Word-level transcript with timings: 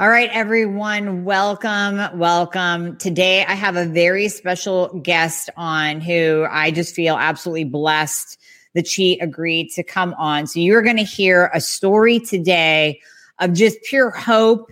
All 0.00 0.08
right, 0.08 0.28
everyone, 0.32 1.24
welcome, 1.24 2.18
welcome. 2.18 2.96
Today, 2.96 3.44
I 3.44 3.54
have 3.54 3.76
a 3.76 3.84
very 3.86 4.28
special 4.28 4.88
guest 5.04 5.50
on 5.56 6.00
who 6.00 6.48
I 6.50 6.72
just 6.72 6.96
feel 6.96 7.14
absolutely 7.14 7.62
blessed 7.62 8.36
that 8.74 8.88
she 8.88 9.20
agreed 9.20 9.70
to 9.74 9.84
come 9.84 10.12
on. 10.14 10.48
So, 10.48 10.58
you're 10.58 10.82
going 10.82 10.96
to 10.96 11.04
hear 11.04 11.48
a 11.54 11.60
story 11.60 12.18
today 12.18 13.00
of 13.38 13.52
just 13.52 13.80
pure 13.84 14.10
hope 14.10 14.68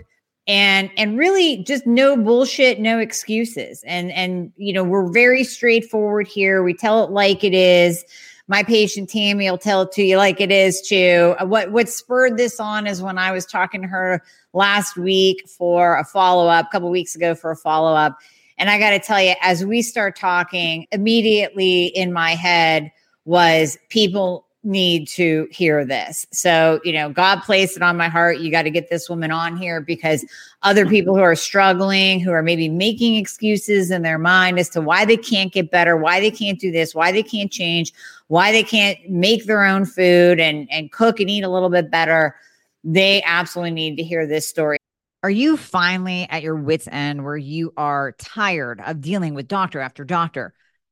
and 0.48 0.90
and 0.96 1.16
really 1.16 1.62
just 1.62 1.86
no 1.86 2.16
bullshit 2.16 2.80
no 2.80 2.98
excuses 2.98 3.80
and 3.86 4.10
and 4.10 4.52
you 4.56 4.72
know 4.72 4.82
we're 4.82 5.08
very 5.12 5.44
straightforward 5.44 6.26
here 6.26 6.64
we 6.64 6.74
tell 6.74 7.04
it 7.04 7.12
like 7.12 7.44
it 7.44 7.54
is 7.54 8.04
my 8.52 8.62
patient 8.62 9.08
Tammy 9.08 9.50
will 9.50 9.56
tell 9.56 9.80
it 9.80 9.92
to 9.92 10.02
you 10.02 10.18
like 10.18 10.38
it 10.38 10.52
is 10.52 10.82
too. 10.82 11.34
Uh, 11.40 11.46
what 11.46 11.72
what 11.72 11.88
spurred 11.88 12.36
this 12.36 12.60
on 12.60 12.86
is 12.86 13.00
when 13.00 13.16
I 13.16 13.32
was 13.32 13.46
talking 13.46 13.80
to 13.80 13.88
her 13.88 14.22
last 14.52 14.94
week 14.98 15.48
for 15.48 15.96
a 15.96 16.04
follow 16.04 16.48
up, 16.48 16.66
a 16.66 16.68
couple 16.68 16.90
weeks 16.90 17.16
ago 17.16 17.34
for 17.34 17.52
a 17.52 17.56
follow 17.56 17.94
up, 17.94 18.18
and 18.58 18.68
I 18.68 18.78
got 18.78 18.90
to 18.90 18.98
tell 18.98 19.22
you, 19.22 19.32
as 19.40 19.64
we 19.64 19.80
start 19.80 20.16
talking, 20.16 20.86
immediately 20.92 21.86
in 21.86 22.12
my 22.12 22.32
head 22.32 22.92
was 23.24 23.78
people 23.88 24.44
need 24.64 25.08
to 25.08 25.48
hear 25.50 25.84
this. 25.84 26.26
So, 26.30 26.80
you 26.84 26.92
know, 26.92 27.10
God 27.10 27.42
placed 27.42 27.76
it 27.76 27.82
on 27.82 27.96
my 27.96 28.08
heart. 28.08 28.38
You 28.38 28.50
got 28.50 28.62
to 28.62 28.70
get 28.70 28.88
this 28.88 29.08
woman 29.08 29.30
on 29.30 29.56
here 29.56 29.80
because 29.80 30.24
other 30.62 30.86
people 30.86 31.16
who 31.16 31.22
are 31.22 31.34
struggling, 31.34 32.20
who 32.20 32.30
are 32.30 32.42
maybe 32.42 32.68
making 32.68 33.16
excuses 33.16 33.90
in 33.90 34.02
their 34.02 34.18
mind 34.18 34.58
as 34.58 34.68
to 34.70 34.80
why 34.80 35.04
they 35.04 35.16
can't 35.16 35.52
get 35.52 35.70
better, 35.70 35.96
why 35.96 36.20
they 36.20 36.30
can't 36.30 36.60
do 36.60 36.70
this, 36.70 36.94
why 36.94 37.10
they 37.10 37.22
can't 37.22 37.50
change, 37.50 37.92
why 38.28 38.52
they 38.52 38.62
can't 38.62 38.98
make 39.10 39.46
their 39.46 39.64
own 39.64 39.84
food 39.84 40.38
and 40.38 40.70
and 40.70 40.92
cook 40.92 41.18
and 41.18 41.28
eat 41.28 41.42
a 41.42 41.48
little 41.48 41.70
bit 41.70 41.90
better, 41.90 42.36
they 42.84 43.22
absolutely 43.24 43.72
need 43.72 43.96
to 43.96 44.02
hear 44.02 44.26
this 44.26 44.48
story. 44.48 44.78
Are 45.24 45.30
you 45.30 45.56
finally 45.56 46.26
at 46.30 46.42
your 46.42 46.56
wits 46.56 46.88
end 46.90 47.24
where 47.24 47.36
you 47.36 47.72
are 47.76 48.12
tired 48.12 48.80
of 48.80 49.00
dealing 49.00 49.34
with 49.34 49.48
doctor 49.48 49.80
after 49.80 50.04
doctor? 50.04 50.54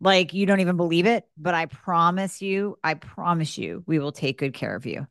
like 0.00 0.32
you 0.32 0.46
don't 0.46 0.60
even 0.60 0.76
believe 0.76 1.06
it, 1.06 1.26
but 1.36 1.54
I 1.54 1.66
promise 1.66 2.40
you, 2.40 2.78
I 2.82 2.94
promise 2.94 3.58
you, 3.58 3.82
we 3.86 3.98
will 3.98 4.12
take 4.12 4.38
good 4.38 4.54
care 4.54 4.74
of 4.74 4.86
you. 4.86 5.06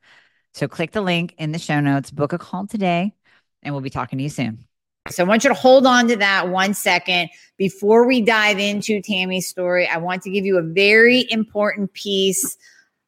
So 0.54 0.68
click 0.68 0.92
the 0.92 1.02
link 1.02 1.36
in 1.38 1.52
the 1.52 1.60
show 1.60 1.80
notes, 1.80 2.12
book 2.12 2.34
a 2.34 2.38
call 2.38 2.68
today, 2.68 3.14
and 3.62 3.74
we'll 3.74 3.82
be 3.82 3.90
talking 3.90 4.18
to 4.18 4.24
you 4.24 4.30
soon. 4.30 4.66
So 5.10 5.24
I 5.24 5.28
want 5.28 5.44
you 5.44 5.50
to 5.50 5.56
hold 5.56 5.88
on 5.88 6.08
to 6.10 6.18
that 6.18 6.50
one 6.50 6.74
second 6.74 7.30
before 7.58 8.06
we 8.06 8.22
dive 8.22 8.60
into 8.60 9.02
Tammy's 9.02 9.48
story. 9.48 9.88
I 9.88 9.98
want 9.98 10.24
to 10.24 10.30
give 10.30 10.46
you 10.46 10.58
a 10.58 10.64
very 10.64 11.26
important 11.32 11.94
piece 11.94 12.58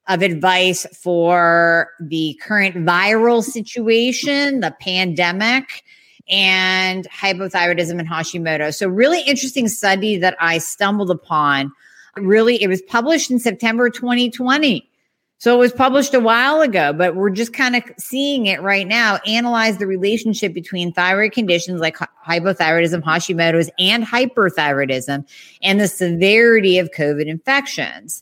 of 0.08 0.22
advice 0.22 0.86
for 1.04 1.90
the 2.00 2.40
current 2.42 2.76
viral 2.76 3.44
situation, 3.44 4.62
the 4.62 4.76
pandemic, 4.80 5.84
and 6.30 7.08
hypothyroidism 7.10 8.00
and 8.00 8.08
Hashimoto. 8.08 8.74
So, 8.74 8.88
really 8.88 9.22
interesting 9.22 9.68
study 9.68 10.18
that 10.18 10.36
I 10.40 10.58
stumbled 10.58 11.12
upon. 11.12 11.72
Really, 12.18 12.62
it 12.62 12.68
was 12.68 12.82
published 12.82 13.32
in 13.32 13.40
September 13.40 13.90
2020. 13.90 14.88
So 15.42 15.56
it 15.56 15.58
was 15.58 15.72
published 15.72 16.14
a 16.14 16.20
while 16.20 16.62
ago, 16.62 16.94
but 16.94 17.16
we're 17.16 17.32
just 17.32 17.52
kind 17.52 17.76
of 17.76 17.82
seeing 17.98 18.46
it 18.46 18.62
right 18.62 18.88
now. 18.88 19.18
Analyze 19.26 19.78
the 19.78 19.88
relationship 19.88 20.54
between 20.54 20.94
thyroid 20.94 21.32
conditions 21.32 21.82
like 21.82 21.98
hypothyroidism, 21.98 23.02
Hashimoto's, 23.02 23.72
and 23.80 24.04
hyperthyroidism 24.04 25.28
and 25.64 25.80
the 25.80 25.88
severity 25.88 26.78
of 26.78 26.92
COVID 26.92 27.26
infections. 27.26 28.22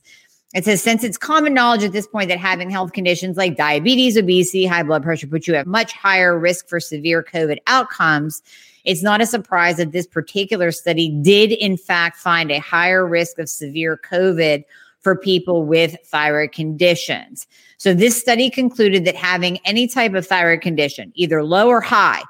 It 0.56 0.66
says, 0.66 0.82
since 0.82 1.04
it's 1.04 1.18
common 1.18 1.54
knowledge 1.54 1.84
at 1.84 1.92
this 1.92 2.08
point 2.08 2.30
that 2.30 2.40
having 2.40 2.72
health 2.72 2.94
conditions 2.94 3.38
like 3.38 3.56
diabetes, 3.56 4.18
obesity, 4.18 4.66
high 4.66 4.82
blood 4.82 5.04
pressure 5.04 5.28
put 5.28 5.46
you 5.46 5.54
at 5.54 5.68
much 5.68 5.94
higher 5.94 6.40
risk 6.40 6.68
for 6.68 6.80
severe 6.80 7.24
COVID 7.24 7.58
outcomes, 7.68 8.42
it's 8.84 9.04
not 9.04 9.22
a 9.22 9.28
surprise 9.28 9.78
that 9.78 9.92
this 9.92 10.08
particular 10.08 10.72
study 10.72 11.10
did, 11.22 11.52
in 11.52 11.78
fact, 11.78 12.18
find 12.18 12.52
a 12.52 12.60
higher 12.60 13.06
risk 13.06 13.38
of 13.38 13.48
severe 13.48 14.00
COVID 14.10 14.64
for 15.02 15.16
people 15.16 15.66
with 15.66 15.96
thyroid 16.06 16.52
conditions. 16.52 17.46
So, 17.78 17.94
this 17.94 18.20
study 18.20 18.50
concluded 18.50 19.06
that 19.06 19.16
having 19.16 19.60
any 19.66 19.88
type 19.88 20.14
of 20.16 20.26
thyroid 20.26 20.62
condition, 20.62 21.12
either 21.16 21.44
low 21.44 21.68
or 21.68 21.82
high, 21.82 22.24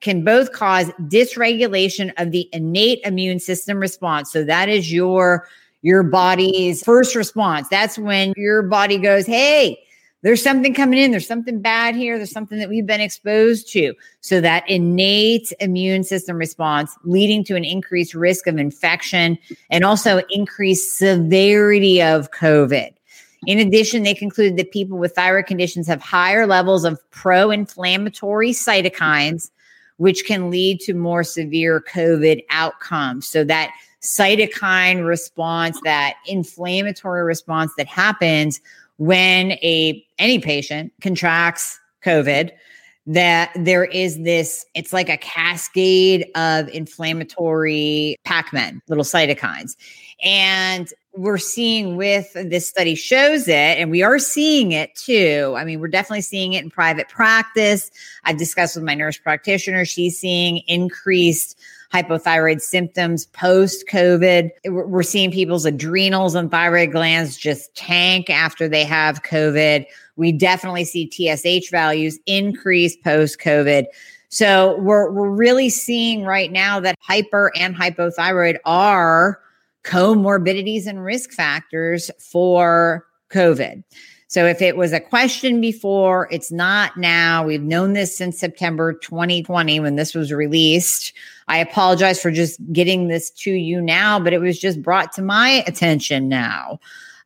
can 0.00 0.24
both 0.24 0.52
cause 0.52 0.88
dysregulation 1.02 2.12
of 2.16 2.30
the 2.30 2.48
innate 2.52 3.00
immune 3.04 3.38
system 3.38 3.78
response. 3.78 4.32
So, 4.32 4.44
that 4.44 4.68
is 4.68 4.92
your 4.92 5.46
your 5.82 6.02
body's 6.02 6.82
first 6.82 7.14
response. 7.14 7.68
That's 7.68 7.98
when 7.98 8.32
your 8.36 8.62
body 8.62 8.98
goes, 8.98 9.26
Hey, 9.26 9.78
there's 10.22 10.42
something 10.42 10.74
coming 10.74 10.98
in. 10.98 11.12
There's 11.12 11.26
something 11.26 11.60
bad 11.60 11.94
here. 11.94 12.16
There's 12.16 12.32
something 12.32 12.58
that 12.58 12.68
we've 12.68 12.86
been 12.86 13.00
exposed 13.00 13.68
to. 13.72 13.94
So 14.22 14.40
that 14.40 14.68
innate 14.68 15.52
immune 15.60 16.02
system 16.02 16.36
response 16.36 16.96
leading 17.04 17.44
to 17.44 17.54
an 17.54 17.64
increased 17.64 18.14
risk 18.14 18.46
of 18.48 18.58
infection 18.58 19.38
and 19.70 19.84
also 19.84 20.22
increased 20.30 20.98
severity 20.98 22.02
of 22.02 22.30
COVID. 22.32 22.92
In 23.46 23.60
addition, 23.60 24.02
they 24.02 24.14
concluded 24.14 24.56
that 24.56 24.72
people 24.72 24.98
with 24.98 25.14
thyroid 25.14 25.46
conditions 25.46 25.86
have 25.86 26.02
higher 26.02 26.46
levels 26.46 26.84
of 26.84 26.98
pro 27.10 27.50
inflammatory 27.52 28.50
cytokines, 28.50 29.50
which 29.98 30.24
can 30.26 30.50
lead 30.50 30.80
to 30.80 30.94
more 30.94 31.22
severe 31.22 31.80
COVID 31.80 32.42
outcomes. 32.50 33.28
So 33.28 33.44
that 33.44 33.70
cytokine 34.06 35.06
response, 35.06 35.80
that 35.84 36.14
inflammatory 36.26 37.24
response 37.24 37.72
that 37.76 37.86
happens 37.86 38.60
when 38.98 39.52
a 39.52 40.04
any 40.18 40.38
patient 40.38 40.92
contracts 41.02 41.78
COVID, 42.04 42.50
that 43.06 43.50
there 43.56 43.84
is 43.84 44.22
this, 44.22 44.64
it's 44.74 44.92
like 44.92 45.08
a 45.08 45.16
cascade 45.16 46.26
of 46.34 46.68
inflammatory 46.68 48.16
Pac-Man, 48.24 48.80
little 48.88 49.04
cytokines. 49.04 49.76
And 50.22 50.88
we're 51.14 51.38
seeing 51.38 51.96
with 51.96 52.32
this 52.32 52.68
study 52.68 52.94
shows 52.94 53.48
it, 53.48 53.78
and 53.78 53.90
we 53.90 54.02
are 54.02 54.18
seeing 54.18 54.72
it 54.72 54.94
too. 54.94 55.54
I 55.56 55.64
mean, 55.64 55.80
we're 55.80 55.88
definitely 55.88 56.22
seeing 56.22 56.54
it 56.54 56.64
in 56.64 56.70
private 56.70 57.08
practice. 57.08 57.90
I've 58.24 58.38
discussed 58.38 58.76
with 58.76 58.84
my 58.84 58.94
nurse 58.94 59.18
practitioner, 59.18 59.84
she's 59.84 60.18
seeing 60.18 60.58
increased 60.66 61.58
hypothyroid 61.92 62.60
symptoms 62.60 63.26
post 63.26 63.86
COVID. 63.88 64.50
We're 64.66 65.02
seeing 65.02 65.30
people's 65.30 65.64
adrenals 65.64 66.34
and 66.34 66.50
thyroid 66.50 66.92
glands 66.92 67.36
just 67.36 67.74
tank 67.74 68.30
after 68.30 68.68
they 68.68 68.84
have 68.84 69.22
COVID. 69.22 69.86
We 70.16 70.32
definitely 70.32 70.84
see 70.84 71.10
TSH 71.10 71.70
values 71.70 72.18
increase 72.26 72.96
post 72.96 73.38
COVID. 73.40 73.86
So 74.28 74.76
we're, 74.78 75.10
we're 75.10 75.30
really 75.30 75.70
seeing 75.70 76.24
right 76.24 76.50
now 76.50 76.80
that 76.80 76.96
hyper 77.00 77.52
and 77.56 77.74
hypothyroid 77.74 78.58
are 78.64 79.40
comorbidities 79.84 80.86
and 80.86 81.02
risk 81.02 81.30
factors 81.30 82.10
for 82.18 83.06
COVID. 83.30 83.84
So 84.28 84.44
if 84.44 84.60
it 84.60 84.76
was 84.76 84.92
a 84.92 85.00
question 85.00 85.60
before, 85.60 86.28
it's 86.32 86.50
not 86.50 86.96
now. 86.96 87.46
We've 87.46 87.62
known 87.62 87.92
this 87.92 88.16
since 88.16 88.38
September 88.38 88.92
2020 88.92 89.78
when 89.80 89.94
this 89.94 90.14
was 90.14 90.32
released. 90.32 91.12
I 91.48 91.58
apologize 91.58 92.20
for 92.20 92.30
just 92.30 92.60
getting 92.72 93.08
this 93.08 93.30
to 93.30 93.52
you 93.52 93.80
now, 93.80 94.18
but 94.18 94.32
it 94.32 94.40
was 94.40 94.58
just 94.58 94.82
brought 94.82 95.12
to 95.12 95.22
my 95.22 95.64
attention 95.66 96.28
now. 96.28 96.80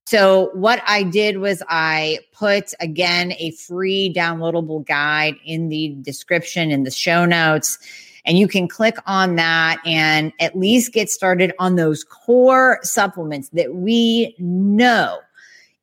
So, 0.04 0.50
what 0.54 0.82
I 0.86 1.04
did 1.04 1.38
was 1.38 1.62
I 1.68 2.18
put 2.32 2.72
again 2.80 3.32
a 3.38 3.52
free 3.52 4.12
downloadable 4.12 4.84
guide 4.84 5.36
in 5.44 5.68
the 5.68 5.96
description 6.02 6.70
in 6.70 6.82
the 6.82 6.90
show 6.90 7.24
notes. 7.24 7.78
And 8.26 8.36
you 8.36 8.48
can 8.48 8.68
click 8.68 8.96
on 9.06 9.36
that 9.36 9.80
and 9.86 10.32
at 10.40 10.58
least 10.58 10.92
get 10.92 11.10
started 11.10 11.52
on 11.58 11.76
those 11.76 12.04
core 12.04 12.78
supplements 12.82 13.48
that 13.50 13.74
we 13.74 14.34
know 14.38 15.20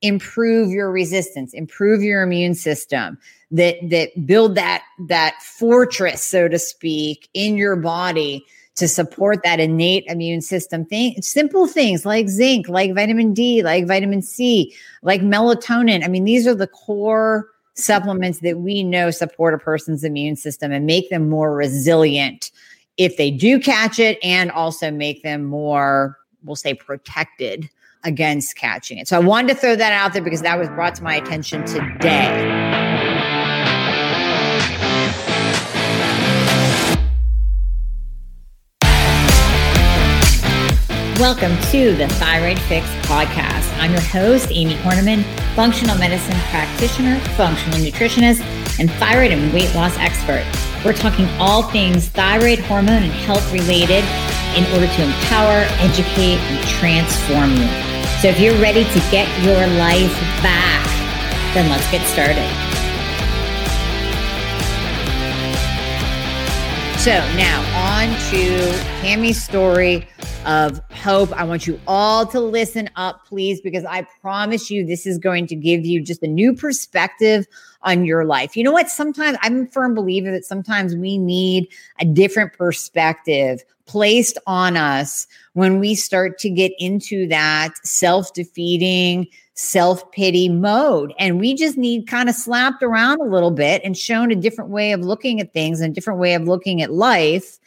improve 0.01 0.69
your 0.69 0.91
resistance, 0.91 1.53
improve 1.53 2.03
your 2.03 2.21
immune 2.21 2.53
system, 2.53 3.17
that 3.51 3.75
that 3.89 4.25
build 4.25 4.55
that 4.55 4.83
that 5.07 5.41
fortress, 5.41 6.23
so 6.23 6.47
to 6.47 6.59
speak, 6.59 7.29
in 7.33 7.55
your 7.55 7.75
body 7.75 8.45
to 8.77 8.87
support 8.87 9.41
that 9.43 9.59
innate 9.59 10.05
immune 10.07 10.41
system. 10.41 10.85
Thing 10.85 11.21
simple 11.21 11.67
things 11.67 12.05
like 12.05 12.29
zinc 12.29 12.69
like 12.69 12.93
vitamin 12.93 13.33
d 13.33 13.63
like 13.63 13.87
vitamin 13.87 14.21
c 14.21 14.73
like 15.01 15.21
melatonin. 15.21 16.03
I 16.03 16.07
mean 16.07 16.23
these 16.23 16.47
are 16.47 16.55
the 16.55 16.67
core 16.67 17.47
supplements 17.73 18.39
that 18.39 18.59
we 18.59 18.83
know 18.83 19.11
support 19.11 19.53
a 19.53 19.57
person's 19.57 20.03
immune 20.03 20.35
system 20.35 20.71
and 20.71 20.85
make 20.85 21.09
them 21.09 21.29
more 21.29 21.55
resilient 21.55 22.51
if 22.97 23.17
they 23.17 23.29
do 23.29 23.59
catch 23.59 23.99
it 23.99 24.17
and 24.23 24.49
also 24.51 24.89
make 24.89 25.21
them 25.23 25.43
more 25.43 26.17
we'll 26.43 26.55
say 26.55 26.73
protected 26.73 27.69
against 28.03 28.55
catching 28.55 28.99
it. 28.99 29.07
So 29.07 29.17
i 29.17 29.19
wanted 29.19 29.55
to 29.55 29.59
throw 29.59 29.75
that 29.75 29.91
out 29.91 30.13
there 30.13 30.21
because 30.21 30.41
that 30.43 30.59
was 30.59 30.69
brought 30.69 30.95
to 30.95 31.03
my 31.03 31.15
attention 31.15 31.65
today 31.65 32.86
Welcome 41.19 41.57
to 41.71 41.95
the 41.95 42.07
Thyroid 42.07 42.59
Fix 42.59 42.85
podcast. 43.07 43.75
I'm 43.79 43.89
your 43.91 44.01
host, 44.01 44.51
Amie 44.51 44.75
Hornaman, 44.75 45.23
functional 45.55 45.97
medicine 45.97 46.37
practitioner, 46.51 47.19
functional 47.35 47.79
nutritionist, 47.79 48.39
and 48.79 48.91
thyroid 49.01 49.31
and 49.31 49.51
weight 49.51 49.73
loss 49.73 49.97
expert. 49.97 50.45
We're 50.85 50.93
talking 50.93 51.25
all 51.39 51.63
things 51.63 52.07
thyroid 52.09 52.59
hormone 52.59 53.01
and 53.01 53.11
health 53.11 53.51
related 53.51 54.05
in 54.53 54.63
order 54.75 54.85
to 54.85 55.03
empower, 55.03 55.65
educate, 55.81 56.37
and 56.37 56.67
transform 56.77 57.49
you. 57.49 57.65
So 58.21 58.27
if 58.27 58.39
you're 58.39 58.61
ready 58.61 58.83
to 58.83 58.99
get 59.09 59.27
your 59.43 59.65
life 59.79 60.13
back, 60.43 60.85
then 61.55 61.67
let's 61.67 61.89
get 61.89 62.05
started. 62.05 62.66
So 66.99 67.11
now 67.37 67.61
on 67.77 68.09
to 68.31 68.71
Tammy's 69.01 69.41
story 69.41 70.07
of 70.45 70.81
hope. 70.91 71.31
I 71.31 71.43
want 71.43 71.67
you 71.67 71.79
all 71.87 72.25
to 72.25 72.39
listen 72.39 72.89
up, 72.95 73.25
please, 73.27 73.61
because 73.61 73.85
I 73.85 74.01
promise 74.19 74.69
you 74.69 74.85
this 74.85 75.05
is 75.05 75.17
going 75.17 75.47
to 75.47 75.55
give 75.55 75.85
you 75.85 76.01
just 76.01 76.23
a 76.23 76.27
new 76.27 76.53
perspective 76.53 77.45
on 77.83 78.03
your 78.03 78.25
life. 78.25 78.57
You 78.57 78.63
know 78.63 78.71
what? 78.73 78.89
Sometimes 78.89 79.37
I'm 79.41 79.61
a 79.61 79.67
firm 79.67 79.93
believer 79.93 80.31
that 80.31 80.43
sometimes 80.43 80.95
we 80.95 81.17
need 81.17 81.67
a 82.01 82.05
different 82.05 82.53
perspective 82.53 83.63
placed 83.85 84.37
on 84.47 84.75
us 84.75 85.27
when 85.53 85.79
we 85.79 85.95
start 85.95 86.39
to 86.39 86.49
get 86.49 86.73
into 86.79 87.27
that 87.27 87.73
self 87.83 88.33
defeating, 88.33 89.27
self 89.57 90.09
pity 90.11 90.47
mode. 90.49 91.13
And 91.19 91.39
we 91.39 91.55
just 91.55 91.77
need 91.77 92.07
kind 92.07 92.29
of 92.29 92.35
slapped 92.35 92.81
around 92.81 93.19
a 93.19 93.25
little 93.25 93.51
bit 93.51 93.81
and 93.83 93.97
shown 93.97 94.31
a 94.31 94.35
different 94.35 94.69
way 94.69 94.91
of 94.91 95.01
looking 95.01 95.41
at 95.41 95.51
things 95.51 95.81
and 95.81 95.91
a 95.91 95.93
different 95.93 96.19
way 96.19 96.33
of 96.33 96.43
looking 96.43 96.81
at 96.81 96.91
life 96.91 97.59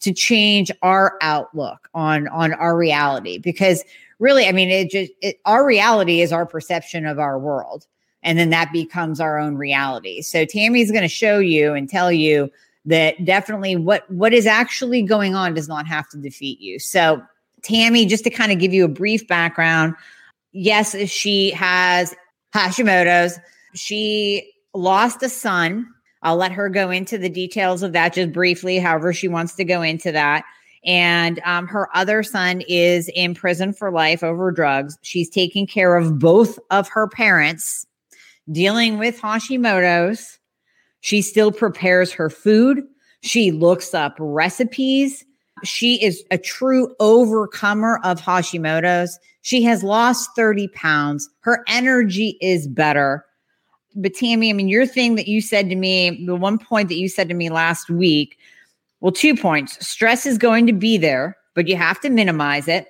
to 0.00 0.12
change 0.12 0.70
our 0.82 1.16
outlook 1.20 1.88
on 1.94 2.28
on 2.28 2.52
our 2.54 2.76
reality. 2.76 3.38
Because 3.38 3.84
really 4.20 4.46
i 4.46 4.52
mean 4.52 4.70
it 4.70 4.90
just 4.90 5.10
it, 5.22 5.40
our 5.44 5.66
reality 5.66 6.20
is 6.20 6.32
our 6.32 6.46
perception 6.46 7.04
of 7.04 7.18
our 7.18 7.36
world 7.36 7.84
and 8.24 8.38
then 8.38 8.50
that 8.50 8.72
becomes 8.72 9.20
our 9.20 9.38
own 9.38 9.56
reality. 9.56 10.22
So 10.22 10.44
tammy's 10.44 10.90
going 10.90 11.02
to 11.02 11.08
show 11.08 11.38
you 11.38 11.74
and 11.74 11.88
tell 11.88 12.10
you 12.10 12.50
that 12.86 13.24
definitely 13.24 13.76
what 13.76 14.10
what 14.10 14.32
is 14.32 14.46
actually 14.46 15.02
going 15.02 15.34
on 15.34 15.54
does 15.54 15.68
not 15.68 15.86
have 15.86 16.08
to 16.10 16.18
defeat 16.18 16.60
you. 16.60 16.78
So 16.78 17.22
tammy 17.62 18.06
just 18.06 18.24
to 18.24 18.30
kind 18.30 18.50
of 18.50 18.58
give 18.58 18.74
you 18.74 18.84
a 18.84 18.88
brief 18.88 19.26
background 19.28 19.94
yes 20.54 20.96
she 21.10 21.50
has 21.50 22.14
hashimoto's 22.54 23.38
she 23.74 24.50
lost 24.72 25.22
a 25.22 25.28
son 25.28 25.86
I'll 26.24 26.36
let 26.36 26.52
her 26.52 26.70
go 26.70 26.90
into 26.90 27.18
the 27.18 27.28
details 27.28 27.82
of 27.82 27.92
that 27.92 28.14
just 28.14 28.32
briefly, 28.32 28.78
however, 28.78 29.12
she 29.12 29.28
wants 29.28 29.54
to 29.56 29.64
go 29.64 29.82
into 29.82 30.10
that. 30.10 30.44
And 30.84 31.38
um, 31.44 31.66
her 31.68 31.94
other 31.94 32.22
son 32.22 32.62
is 32.66 33.10
in 33.14 33.34
prison 33.34 33.72
for 33.74 33.90
life 33.90 34.22
over 34.24 34.50
drugs. 34.50 34.98
She's 35.02 35.30
taking 35.30 35.66
care 35.66 35.96
of 35.96 36.18
both 36.18 36.58
of 36.70 36.88
her 36.88 37.06
parents, 37.08 37.86
dealing 38.50 38.98
with 38.98 39.20
Hashimoto's. 39.20 40.38
She 41.00 41.20
still 41.20 41.52
prepares 41.52 42.12
her 42.12 42.30
food. 42.30 42.82
She 43.22 43.50
looks 43.50 43.92
up 43.92 44.16
recipes. 44.18 45.24
She 45.64 46.02
is 46.02 46.24
a 46.30 46.38
true 46.38 46.94
overcomer 47.00 48.00
of 48.04 48.20
Hashimoto's. 48.20 49.18
She 49.42 49.62
has 49.64 49.82
lost 49.82 50.30
30 50.36 50.68
pounds. 50.68 51.28
Her 51.40 51.64
energy 51.66 52.38
is 52.40 52.66
better 52.66 53.24
but 53.94 54.14
Tammy, 54.14 54.50
I 54.50 54.52
mean, 54.52 54.68
your 54.68 54.86
thing 54.86 55.14
that 55.14 55.28
you 55.28 55.40
said 55.40 55.68
to 55.68 55.76
me, 55.76 56.24
the 56.26 56.34
one 56.34 56.58
point 56.58 56.88
that 56.88 56.96
you 56.96 57.08
said 57.08 57.28
to 57.28 57.34
me 57.34 57.48
last 57.48 57.88
week, 57.88 58.38
well, 59.00 59.12
two 59.12 59.36
points. 59.36 59.86
Stress 59.86 60.26
is 60.26 60.38
going 60.38 60.66
to 60.66 60.72
be 60.72 60.98
there, 60.98 61.36
but 61.54 61.68
you 61.68 61.76
have 61.76 62.00
to 62.00 62.10
minimize 62.10 62.68
it. 62.68 62.88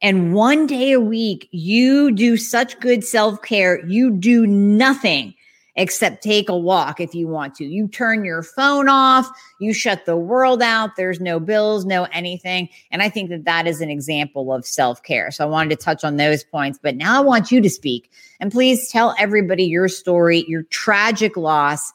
And 0.00 0.32
one 0.32 0.66
day 0.66 0.92
a 0.92 1.00
week, 1.00 1.48
you 1.50 2.12
do 2.12 2.36
such 2.36 2.78
good 2.80 3.04
self 3.04 3.42
care, 3.42 3.84
you 3.86 4.10
do 4.10 4.46
nothing 4.46 5.34
except 5.78 6.24
take 6.24 6.48
a 6.48 6.56
walk 6.56 7.00
if 7.00 7.14
you 7.14 7.28
want 7.28 7.54
to. 7.54 7.64
You 7.64 7.86
turn 7.86 8.24
your 8.24 8.42
phone 8.42 8.88
off, 8.88 9.30
you 9.60 9.72
shut 9.72 10.04
the 10.04 10.16
world 10.16 10.60
out. 10.60 10.96
There's 10.96 11.20
no 11.20 11.38
bills, 11.38 11.86
no 11.86 12.04
anything. 12.12 12.68
And 12.90 13.00
I 13.00 13.08
think 13.08 13.30
that 13.30 13.44
that 13.44 13.66
is 13.66 13.80
an 13.80 13.88
example 13.88 14.52
of 14.52 14.66
self 14.66 15.02
care. 15.04 15.30
So 15.30 15.44
I 15.44 15.48
wanted 15.48 15.70
to 15.70 15.82
touch 15.82 16.04
on 16.04 16.16
those 16.16 16.44
points. 16.44 16.78
But 16.82 16.96
now 16.96 17.16
I 17.16 17.20
want 17.20 17.52
you 17.52 17.62
to 17.62 17.70
speak 17.70 18.10
and 18.40 18.52
please 18.52 18.90
tell 18.90 19.14
everybody 19.18 19.64
your 19.64 19.88
story, 19.88 20.44
your 20.48 20.64
tragic 20.64 21.36
loss, 21.36 21.92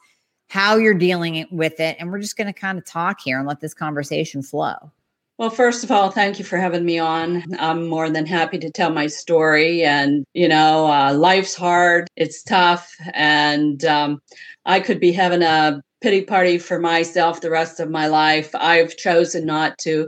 how 0.47 0.77
you're 0.77 0.93
dealing 0.93 1.45
with 1.51 1.79
it. 1.79 1.97
And 1.99 2.09
we're 2.09 2.21
just 2.21 2.37
going 2.37 2.47
to 2.47 2.53
kind 2.53 2.77
of 2.77 2.85
talk 2.85 3.19
here 3.19 3.37
and 3.37 3.47
let 3.47 3.59
this 3.59 3.73
conversation 3.73 4.41
flow. 4.41 4.91
Well, 5.39 5.49
first 5.49 5.83
of 5.83 5.91
all, 5.91 6.11
thank 6.11 6.37
you 6.37 6.45
for 6.45 6.57
having 6.57 6.85
me 6.85 6.99
on. 6.99 7.43
I'm 7.57 7.87
more 7.87 8.09
than 8.09 8.25
happy 8.25 8.59
to 8.59 8.71
tell 8.71 8.91
my 8.91 9.07
story. 9.07 9.83
And, 9.83 10.25
you 10.33 10.47
know, 10.47 10.85
uh, 10.91 11.13
life's 11.13 11.55
hard, 11.55 12.07
it's 12.15 12.43
tough. 12.43 12.93
And 13.13 13.83
um, 13.85 14.21
I 14.65 14.79
could 14.79 14.99
be 14.99 15.11
having 15.11 15.41
a 15.41 15.81
pity 16.01 16.21
party 16.21 16.59
for 16.59 16.79
myself 16.79 17.41
the 17.41 17.49
rest 17.49 17.79
of 17.79 17.89
my 17.89 18.07
life. 18.07 18.53
I've 18.53 18.95
chosen 18.95 19.45
not 19.45 19.77
to, 19.79 20.07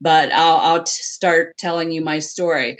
but 0.00 0.30
I'll, 0.32 0.58
I'll 0.58 0.86
start 0.86 1.56
telling 1.56 1.90
you 1.90 2.02
my 2.02 2.18
story. 2.18 2.76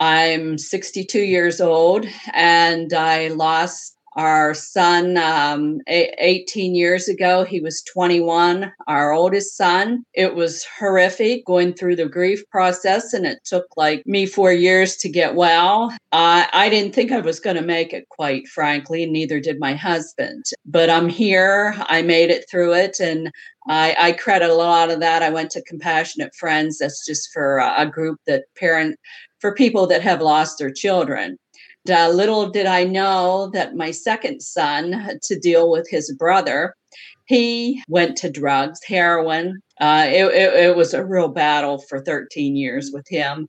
I'm 0.00 0.58
62 0.58 1.20
years 1.20 1.60
old 1.60 2.06
and 2.34 2.92
I 2.92 3.28
lost 3.28 3.97
our 4.18 4.52
son 4.52 5.16
um, 5.16 5.80
18 5.86 6.74
years 6.74 7.08
ago 7.08 7.44
he 7.44 7.60
was 7.60 7.82
21 7.82 8.70
our 8.88 9.12
oldest 9.12 9.56
son. 9.56 10.04
It 10.12 10.34
was 10.34 10.66
horrific 10.78 11.46
going 11.46 11.72
through 11.72 11.96
the 11.96 12.08
grief 12.08 12.42
process 12.50 13.12
and 13.14 13.24
it 13.24 13.38
took 13.44 13.66
like 13.76 14.04
me 14.06 14.26
four 14.26 14.52
years 14.52 14.96
to 14.96 15.08
get 15.08 15.36
well. 15.36 15.92
Uh, 16.10 16.44
i 16.52 16.68
didn't 16.68 16.94
think 16.94 17.12
i 17.12 17.20
was 17.20 17.38
going 17.38 17.56
to 17.56 17.62
make 17.62 17.92
it 17.92 18.08
quite 18.08 18.48
frankly 18.48 19.06
neither 19.06 19.38
did 19.38 19.60
my 19.60 19.74
husband. 19.74 20.44
But 20.66 20.90
i'm 20.90 21.08
here. 21.08 21.76
I 21.86 22.02
made 22.02 22.30
it 22.30 22.44
through 22.50 22.74
it 22.74 22.98
and 22.98 23.30
I, 23.70 23.94
I 23.98 24.12
credit 24.12 24.48
a 24.48 24.54
lot 24.54 24.90
of 24.90 25.00
that. 25.00 25.22
I 25.22 25.28
went 25.28 25.50
to 25.50 25.62
Compassionate 25.62 26.34
Friends. 26.34 26.78
That's 26.78 27.04
just 27.04 27.30
for 27.34 27.58
a, 27.58 27.82
a 27.82 27.86
group 27.86 28.18
that 28.26 28.44
parent 28.56 28.96
for 29.40 29.54
people 29.54 29.86
that 29.86 30.02
have 30.02 30.20
lost 30.20 30.58
their 30.58 30.70
children 30.70 31.36
uh, 31.88 32.08
little 32.10 32.50
did 32.50 32.66
I 32.66 32.84
know 32.84 33.50
that 33.52 33.76
my 33.76 33.90
second 33.90 34.40
son, 34.40 34.92
had 34.92 35.22
to 35.22 35.38
deal 35.38 35.70
with 35.70 35.88
his 35.88 36.14
brother, 36.14 36.74
he 37.28 37.82
went 37.88 38.16
to 38.18 38.30
drugs, 38.30 38.80
heroin. 38.82 39.60
Uh, 39.80 40.06
it, 40.08 40.24
it, 40.24 40.54
it, 40.54 40.76
was 40.76 40.94
a 40.94 41.04
real 41.04 41.28
battle 41.28 41.78
for 41.78 42.00
13 42.00 42.56
years 42.56 42.90
with 42.92 43.06
him. 43.06 43.46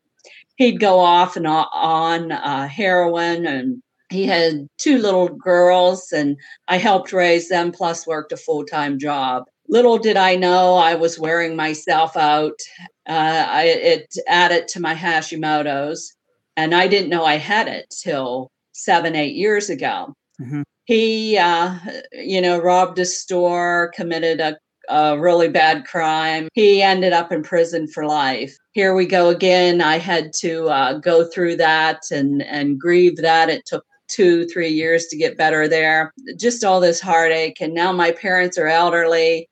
He'd 0.58 0.82
go 0.82 1.00
off 1.00 1.38
and 1.38 1.48
on 1.48 2.34
uh, 2.34 2.68
heroin, 2.68 3.46
and 3.46 3.82
he 4.10 4.26
had 4.26 4.68
two 4.78 4.98
little 4.98 5.30
girls, 5.30 6.12
and 6.12 6.36
I 6.68 6.78
helped 6.78 7.14
raise 7.14 7.48
them, 7.48 7.72
plus 7.72 8.06
worked 8.06 8.34
a 8.34 8.38
full 8.38 8.66
time 8.66 9.00
job. 9.00 9.46
Little 9.70 9.98
did 9.98 10.18
I 10.18 10.36
know 10.36 10.76
I 10.76 10.96
was 10.96 11.18
wearing 11.18 11.56
myself 11.56 12.18
out. 12.18 12.60
Uh, 13.08 13.46
I, 13.50 13.64
it 13.64 14.14
added 14.28 14.68
to 14.70 14.82
my 14.82 14.94
Hashimoto's 14.94 16.18
and 16.60 16.76
I 16.76 16.88
didn't 16.88 17.10
know 17.10 17.24
I 17.24 17.38
had 17.38 17.70
it 17.70 17.86
till 17.90 18.52
seven, 18.74 19.16
eight 19.16 19.36
years 19.36 19.70
ago. 19.70 20.14
Mm-hmm. 20.42 20.64
He, 20.84 21.38
uh, 21.38 21.76
you 22.12 22.42
know, 22.42 22.60
robbed 22.60 23.00
a 23.00 23.06
store, 23.06 23.92
committed 23.96 24.42
a, 24.42 24.58
a 24.90 25.18
really 25.18 25.48
bad 25.48 25.86
crime. 25.86 26.50
He 26.54 26.82
ended 26.82 27.14
up 27.14 27.32
in 27.32 27.44
prison 27.44 27.88
for 27.88 28.06
life. 28.06 28.58
Here 28.74 28.94
we 28.94 29.06
go 29.06 29.30
again. 29.30 29.82
I 29.82 30.00
had 30.00 30.34
to 30.40 30.68
uh, 30.68 30.94
go 30.98 31.26
through 31.26 31.56
that 31.58 32.02
and 32.12 32.42
and 32.42 32.80
grieve 32.80 33.18
that. 33.18 33.50
It 33.50 33.66
took 33.66 33.86
two, 34.10 34.46
three 34.48 34.70
years 34.70 35.06
to 35.08 35.18
get 35.18 35.38
better 35.38 35.68
there. 35.68 36.12
Just 36.38 36.66
all 36.66 36.82
this 36.82 37.00
heartache. 37.00 37.62
And 37.62 37.74
now 37.74 37.94
my 37.94 38.12
parents 38.12 38.58
are 38.58 38.68
elderly. 38.68 39.48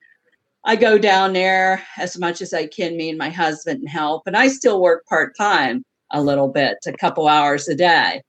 I 0.64 0.76
go 0.76 0.98
down 0.98 1.32
there 1.32 1.82
as 1.96 2.18
much 2.18 2.42
as 2.42 2.52
I 2.52 2.66
can, 2.66 2.96
me 2.96 3.08
and 3.08 3.16
my 3.16 3.30
husband, 3.30 3.80
and 3.80 3.88
help. 3.88 4.24
And 4.26 4.36
I 4.36 4.48
still 4.48 4.82
work 4.82 5.06
part 5.06 5.36
time 5.36 5.84
a 6.10 6.22
little 6.22 6.48
bit, 6.48 6.78
a 6.86 6.92
couple 6.92 7.28
hours 7.28 7.68
a 7.68 7.74
day. 7.74 8.22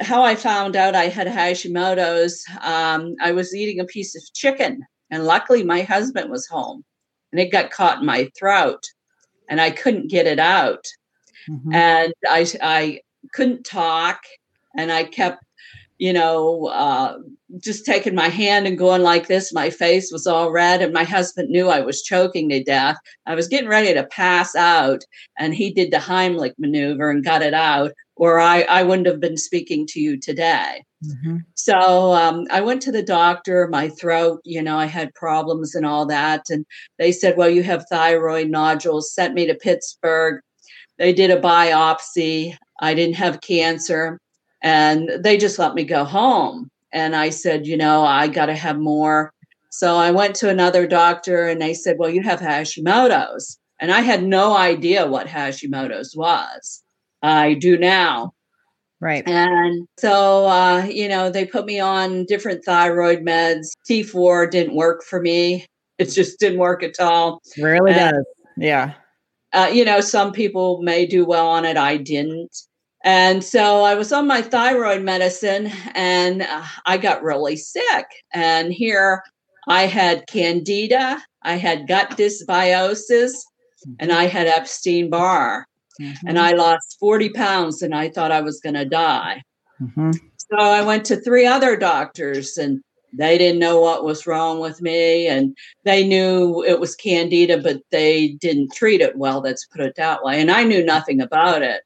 how 0.00 0.22
I 0.22 0.34
found 0.34 0.74
out 0.76 0.94
I 0.94 1.08
had 1.08 1.26
Hashimoto's, 1.26 2.44
um, 2.62 3.14
I 3.20 3.32
was 3.32 3.54
eating 3.54 3.80
a 3.80 3.84
piece 3.84 4.16
of 4.16 4.22
chicken, 4.34 4.84
and 5.10 5.24
luckily 5.24 5.62
my 5.62 5.82
husband 5.82 6.30
was 6.30 6.46
home, 6.46 6.84
and 7.30 7.40
it 7.40 7.52
got 7.52 7.70
caught 7.70 8.00
in 8.00 8.06
my 8.06 8.30
throat, 8.38 8.82
and 9.48 9.60
I 9.60 9.70
couldn't 9.70 10.10
get 10.10 10.26
it 10.26 10.38
out, 10.38 10.84
mm-hmm. 11.48 11.74
and 11.74 12.12
I 12.26 12.46
I 12.62 13.00
couldn't 13.32 13.64
talk, 13.64 14.20
and 14.76 14.90
I 14.90 15.04
kept, 15.04 15.44
you 16.02 16.12
know, 16.12 16.66
uh, 16.66 17.16
just 17.60 17.86
taking 17.86 18.16
my 18.16 18.26
hand 18.28 18.66
and 18.66 18.76
going 18.76 19.02
like 19.02 19.28
this. 19.28 19.52
My 19.52 19.70
face 19.70 20.10
was 20.10 20.26
all 20.26 20.50
red, 20.50 20.82
and 20.82 20.92
my 20.92 21.04
husband 21.04 21.48
knew 21.48 21.68
I 21.68 21.78
was 21.78 22.02
choking 22.02 22.48
to 22.48 22.60
death. 22.60 22.96
I 23.26 23.36
was 23.36 23.46
getting 23.46 23.68
ready 23.68 23.94
to 23.94 24.02
pass 24.08 24.56
out, 24.56 25.04
and 25.38 25.54
he 25.54 25.72
did 25.72 25.92
the 25.92 25.98
Heimlich 25.98 26.54
maneuver 26.58 27.08
and 27.08 27.24
got 27.24 27.40
it 27.40 27.54
out 27.54 27.92
or 28.16 28.38
I, 28.38 28.62
I 28.62 28.82
wouldn't 28.82 29.06
have 29.06 29.20
been 29.20 29.36
speaking 29.36 29.86
to 29.88 30.00
you 30.00 30.18
today. 30.18 30.84
Mm-hmm. 31.04 31.38
So 31.54 32.12
um, 32.12 32.46
I 32.50 32.60
went 32.60 32.82
to 32.82 32.92
the 32.92 33.02
doctor, 33.02 33.68
my 33.68 33.88
throat, 33.88 34.40
you 34.44 34.62
know, 34.62 34.76
I 34.76 34.86
had 34.86 35.14
problems 35.14 35.74
and 35.74 35.86
all 35.86 36.06
that. 36.06 36.42
And 36.50 36.66
they 36.98 37.10
said, 37.10 37.36
well, 37.36 37.48
you 37.48 37.62
have 37.62 37.86
thyroid 37.88 38.48
nodules, 38.48 39.14
sent 39.14 39.34
me 39.34 39.46
to 39.46 39.54
Pittsburgh. 39.54 40.40
They 40.98 41.12
did 41.12 41.30
a 41.30 41.40
biopsy. 41.40 42.56
I 42.80 42.94
didn't 42.94 43.16
have 43.16 43.40
cancer. 43.40 44.20
And 44.62 45.10
they 45.18 45.36
just 45.36 45.58
let 45.58 45.74
me 45.74 45.84
go 45.84 46.04
home. 46.04 46.70
And 46.92 47.16
I 47.16 47.30
said, 47.30 47.66
you 47.66 47.76
know, 47.76 48.04
I 48.04 48.28
got 48.28 48.46
to 48.46 48.54
have 48.54 48.78
more. 48.78 49.32
So 49.70 49.96
I 49.96 50.10
went 50.10 50.34
to 50.36 50.48
another 50.48 50.86
doctor 50.86 51.48
and 51.48 51.60
they 51.60 51.74
said, 51.74 51.96
well, 51.98 52.10
you 52.10 52.22
have 52.22 52.40
Hashimoto's. 52.40 53.58
And 53.80 53.90
I 53.90 54.00
had 54.00 54.22
no 54.22 54.56
idea 54.56 55.06
what 55.06 55.26
Hashimoto's 55.26 56.14
was. 56.14 56.82
I 57.22 57.54
do 57.54 57.78
now. 57.78 58.32
Right. 59.00 59.26
And 59.26 59.88
so, 59.98 60.46
uh, 60.46 60.84
you 60.84 61.08
know, 61.08 61.28
they 61.28 61.44
put 61.44 61.66
me 61.66 61.80
on 61.80 62.24
different 62.26 62.64
thyroid 62.64 63.24
meds. 63.24 63.72
T4 63.90 64.48
didn't 64.48 64.76
work 64.76 65.02
for 65.02 65.20
me. 65.20 65.66
It 65.98 66.06
just 66.06 66.38
didn't 66.38 66.60
work 66.60 66.84
at 66.84 67.00
all. 67.00 67.42
Really 67.58 67.92
and, 67.92 68.12
does. 68.12 68.24
Yeah. 68.56 68.94
Uh, 69.52 69.70
you 69.72 69.84
know, 69.84 70.00
some 70.00 70.30
people 70.30 70.80
may 70.82 71.04
do 71.04 71.24
well 71.24 71.48
on 71.48 71.64
it. 71.64 71.76
I 71.76 71.96
didn't. 71.96 72.56
And 73.04 73.42
so 73.42 73.82
I 73.82 73.94
was 73.94 74.12
on 74.12 74.26
my 74.26 74.42
thyroid 74.42 75.02
medicine 75.02 75.72
and 75.94 76.42
uh, 76.42 76.64
I 76.86 76.98
got 76.98 77.22
really 77.22 77.56
sick. 77.56 78.06
And 78.32 78.72
here 78.72 79.22
I 79.68 79.86
had 79.86 80.26
candida, 80.28 81.22
I 81.42 81.54
had 81.54 81.88
gut 81.88 82.10
dysbiosis, 82.10 83.32
and. 83.98 84.12
I 84.12 84.24
had 84.26 84.46
Epstein 84.46 85.10
Barr. 85.10 85.66
Mm-hmm. 86.00 86.28
And 86.28 86.38
I 86.38 86.52
lost 86.52 86.96
40 87.00 87.30
pounds 87.30 87.82
and 87.82 87.94
I 87.94 88.08
thought 88.08 88.32
I 88.32 88.40
was 88.40 88.60
going 88.60 88.74
to 88.74 88.84
die. 88.84 89.42
Mm-hmm. 89.80 90.12
So 90.12 90.56
I 90.58 90.82
went 90.82 91.04
to 91.06 91.16
three 91.16 91.46
other 91.46 91.76
doctors 91.76 92.56
and 92.56 92.82
they 93.12 93.36
didn't 93.36 93.60
know 93.60 93.80
what 93.80 94.04
was 94.04 94.26
wrong 94.26 94.60
with 94.60 94.80
me 94.80 95.26
and 95.26 95.56
they 95.84 96.06
knew 96.06 96.64
it 96.64 96.80
was 96.80 96.96
candida 96.96 97.58
but 97.58 97.82
they 97.90 98.28
didn't 98.28 98.72
treat 98.72 99.00
it 99.00 99.16
well 99.16 99.40
let's 99.40 99.66
put 99.66 99.82
it 99.82 99.94
that 99.96 100.24
way 100.24 100.40
and 100.40 100.50
i 100.50 100.64
knew 100.64 100.84
nothing 100.84 101.20
about 101.20 101.62
it 101.62 101.82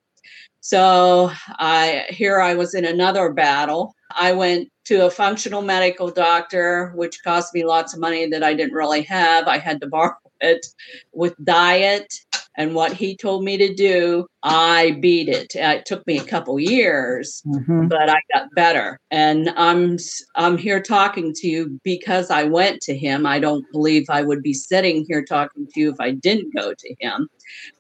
so 0.67 1.31
i 1.61 2.05
here 2.09 2.41
i 2.41 2.53
was 2.53 2.75
in 2.75 2.85
another 2.85 3.33
battle. 3.33 3.95
I 4.11 4.33
went 4.33 4.69
to 4.87 5.07
a 5.07 5.11
functional 5.11 5.63
medical 5.63 6.11
doctor 6.11 6.93
which 6.97 7.23
cost 7.23 7.55
me 7.55 7.65
lots 7.65 7.95
of 7.95 8.01
money 8.01 8.27
that 8.31 8.43
i 8.43 8.53
didn't 8.53 8.75
really 8.75 9.03
have. 9.03 9.47
I 9.47 9.59
had 9.59 9.81
to 9.83 9.87
borrow 9.87 10.17
it 10.41 10.67
with 11.13 11.37
diet 11.45 12.13
and 12.57 12.75
what 12.75 12.93
he 12.93 13.17
told 13.17 13.45
me 13.45 13.59
to 13.59 13.75
do, 13.75 14.27
I 14.43 14.97
beat 15.01 15.29
it. 15.29 15.55
It 15.55 15.85
took 15.87 16.07
me 16.07 16.19
a 16.19 16.25
couple 16.25 16.59
years, 16.59 17.43
mm-hmm. 17.47 17.89
but 17.89 18.09
I 18.09 18.21
got 18.33 18.49
better. 18.55 18.99
And 19.11 19.51
I'm 19.57 19.99
I'm 20.37 20.57
here 20.57 20.81
talking 20.81 21.33
to 21.35 21.49
you 21.49 21.81
because 21.85 22.31
I 22.31 22.45
went 22.45 22.81
to 22.83 22.97
him. 22.97 23.27
I 23.27 23.39
don't 23.39 23.65
believe 23.73 24.07
I 24.09 24.23
would 24.23 24.43
be 24.43 24.55
sitting 24.55 25.05
here 25.07 25.25
talking 25.25 25.67
to 25.67 25.81
you 25.81 25.93
if 25.93 26.01
I 26.01 26.13
didn't 26.13 26.55
go 26.55 26.73
to 26.73 26.95
him. 27.01 27.29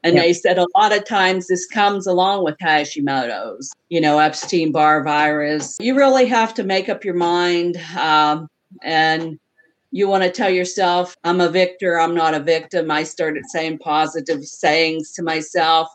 And 0.02 0.14
yep. 0.14 0.24
they 0.24 0.32
said 0.32 0.58
a 0.58 0.66
lot 0.74 0.96
of 0.96 1.04
times 1.04 1.46
this 1.46 1.66
comes 1.66 2.06
along 2.06 2.44
with 2.44 2.56
Hashimoto's, 2.58 3.72
you 3.88 4.00
know, 4.00 4.18
Epstein 4.18 4.72
Barr 4.72 5.02
virus. 5.02 5.76
You 5.80 5.96
really 5.96 6.26
have 6.26 6.54
to 6.54 6.64
make 6.64 6.88
up 6.88 7.04
your 7.04 7.14
mind. 7.14 7.76
Um, 7.98 8.48
and 8.82 9.38
you 9.90 10.08
want 10.08 10.24
to 10.24 10.30
tell 10.30 10.50
yourself, 10.50 11.16
I'm 11.24 11.40
a 11.40 11.48
victor, 11.48 11.98
I'm 11.98 12.14
not 12.14 12.34
a 12.34 12.40
victim. 12.40 12.90
I 12.90 13.02
started 13.02 13.44
saying 13.46 13.78
positive 13.78 14.44
sayings 14.44 15.12
to 15.12 15.22
myself. 15.22 15.88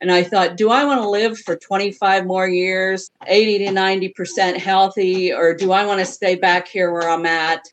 And 0.00 0.10
I 0.10 0.22
thought, 0.22 0.56
do 0.56 0.70
I 0.70 0.84
want 0.84 1.00
to 1.00 1.08
live 1.08 1.38
for 1.38 1.56
25 1.56 2.26
more 2.26 2.48
years, 2.48 3.10
80 3.26 3.66
to 3.66 3.72
90% 3.72 4.56
healthy, 4.56 5.32
or 5.32 5.54
do 5.54 5.72
I 5.72 5.84
want 5.84 6.00
to 6.00 6.06
stay 6.06 6.34
back 6.34 6.68
here 6.68 6.92
where 6.92 7.08
I'm 7.08 7.26
at? 7.26 7.64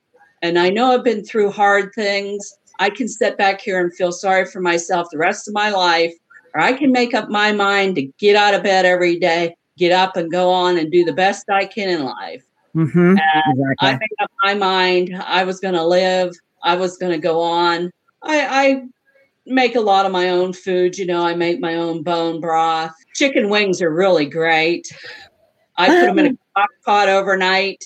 And 0.42 0.60
I 0.60 0.70
know 0.70 0.92
I've 0.92 1.04
been 1.04 1.24
through 1.24 1.52
hard 1.52 1.92
things. 1.96 2.54
I 2.80 2.90
can 2.90 3.08
sit 3.08 3.38
back 3.38 3.62
here 3.62 3.80
and 3.80 3.96
feel 3.96 4.12
sorry 4.12 4.46
for 4.46 4.62
myself 4.62 5.08
the 5.12 5.18
rest 5.18 5.48
of 5.48 5.54
my 5.54 5.70
life, 5.70 6.14
or 6.54 6.62
I 6.62 6.74
can 6.74 6.92
make 6.92 7.14
up 7.14 7.30
my 7.30 7.52
mind 7.52 7.96
to 7.96 8.04
get 8.20 8.36
out 8.36 8.54
of 8.54 8.64
bed 8.64 8.86
every 8.86 9.18
day, 9.18 9.56
get 9.78 9.92
up 9.92 10.18
and 10.18 10.32
go 10.32 10.52
on 10.52 10.78
and 10.78 10.92
do 10.92 11.06
the 11.06 11.14
best 11.14 11.50
I 11.50 11.66
can 11.66 11.90
in 11.90 12.04
life. 12.04 12.44
Mm-hmm. 12.75 13.12
Exactly. 13.12 13.75
I 13.79 13.94
made 13.94 14.22
up 14.22 14.32
my 14.44 14.53
mind. 14.53 15.15
I 15.25 15.44
was 15.44 15.60
going 15.60 15.75
to 15.75 15.86
live. 15.86 16.36
I 16.63 16.75
was 16.75 16.98
going 16.98 17.13
to 17.13 17.17
go 17.17 17.41
on. 17.41 17.91
I, 18.24 18.67
I 18.67 18.84
make 19.46 19.75
a 19.75 19.82
lot 19.82 20.05
of 20.05 20.12
my 20.12 20.29
own 20.29 20.51
food. 20.51 20.98
You 20.98 21.05
know, 21.05 21.25
I 21.25 21.36
make 21.36 21.60
my 21.60 21.75
own 21.75 22.03
bone 22.03 22.41
broth. 22.41 22.94
Chicken 23.13 23.50
wings 23.50 23.82
are 23.82 23.94
really 23.94 24.25
great. 24.25 24.88
I 25.77 25.88
put 25.88 26.05
them 26.05 26.20
in 26.20 26.25
a 26.27 26.38
crock 26.53 26.70
pot 26.86 27.10
overnight, 27.10 27.86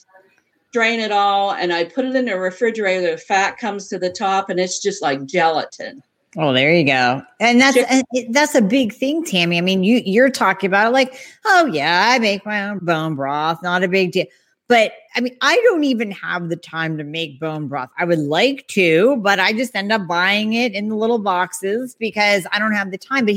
drain 0.71 0.99
it 0.99 1.11
all, 1.11 1.53
and 1.53 1.73
I 1.73 1.85
put 1.85 2.05
it 2.05 2.15
in 2.15 2.25
the 2.25 2.39
refrigerator. 2.39 3.11
The 3.11 3.17
fat 3.17 3.57
comes 3.57 3.87
to 3.89 3.99
the 3.99 4.11
top, 4.11 4.49
and 4.49 4.59
it's 4.59 4.79
just 4.79 5.01
like 5.01 5.25
gelatin. 5.25 6.01
Oh, 6.37 6.53
there 6.53 6.73
you 6.73 6.85
go. 6.85 7.23
And 7.39 7.59
that's 7.59 7.77
and 7.77 8.03
that's 8.29 8.53
a 8.53 8.61
big 8.61 8.93
thing, 8.93 9.23
Tammy. 9.23 9.57
I 9.57 9.61
mean, 9.61 9.83
you 9.83 10.01
you're 10.05 10.29
talking 10.29 10.67
about 10.67 10.89
it 10.89 10.93
like, 10.93 11.19
oh 11.45 11.65
yeah, 11.65 12.09
I 12.11 12.19
make 12.19 12.45
my 12.45 12.69
own 12.69 12.79
bone 12.79 13.15
broth, 13.15 13.63
not 13.63 13.83
a 13.83 13.87
big 13.87 14.11
deal. 14.11 14.27
But 14.69 14.93
I 15.15 15.21
mean, 15.21 15.35
I 15.41 15.55
don't 15.65 15.83
even 15.83 16.11
have 16.11 16.47
the 16.47 16.55
time 16.55 16.97
to 16.99 17.03
make 17.03 17.39
bone 17.39 17.67
broth. 17.67 17.89
I 17.97 18.05
would 18.05 18.19
like 18.19 18.67
to, 18.69 19.17
but 19.17 19.39
I 19.39 19.51
just 19.51 19.75
end 19.75 19.91
up 19.91 20.07
buying 20.07 20.53
it 20.53 20.73
in 20.73 20.89
the 20.89 20.95
little 20.95 21.19
boxes 21.19 21.95
because 21.99 22.45
I 22.51 22.59
don't 22.59 22.73
have 22.73 22.91
the 22.91 22.97
time. 22.97 23.25
But 23.25 23.35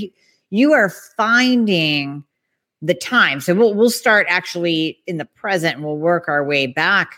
you 0.51 0.73
are 0.75 0.91
finding 0.91 2.23
the 2.83 2.95
time. 2.95 3.41
So 3.41 3.55
we'll 3.55 3.75
we'll 3.75 3.91
start 3.91 4.27
actually 4.29 4.99
in 5.07 5.17
the 5.17 5.25
present 5.25 5.77
and 5.77 5.85
we'll 5.85 5.97
work 5.97 6.29
our 6.29 6.45
way 6.45 6.67
back 6.67 7.17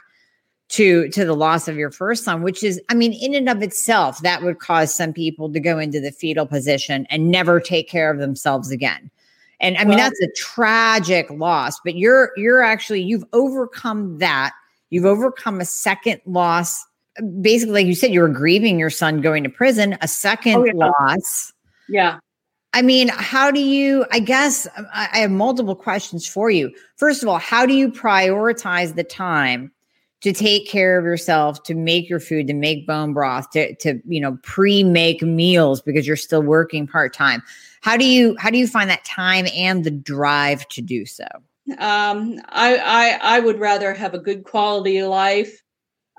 to 0.69 1.09
to 1.09 1.25
the 1.25 1.35
loss 1.35 1.69
of 1.69 1.77
your 1.77 1.91
first 1.91 2.25
son 2.25 2.43
which 2.43 2.63
is 2.63 2.81
i 2.89 2.95
mean 2.95 3.13
in 3.13 3.35
and 3.35 3.51
of 3.51 3.63
itself 3.63 4.21
that 4.23 4.43
would 4.43 4.59
cause 4.61 4.95
some 4.95 5.13
people 5.13 5.53
to 5.53 5.61
go 5.61 5.79
into 5.79 6.01
the 6.01 6.11
fetal 6.11 6.47
position 6.47 7.07
and 7.11 7.31
never 7.31 7.61
take 7.61 7.87
care 7.87 8.11
of 8.11 8.19
themselves 8.19 8.71
again 8.71 9.11
and 9.65 9.77
I 9.79 9.85
mean, 9.85 9.97
that's 9.97 10.21
a 10.21 10.29
tragic 10.37 11.31
loss, 11.31 11.81
but 11.85 11.97
you're, 11.97 12.31
you're 12.37 12.63
actually, 12.63 13.03
you've 13.03 13.25
overcome 13.33 14.19
that. 14.19 14.53
You've 14.91 15.07
overcome 15.07 15.61
a 15.61 15.65
second 15.65 16.21
loss. 16.27 16.85
Basically, 17.41 17.75
like 17.75 17.87
you 17.87 17.95
said, 17.95 18.13
you 18.13 18.21
were 18.21 18.29
grieving 18.29 18.79
your 18.79 18.91
son 18.91 19.21
going 19.21 19.43
to 19.45 19.51
prison, 19.51 19.97
a 20.01 20.09
second 20.09 20.57
oh, 20.57 20.65
yeah. 20.65 20.73
loss. 20.75 21.53
Yeah. 21.89 22.19
I 22.73 22.83
mean, 22.83 23.09
how 23.09 23.51
do 23.53 23.61
you? 23.61 24.05
I 24.11 24.19
guess 24.19 24.67
I 24.93 25.19
have 25.19 25.31
multiple 25.31 25.77
questions 25.77 26.27
for 26.27 26.51
you. 26.51 26.75
First 26.97 27.23
of 27.23 27.29
all, 27.29 27.39
how 27.39 27.67
do 27.67 27.73
you 27.73 27.91
prioritize 27.91 28.97
the 28.97 29.05
time 29.05 29.71
to 30.25 30.33
take 30.33 30.67
care 30.67 30.99
of 30.99 31.05
yourself, 31.05 31.63
to 31.65 31.75
make 31.75 32.09
your 32.09 32.19
food, 32.19 32.47
to 32.47 32.55
make 32.55 32.87
bone 32.87 33.13
broth, 33.13 33.51
to 33.51 33.75
to 33.77 34.01
you 34.09 34.21
know 34.21 34.39
pre-make 34.43 35.21
meals 35.23 35.83
because 35.83 36.07
you're 36.07 36.17
still 36.17 36.43
working 36.43 36.87
part 36.87 37.13
time. 37.13 37.43
How 37.85 37.99
do 37.99 38.07
you 38.07 38.35
how 38.39 38.49
do 38.49 38.57
you 38.57 38.67
find 38.67 38.89
that 38.89 39.05
time 39.05 39.47
and 39.55 39.85
the 39.85 39.91
drive 39.91 40.67
to 40.69 40.81
do 40.81 41.05
so? 41.05 41.27
Um, 41.79 42.41
I, 42.49 42.79
I 42.79 43.37
I 43.37 43.41
would 43.41 43.61
rather 43.61 43.93
have 43.93 44.15
a 44.15 44.19
good 44.19 44.45
quality 44.45 45.03
life 45.03 45.61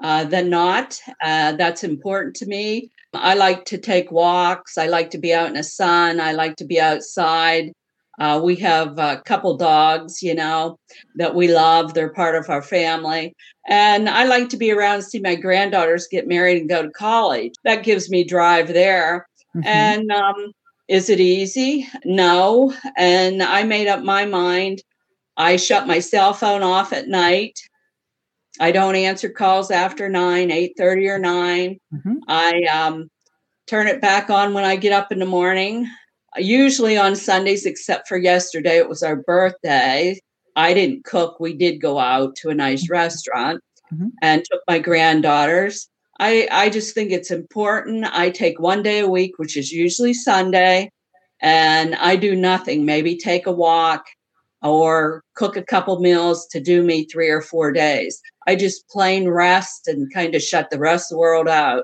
uh, 0.03 0.25
than 0.25 0.51
not. 0.51 1.01
Uh, 1.23 1.53
that's 1.53 1.83
important 1.83 2.35
to 2.35 2.45
me. 2.45 2.91
I 3.15 3.33
like 3.33 3.65
to 3.65 3.79
take 3.79 4.11
walks. 4.11 4.77
I 4.77 4.85
like 4.85 5.09
to 5.11 5.17
be 5.17 5.33
out 5.33 5.47
in 5.47 5.55
the 5.55 5.63
sun. 5.63 6.19
I 6.19 6.33
like 6.33 6.55
to 6.57 6.65
be 6.65 6.79
outside. 6.79 7.71
Uh, 8.19 8.39
we 8.43 8.55
have 8.57 8.99
a 8.99 9.23
couple 9.25 9.57
dogs, 9.57 10.21
you 10.21 10.35
know, 10.35 10.77
that 11.15 11.33
we 11.33 11.47
love. 11.47 11.95
They're 11.95 12.13
part 12.13 12.35
of 12.35 12.47
our 12.47 12.61
family. 12.61 13.33
And 13.67 14.07
I 14.07 14.25
like 14.25 14.49
to 14.49 14.57
be 14.57 14.71
around, 14.71 14.95
and 14.95 15.03
see 15.03 15.19
my 15.19 15.33
granddaughters 15.33 16.07
get 16.11 16.27
married 16.27 16.59
and 16.59 16.69
go 16.69 16.83
to 16.83 16.91
college. 16.91 17.53
That 17.63 17.83
gives 17.83 18.07
me 18.07 18.23
drive 18.23 18.67
there. 18.67 19.27
Mm-hmm. 19.55 19.67
And 19.67 20.11
um, 20.11 20.51
is 20.87 21.09
it 21.09 21.19
easy? 21.19 21.87
No. 22.03 22.73
And 22.97 23.41
I 23.41 23.63
made 23.63 23.87
up 23.87 24.03
my 24.03 24.25
mind. 24.25 24.81
I 25.37 25.57
shut 25.57 25.87
my 25.87 25.99
cell 25.99 26.33
phone 26.33 26.63
off 26.63 26.93
at 26.93 27.07
night. 27.07 27.59
I 28.59 28.71
don't 28.71 28.95
answer 28.95 29.29
calls 29.29 29.69
after 29.69 30.07
9, 30.07 30.49
8:30 30.49 31.09
or 31.09 31.19
9. 31.19 31.79
Mm-hmm. 31.93 32.13
I 32.27 32.61
um, 32.71 33.09
turn 33.67 33.87
it 33.87 33.99
back 33.99 34.29
on 34.29 34.53
when 34.53 34.63
I 34.63 34.77
get 34.77 34.93
up 34.93 35.11
in 35.11 35.19
the 35.19 35.25
morning 35.25 35.89
usually 36.37 36.97
on 36.97 37.15
Sundays, 37.15 37.65
except 37.65 38.07
for 38.07 38.17
yesterday, 38.17 38.77
it 38.77 38.89
was 38.89 39.03
our 39.03 39.15
birthday. 39.15 40.19
I 40.55 40.73
didn't 40.73 41.05
cook. 41.05 41.39
We 41.39 41.53
did 41.53 41.81
go 41.81 41.99
out 41.99 42.35
to 42.37 42.49
a 42.49 42.55
nice 42.55 42.89
restaurant 42.89 43.61
mm-hmm. 43.93 44.07
and 44.21 44.43
took 44.45 44.61
my 44.67 44.79
granddaughters. 44.79 45.89
I, 46.19 46.47
I 46.51 46.69
just 46.69 46.93
think 46.93 47.11
it's 47.11 47.31
important. 47.31 48.05
I 48.05 48.29
take 48.29 48.59
one 48.59 48.83
day 48.83 48.99
a 48.99 49.09
week, 49.09 49.37
which 49.37 49.57
is 49.57 49.71
usually 49.71 50.13
Sunday, 50.13 50.89
and 51.41 51.95
I 51.95 52.15
do 52.15 52.35
nothing, 52.35 52.85
maybe 52.85 53.17
take 53.17 53.47
a 53.47 53.51
walk 53.51 54.05
or 54.61 55.23
cook 55.35 55.57
a 55.57 55.63
couple 55.63 55.99
meals 55.99 56.47
to 56.47 56.59
do 56.59 56.83
me 56.83 57.05
three 57.05 57.29
or 57.29 57.41
four 57.41 57.71
days. 57.71 58.21
I 58.47 58.55
just 58.55 58.87
plain 58.89 59.27
rest 59.29 59.87
and 59.87 60.11
kind 60.13 60.33
of 60.33 60.41
shut 60.41 60.69
the 60.69 60.79
rest 60.79 61.11
of 61.11 61.15
the 61.15 61.19
world 61.19 61.47
out. 61.47 61.83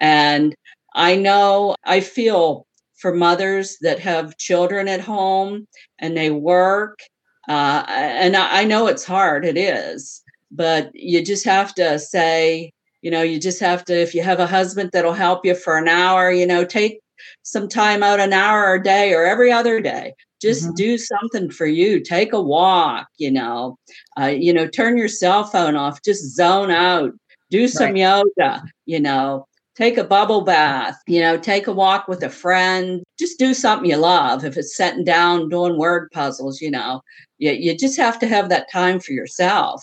And 0.00 0.54
I 0.94 1.16
know 1.16 1.74
I 1.84 2.00
feel 2.00 2.66
for 2.96 3.14
mothers 3.14 3.76
that 3.82 3.98
have 3.98 4.38
children 4.38 4.88
at 4.88 5.00
home 5.00 5.66
and 5.98 6.16
they 6.16 6.30
work. 6.30 7.00
Uh, 7.48 7.84
and 7.88 8.36
I, 8.36 8.60
I 8.62 8.64
know 8.64 8.86
it's 8.86 9.04
hard, 9.04 9.44
it 9.44 9.58
is, 9.58 10.22
but 10.50 10.90
you 10.94 11.24
just 11.24 11.44
have 11.44 11.74
to 11.74 11.98
say, 11.98 12.72
you 13.02 13.10
know, 13.10 13.22
you 13.22 13.38
just 13.38 13.60
have 13.60 13.84
to, 13.86 13.94
if 13.94 14.14
you 14.14 14.22
have 14.22 14.40
a 14.40 14.46
husband 14.46 14.90
that'll 14.92 15.12
help 15.12 15.44
you 15.44 15.54
for 15.54 15.76
an 15.78 15.88
hour, 15.88 16.30
you 16.30 16.46
know, 16.46 16.64
take 16.64 17.00
some 17.42 17.68
time 17.68 18.02
out 18.02 18.20
an 18.20 18.32
hour 18.32 18.74
a 18.74 18.82
day 18.82 19.14
or 19.14 19.24
every 19.24 19.52
other 19.52 19.80
day. 19.80 20.14
Just 20.40 20.64
mm-hmm. 20.64 20.74
do 20.74 20.98
something 20.98 21.50
for 21.50 21.66
you. 21.66 22.00
Take 22.00 22.32
a 22.32 22.40
walk 22.40 23.08
you 23.18 23.30
know. 23.30 23.78
Uh, 24.20 24.26
you 24.26 24.52
know 24.52 24.66
turn 24.66 24.98
your 24.98 25.08
cell 25.08 25.44
phone 25.44 25.76
off. 25.76 26.02
Just 26.02 26.34
zone 26.34 26.70
out. 26.70 27.12
Do 27.50 27.68
some 27.68 27.92
right. 27.94 27.96
yoga 27.96 28.62
you 28.84 29.00
know. 29.00 29.46
Take 29.76 29.98
a 29.98 30.04
bubble 30.04 30.42
bath 30.42 30.98
you 31.06 31.20
know. 31.20 31.38
Take 31.38 31.66
a 31.66 31.72
walk 31.72 32.08
with 32.08 32.22
a 32.22 32.30
friend. 32.30 33.02
Just 33.18 33.38
do 33.38 33.54
something 33.54 33.88
you 33.88 33.96
love. 33.96 34.44
If 34.44 34.56
it's 34.56 34.76
sitting 34.76 35.04
down 35.04 35.48
doing 35.48 35.78
word 35.78 36.10
puzzles 36.12 36.60
you 36.60 36.70
know. 36.70 37.00
You, 37.38 37.52
you 37.52 37.76
just 37.76 37.98
have 37.98 38.18
to 38.20 38.26
have 38.26 38.48
that 38.48 38.70
time 38.70 39.00
for 39.00 39.12
yourself. 39.12 39.82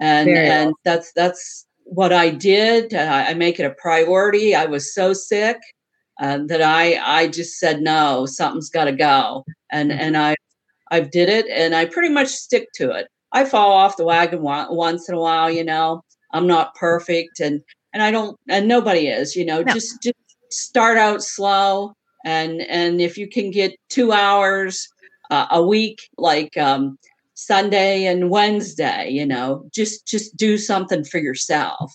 And 0.00 0.26
Very 0.26 0.48
and 0.48 0.74
that's 0.84 1.12
that's 1.12 1.63
what 1.94 2.12
i 2.12 2.30
did 2.30 2.92
uh, 2.94 3.24
i 3.28 3.34
make 3.34 3.58
it 3.58 3.64
a 3.64 3.74
priority 3.80 4.54
i 4.54 4.64
was 4.64 4.94
so 4.94 5.12
sick 5.12 5.58
uh, 6.20 6.38
that 6.46 6.62
I 6.62 6.96
I 7.02 7.28
just 7.28 7.58
said 7.58 7.80
no, 7.80 8.26
something's 8.26 8.70
got 8.70 8.84
to 8.84 8.92
go, 8.92 9.44
and 9.70 9.90
mm-hmm. 9.90 10.00
and 10.00 10.16
I 10.16 10.36
I 10.90 11.00
did 11.00 11.28
it, 11.28 11.46
and 11.48 11.74
I 11.74 11.86
pretty 11.86 12.08
much 12.08 12.28
stick 12.28 12.68
to 12.76 12.90
it. 12.92 13.08
I 13.32 13.44
fall 13.44 13.72
off 13.72 13.96
the 13.96 14.04
wagon 14.04 14.42
once 14.42 15.08
in 15.08 15.14
a 15.14 15.20
while, 15.20 15.50
you 15.50 15.64
know. 15.64 16.02
I'm 16.32 16.46
not 16.46 16.74
perfect, 16.74 17.40
and 17.40 17.60
and 17.92 18.02
I 18.02 18.10
don't, 18.10 18.38
and 18.48 18.68
nobody 18.68 19.08
is, 19.08 19.34
you 19.34 19.44
know. 19.44 19.62
No. 19.62 19.72
Just 19.72 20.02
just 20.02 20.16
start 20.50 20.98
out 20.98 21.22
slow, 21.22 21.94
and 22.24 22.62
and 22.62 23.00
if 23.00 23.18
you 23.18 23.28
can 23.28 23.50
get 23.50 23.76
two 23.88 24.12
hours 24.12 24.88
uh, 25.30 25.46
a 25.50 25.62
week, 25.64 26.08
like 26.16 26.56
um, 26.56 26.98
Sunday 27.34 28.06
and 28.06 28.30
Wednesday, 28.30 29.10
you 29.10 29.26
know, 29.26 29.68
just 29.72 30.06
just 30.06 30.36
do 30.36 30.56
something 30.56 31.04
for 31.04 31.18
yourself. 31.18 31.92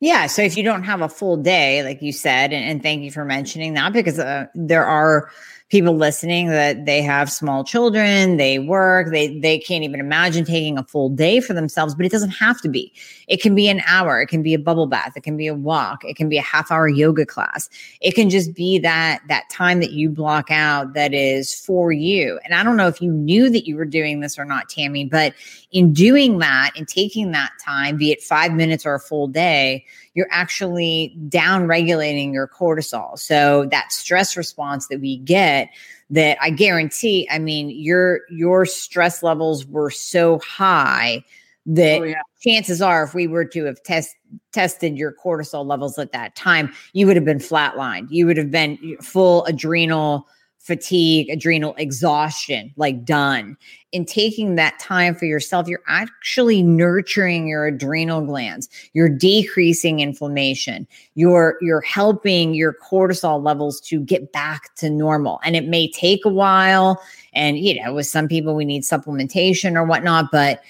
Yeah. 0.00 0.26
So 0.26 0.42
if 0.42 0.56
you 0.56 0.64
don't 0.64 0.82
have 0.82 1.00
a 1.00 1.08
full 1.08 1.36
day, 1.36 1.84
like 1.84 2.02
you 2.02 2.10
said, 2.10 2.52
and, 2.52 2.64
and 2.64 2.82
thank 2.82 3.02
you 3.02 3.12
for 3.12 3.24
mentioning 3.24 3.74
that 3.74 3.92
because 3.92 4.18
uh, 4.18 4.46
there 4.54 4.84
are 4.84 5.30
people 5.72 5.96
listening 5.96 6.50
that 6.50 6.84
they 6.84 7.00
have 7.00 7.32
small 7.32 7.64
children, 7.64 8.36
they 8.36 8.58
work, 8.58 9.10
they 9.10 9.38
they 9.38 9.58
can't 9.58 9.82
even 9.82 10.00
imagine 10.00 10.44
taking 10.44 10.76
a 10.76 10.84
full 10.84 11.08
day 11.08 11.40
for 11.40 11.54
themselves, 11.54 11.94
but 11.94 12.04
it 12.04 12.12
doesn't 12.12 12.28
have 12.28 12.60
to 12.60 12.68
be. 12.68 12.92
It 13.26 13.40
can 13.40 13.54
be 13.54 13.68
an 13.68 13.80
hour, 13.86 14.20
it 14.20 14.26
can 14.26 14.42
be 14.42 14.52
a 14.52 14.58
bubble 14.58 14.86
bath, 14.86 15.16
it 15.16 15.22
can 15.22 15.34
be 15.34 15.46
a 15.46 15.54
walk, 15.54 16.04
it 16.04 16.14
can 16.14 16.28
be 16.28 16.36
a 16.36 16.42
half 16.42 16.70
hour 16.70 16.88
yoga 16.88 17.24
class. 17.24 17.70
It 18.02 18.14
can 18.14 18.28
just 18.28 18.54
be 18.54 18.78
that 18.80 19.22
that 19.28 19.48
time 19.48 19.80
that 19.80 19.92
you 19.92 20.10
block 20.10 20.50
out 20.50 20.92
that 20.92 21.14
is 21.14 21.54
for 21.54 21.90
you. 21.90 22.38
And 22.44 22.54
I 22.54 22.62
don't 22.62 22.76
know 22.76 22.88
if 22.88 23.00
you 23.00 23.10
knew 23.10 23.48
that 23.48 23.66
you 23.66 23.74
were 23.76 23.86
doing 23.86 24.20
this 24.20 24.38
or 24.38 24.44
not, 24.44 24.68
Tammy, 24.68 25.06
but 25.06 25.32
in 25.70 25.94
doing 25.94 26.38
that 26.40 26.72
and 26.76 26.86
taking 26.86 27.30
that 27.30 27.52
time, 27.64 27.96
be 27.96 28.12
it 28.12 28.22
5 28.22 28.52
minutes 28.52 28.84
or 28.84 28.94
a 28.94 29.00
full 29.00 29.26
day, 29.26 29.86
you're 30.14 30.28
actually 30.30 31.16
down 31.28 31.66
regulating 31.66 32.32
your 32.32 32.48
cortisol. 32.48 33.18
So 33.18 33.66
that 33.70 33.92
stress 33.92 34.36
response 34.36 34.88
that 34.88 35.00
we 35.00 35.18
get 35.18 35.70
that 36.10 36.36
I 36.40 36.50
guarantee, 36.50 37.26
I 37.30 37.38
mean, 37.38 37.70
your 37.70 38.20
your 38.30 38.66
stress 38.66 39.22
levels 39.22 39.66
were 39.66 39.90
so 39.90 40.38
high 40.40 41.24
that 41.64 42.00
oh, 42.00 42.04
yeah. 42.04 42.20
chances 42.40 42.82
are 42.82 43.04
if 43.04 43.14
we 43.14 43.26
were 43.26 43.44
to 43.46 43.64
have 43.64 43.82
test, 43.82 44.14
tested 44.52 44.98
your 44.98 45.12
cortisol 45.12 45.64
levels 45.64 45.98
at 45.98 46.12
that 46.12 46.34
time, 46.34 46.72
you 46.92 47.06
would 47.06 47.16
have 47.16 47.24
been 47.24 47.38
flatlined. 47.38 48.08
You 48.10 48.26
would 48.26 48.36
have 48.36 48.50
been 48.50 48.96
full 49.00 49.44
adrenal 49.44 50.26
fatigue, 50.62 51.28
adrenal 51.28 51.74
exhaustion, 51.76 52.72
like 52.76 53.04
done. 53.04 53.56
In 53.90 54.04
taking 54.04 54.54
that 54.54 54.78
time 54.78 55.14
for 55.14 55.26
yourself, 55.26 55.66
you're 55.66 55.82
actually 55.88 56.62
nurturing 56.62 57.48
your 57.48 57.66
adrenal 57.66 58.22
glands. 58.22 58.68
You're 58.92 59.08
decreasing 59.08 60.00
inflammation. 60.00 60.86
You're 61.14 61.58
you're 61.60 61.82
helping 61.82 62.54
your 62.54 62.74
cortisol 62.74 63.42
levels 63.42 63.80
to 63.82 64.00
get 64.00 64.32
back 64.32 64.74
to 64.76 64.88
normal. 64.88 65.40
And 65.44 65.56
it 65.56 65.66
may 65.66 65.90
take 65.90 66.24
a 66.24 66.30
while. 66.30 67.02
And 67.34 67.58
you 67.58 67.82
know, 67.82 67.92
with 67.92 68.06
some 68.06 68.28
people 68.28 68.54
we 68.54 68.64
need 68.64 68.82
supplementation 68.82 69.76
or 69.76 69.84
whatnot, 69.84 70.30
but 70.30 70.62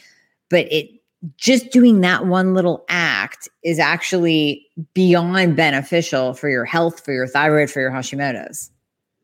but 0.48 0.72
it 0.72 0.88
just 1.37 1.70
doing 1.70 2.00
that 2.00 2.26
one 2.26 2.55
little 2.55 2.85
act 2.88 3.48
is 3.62 3.78
actually 3.78 4.66
beyond 4.94 5.55
beneficial 5.55 6.35
for 6.35 6.48
your 6.48 6.64
health, 6.64 7.05
for 7.05 7.12
your 7.12 7.28
thyroid, 7.28 7.70
for 7.70 7.81
your 7.81 7.92
Hashimoto's. 7.92 8.71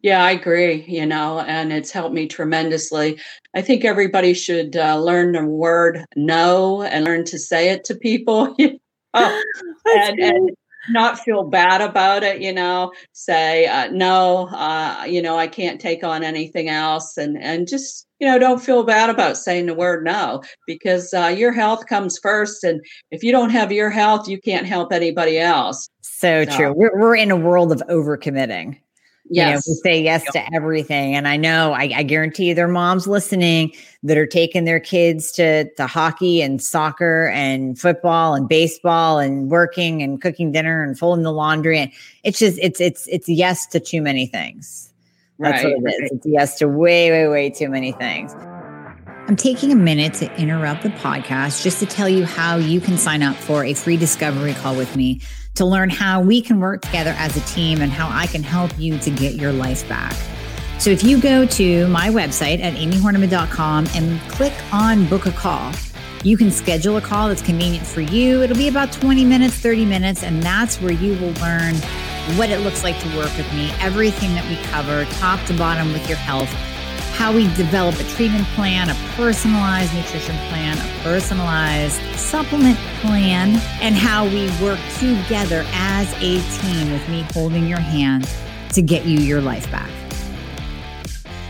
Yeah, 0.02 0.22
I 0.22 0.32
agree, 0.32 0.84
you 0.86 1.04
know, 1.04 1.40
and 1.40 1.72
it's 1.72 1.90
helped 1.90 2.14
me 2.14 2.28
tremendously. 2.28 3.18
I 3.54 3.62
think 3.62 3.84
everybody 3.84 4.32
should 4.32 4.76
uh, 4.76 4.98
learn 5.00 5.32
the 5.32 5.44
word 5.44 6.04
no 6.14 6.82
and 6.82 7.04
learn 7.04 7.24
to 7.24 7.38
say 7.38 7.70
it 7.70 7.84
to 7.84 7.94
people 7.96 8.54
and, 9.14 10.20
and, 10.20 10.50
not 10.90 11.18
feel 11.18 11.44
bad 11.44 11.80
about 11.80 12.22
it, 12.22 12.40
you 12.40 12.52
know, 12.52 12.92
say, 13.12 13.66
uh, 13.66 13.90
no, 13.90 14.48
uh, 14.48 15.04
you 15.06 15.20
know, 15.20 15.36
I 15.38 15.46
can't 15.46 15.80
take 15.80 16.02
on 16.02 16.22
anything 16.22 16.68
else. 16.68 17.16
And, 17.16 17.36
and 17.42 17.68
just, 17.68 18.06
you 18.20 18.26
know, 18.26 18.38
don't 18.38 18.62
feel 18.62 18.84
bad 18.84 19.10
about 19.10 19.36
saying 19.36 19.66
the 19.66 19.74
word 19.74 20.04
no 20.04 20.42
because 20.66 21.12
uh, 21.12 21.26
your 21.36 21.52
health 21.52 21.86
comes 21.86 22.18
first. 22.18 22.64
And 22.64 22.80
if 23.10 23.22
you 23.22 23.32
don't 23.32 23.50
have 23.50 23.70
your 23.70 23.90
health, 23.90 24.28
you 24.28 24.40
can't 24.40 24.66
help 24.66 24.92
anybody 24.92 25.38
else. 25.38 25.88
So, 26.00 26.44
so. 26.44 26.56
true. 26.56 26.72
We're, 26.72 26.98
we're 26.98 27.16
in 27.16 27.30
a 27.30 27.36
world 27.36 27.72
of 27.72 27.82
overcommitting. 27.88 28.78
Yes. 29.30 29.66
You 29.66 29.72
know, 29.72 29.76
we 29.76 29.90
say 29.90 30.02
yes 30.02 30.24
yep. 30.24 30.32
to 30.32 30.54
everything. 30.54 31.14
And 31.14 31.28
I 31.28 31.36
know, 31.36 31.72
I, 31.72 31.90
I 31.94 32.02
guarantee 32.02 32.52
there 32.52 32.64
are 32.64 32.68
moms 32.68 33.06
listening 33.06 33.72
that 34.02 34.16
are 34.16 34.26
taking 34.26 34.64
their 34.64 34.80
kids 34.80 35.32
to, 35.32 35.72
to 35.74 35.86
hockey 35.86 36.40
and 36.40 36.62
soccer 36.62 37.28
and 37.28 37.78
football 37.78 38.34
and 38.34 38.48
baseball 38.48 39.18
and 39.18 39.50
working 39.50 40.02
and 40.02 40.20
cooking 40.22 40.52
dinner 40.52 40.82
and 40.82 40.98
folding 40.98 41.24
the 41.24 41.32
laundry. 41.32 41.78
And 41.78 41.92
it's 42.24 42.38
just, 42.38 42.58
it's, 42.62 42.80
it's, 42.80 43.06
it's 43.08 43.28
yes 43.28 43.66
to 43.68 43.80
too 43.80 44.00
many 44.00 44.26
things. 44.26 44.92
That's 45.38 45.62
right. 45.62 45.78
what 45.78 45.92
it 45.92 46.04
is. 46.04 46.10
It's 46.12 46.26
yes 46.26 46.58
to 46.58 46.68
way, 46.68 47.10
way, 47.10 47.28
way 47.28 47.50
too 47.50 47.68
many 47.68 47.92
things. 47.92 48.34
I'm 49.28 49.36
taking 49.36 49.70
a 49.70 49.76
minute 49.76 50.14
to 50.14 50.34
interrupt 50.40 50.84
the 50.84 50.88
podcast 50.88 51.62
just 51.62 51.80
to 51.80 51.86
tell 51.86 52.08
you 52.08 52.24
how 52.24 52.56
you 52.56 52.80
can 52.80 52.96
sign 52.96 53.22
up 53.22 53.36
for 53.36 53.62
a 53.62 53.74
free 53.74 53.98
discovery 53.98 54.54
call 54.54 54.74
with 54.74 54.96
me 54.96 55.20
to 55.58 55.64
learn 55.64 55.90
how 55.90 56.20
we 56.20 56.40
can 56.40 56.60
work 56.60 56.82
together 56.82 57.14
as 57.18 57.36
a 57.36 57.40
team 57.40 57.80
and 57.80 57.92
how 57.92 58.08
I 58.10 58.26
can 58.26 58.42
help 58.42 58.76
you 58.78 58.98
to 58.98 59.10
get 59.10 59.34
your 59.34 59.52
life 59.52 59.88
back. 59.88 60.14
So 60.78 60.90
if 60.90 61.02
you 61.02 61.20
go 61.20 61.44
to 61.46 61.88
my 61.88 62.08
website 62.08 62.60
at 62.60 62.74
amiehornaman.com 62.74 63.88
and 63.94 64.20
click 64.30 64.52
on 64.72 65.06
book 65.08 65.26
a 65.26 65.32
call, 65.32 65.72
you 66.24 66.36
can 66.36 66.50
schedule 66.50 66.96
a 66.96 67.00
call 67.00 67.28
that's 67.28 67.42
convenient 67.42 67.86
for 67.86 68.00
you. 68.00 68.42
It'll 68.42 68.56
be 68.56 68.68
about 68.68 68.92
20 68.92 69.24
minutes, 69.24 69.54
30 69.54 69.84
minutes, 69.84 70.22
and 70.22 70.42
that's 70.42 70.80
where 70.80 70.92
you 70.92 71.12
will 71.20 71.32
learn 71.40 71.74
what 72.36 72.50
it 72.50 72.60
looks 72.60 72.84
like 72.84 72.98
to 73.00 73.16
work 73.16 73.36
with 73.36 73.52
me, 73.54 73.70
everything 73.80 74.34
that 74.34 74.48
we 74.48 74.56
cover, 74.70 75.04
top 75.18 75.44
to 75.46 75.54
bottom 75.54 75.92
with 75.92 76.08
your 76.08 76.18
health 76.18 76.52
how 77.18 77.32
we 77.32 77.52
develop 77.56 77.98
a 77.98 78.04
treatment 78.04 78.46
plan, 78.54 78.88
a 78.88 78.94
personalized 79.16 79.92
nutrition 79.92 80.36
plan, 80.50 80.78
a 80.78 81.02
personalized 81.02 82.00
supplement 82.14 82.78
plan, 83.00 83.60
and 83.82 83.96
how 83.96 84.24
we 84.26 84.46
work 84.62 84.78
together 85.00 85.64
as 85.72 86.12
a 86.22 86.40
team 86.60 86.92
with 86.92 87.06
me 87.08 87.26
holding 87.32 87.66
your 87.66 87.80
hand 87.80 88.30
to 88.72 88.80
get 88.80 89.04
you 89.04 89.18
your 89.18 89.40
life 89.40 89.68
back. 89.72 89.90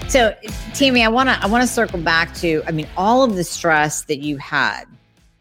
So, 0.09 0.35
Tammy, 0.73 1.05
I 1.05 1.09
want 1.09 1.29
to 1.29 1.39
I 1.39 1.47
want 1.47 1.61
to 1.61 1.69
circle 1.69 1.99
back 1.99 2.33
to 2.37 2.63
I 2.67 2.71
mean 2.71 2.89
all 2.97 3.23
of 3.23 3.37
the 3.37 3.45
stress 3.45 4.05
that 4.05 4.21
you 4.21 4.39
had. 4.39 4.85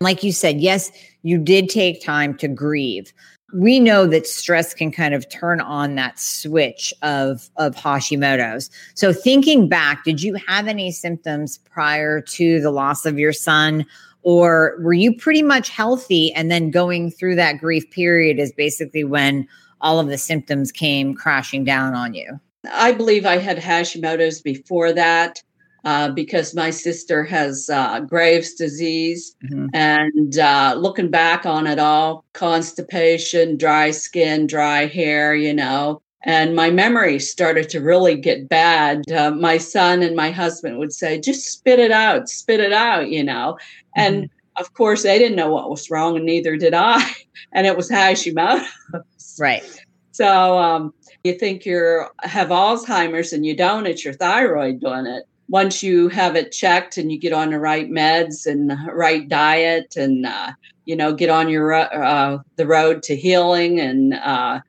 Like 0.02 0.24
you 0.24 0.34
said, 0.34 0.60
yes, 0.60 0.92
you 1.24 1.38
did 1.38 1.70
take 1.70 2.04
time 2.04 2.36
to 2.40 2.50
grieve 2.50 3.14
we 3.54 3.80
know 3.80 4.06
that 4.08 4.28
stress 4.28 4.74
can 4.74 4.92
kind 4.92 5.14
of 5.14 5.30
turn 5.30 5.62
on 5.62 5.96
that 5.96 6.20
switch 6.20 6.94
of 7.02 7.50
of 7.58 7.76
Hashimoto's. 7.76 8.70
So 8.96 9.14
thinking 9.14 9.70
back, 9.70 10.04
did 10.04 10.22
you 10.22 10.36
have 10.48 10.68
any 10.68 10.92
symptoms 10.92 11.60
prior 11.60 12.22
to 12.22 12.60
the 12.60 12.72
loss 12.72 13.06
of 13.06 13.18
your 13.18 13.34
son 13.34 13.86
or 14.24 14.76
were 14.82 14.94
you 14.94 15.16
pretty 15.16 15.42
much 15.42 15.70
healthy 15.70 16.34
and 16.34 16.52
then 16.52 16.70
going 16.70 17.12
through 17.12 17.36
that 17.36 17.60
grief 17.60 17.90
period 17.92 18.40
is 18.40 18.52
basically 18.52 19.06
when 19.06 19.48
all 19.80 20.02
of 20.02 20.08
the 20.08 20.18
symptoms 20.18 20.70
came 20.70 21.16
crashing 21.16 21.64
down 21.64 21.94
on 21.94 22.14
you? 22.14 22.38
I 22.74 22.92
believe 22.92 23.26
I 23.26 23.38
had 23.38 23.58
Hashimoto's 23.58 24.42
before 24.42 24.92
that. 24.92 25.42
Uh, 25.86 26.10
because 26.10 26.56
my 26.56 26.70
sister 26.70 27.24
has 27.24 27.70
uh, 27.70 28.00
Graves' 28.02 28.54
disease. 28.54 29.36
Mm-hmm. 29.46 29.68
And 29.74 30.40
uh, 30.40 30.76
looking 30.78 31.10
back 31.10 31.46
on 31.46 31.68
it 31.68 31.80
all, 31.80 32.26
constipation, 32.34 33.58
dry 33.58 33.92
skin, 33.92 34.48
dry 34.48 34.86
hair, 34.86 35.36
you 35.36 35.54
know, 35.54 36.02
and 36.24 36.56
my 36.56 36.70
memory 36.70 37.20
started 37.20 37.70
to 37.70 37.80
really 37.80 38.16
get 38.16 38.50
bad. 38.50 39.10
Uh, 39.12 39.32
my 39.32 39.58
son 39.58 40.02
and 40.02 40.16
my 40.16 40.32
husband 40.32 40.78
would 40.78 40.92
say, 40.92 41.20
just 41.20 41.48
spit 41.48 41.80
it 41.80 41.92
out, 41.92 42.28
spit 42.28 42.60
it 42.60 42.74
out, 42.74 43.10
you 43.10 43.24
know. 43.24 43.58
Mm-hmm. 43.98 44.02
And 44.02 44.30
of 44.58 44.74
course, 44.74 45.04
they 45.04 45.20
didn't 45.20 45.38
know 45.38 45.52
what 45.52 45.70
was 45.70 45.90
wrong, 45.90 46.18
and 46.18 46.26
neither 46.26 46.58
did 46.58 46.74
I. 46.74 47.02
And 47.54 47.66
it 47.66 47.78
was 47.78 47.90
Hashimoto's. 47.90 49.38
Right. 49.40 49.64
So 50.12 50.58
um, 50.58 50.94
you 51.24 51.34
think 51.34 51.66
you 51.66 52.06
have 52.24 52.50
Alzheimer's 52.50 53.32
and 53.32 53.46
you 53.46 53.56
don't, 53.56 53.86
it's 53.86 54.04
your 54.04 54.16
thyroid 54.16 54.82
doing 54.82 55.06
it. 55.06 55.24
Once 55.50 55.82
you 55.82 56.10
have 56.10 56.36
it 56.36 56.52
checked 56.52 56.98
and 56.98 57.12
you 57.12 57.18
get 57.18 57.34
on 57.34 57.52
the 57.52 57.60
right 57.60 57.90
meds 57.90 58.46
and 58.46 58.70
the 58.70 58.78
right 58.94 59.30
diet 59.30 59.96
and, 59.96 60.26
uh, 60.26 60.52
you 60.86 60.96
know, 60.96 61.14
get 61.14 61.30
on 61.30 61.50
your 61.50 61.74
uh, 61.74 62.38
the 62.56 62.68
road 62.68 63.02
to 63.04 63.16
healing 63.16 63.80
and 63.80 64.14
uh, 64.14 64.60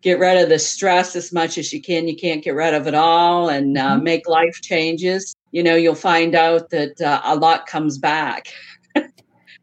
get 0.00 0.18
rid 0.18 0.40
of 0.40 0.48
the 0.48 0.58
stress 0.58 1.16
as 1.16 1.32
much 1.32 1.58
as 1.58 1.72
you 1.72 1.82
can. 1.82 2.06
You 2.06 2.16
can't 2.16 2.42
get 2.42 2.54
rid 2.54 2.74
of 2.74 2.86
it 2.86 2.94
all 2.94 3.48
and 3.48 3.76
uh, 3.76 3.94
mm-hmm. 3.94 4.04
make 4.04 4.28
life 4.28 4.60
changes. 4.62 5.34
You 5.50 5.62
know, 5.62 5.74
you'll 5.74 5.94
find 5.94 6.34
out 6.34 6.70
that 6.70 7.00
uh, 7.00 7.20
a 7.24 7.36
lot 7.36 7.66
comes 7.66 7.98
back. 7.98 8.48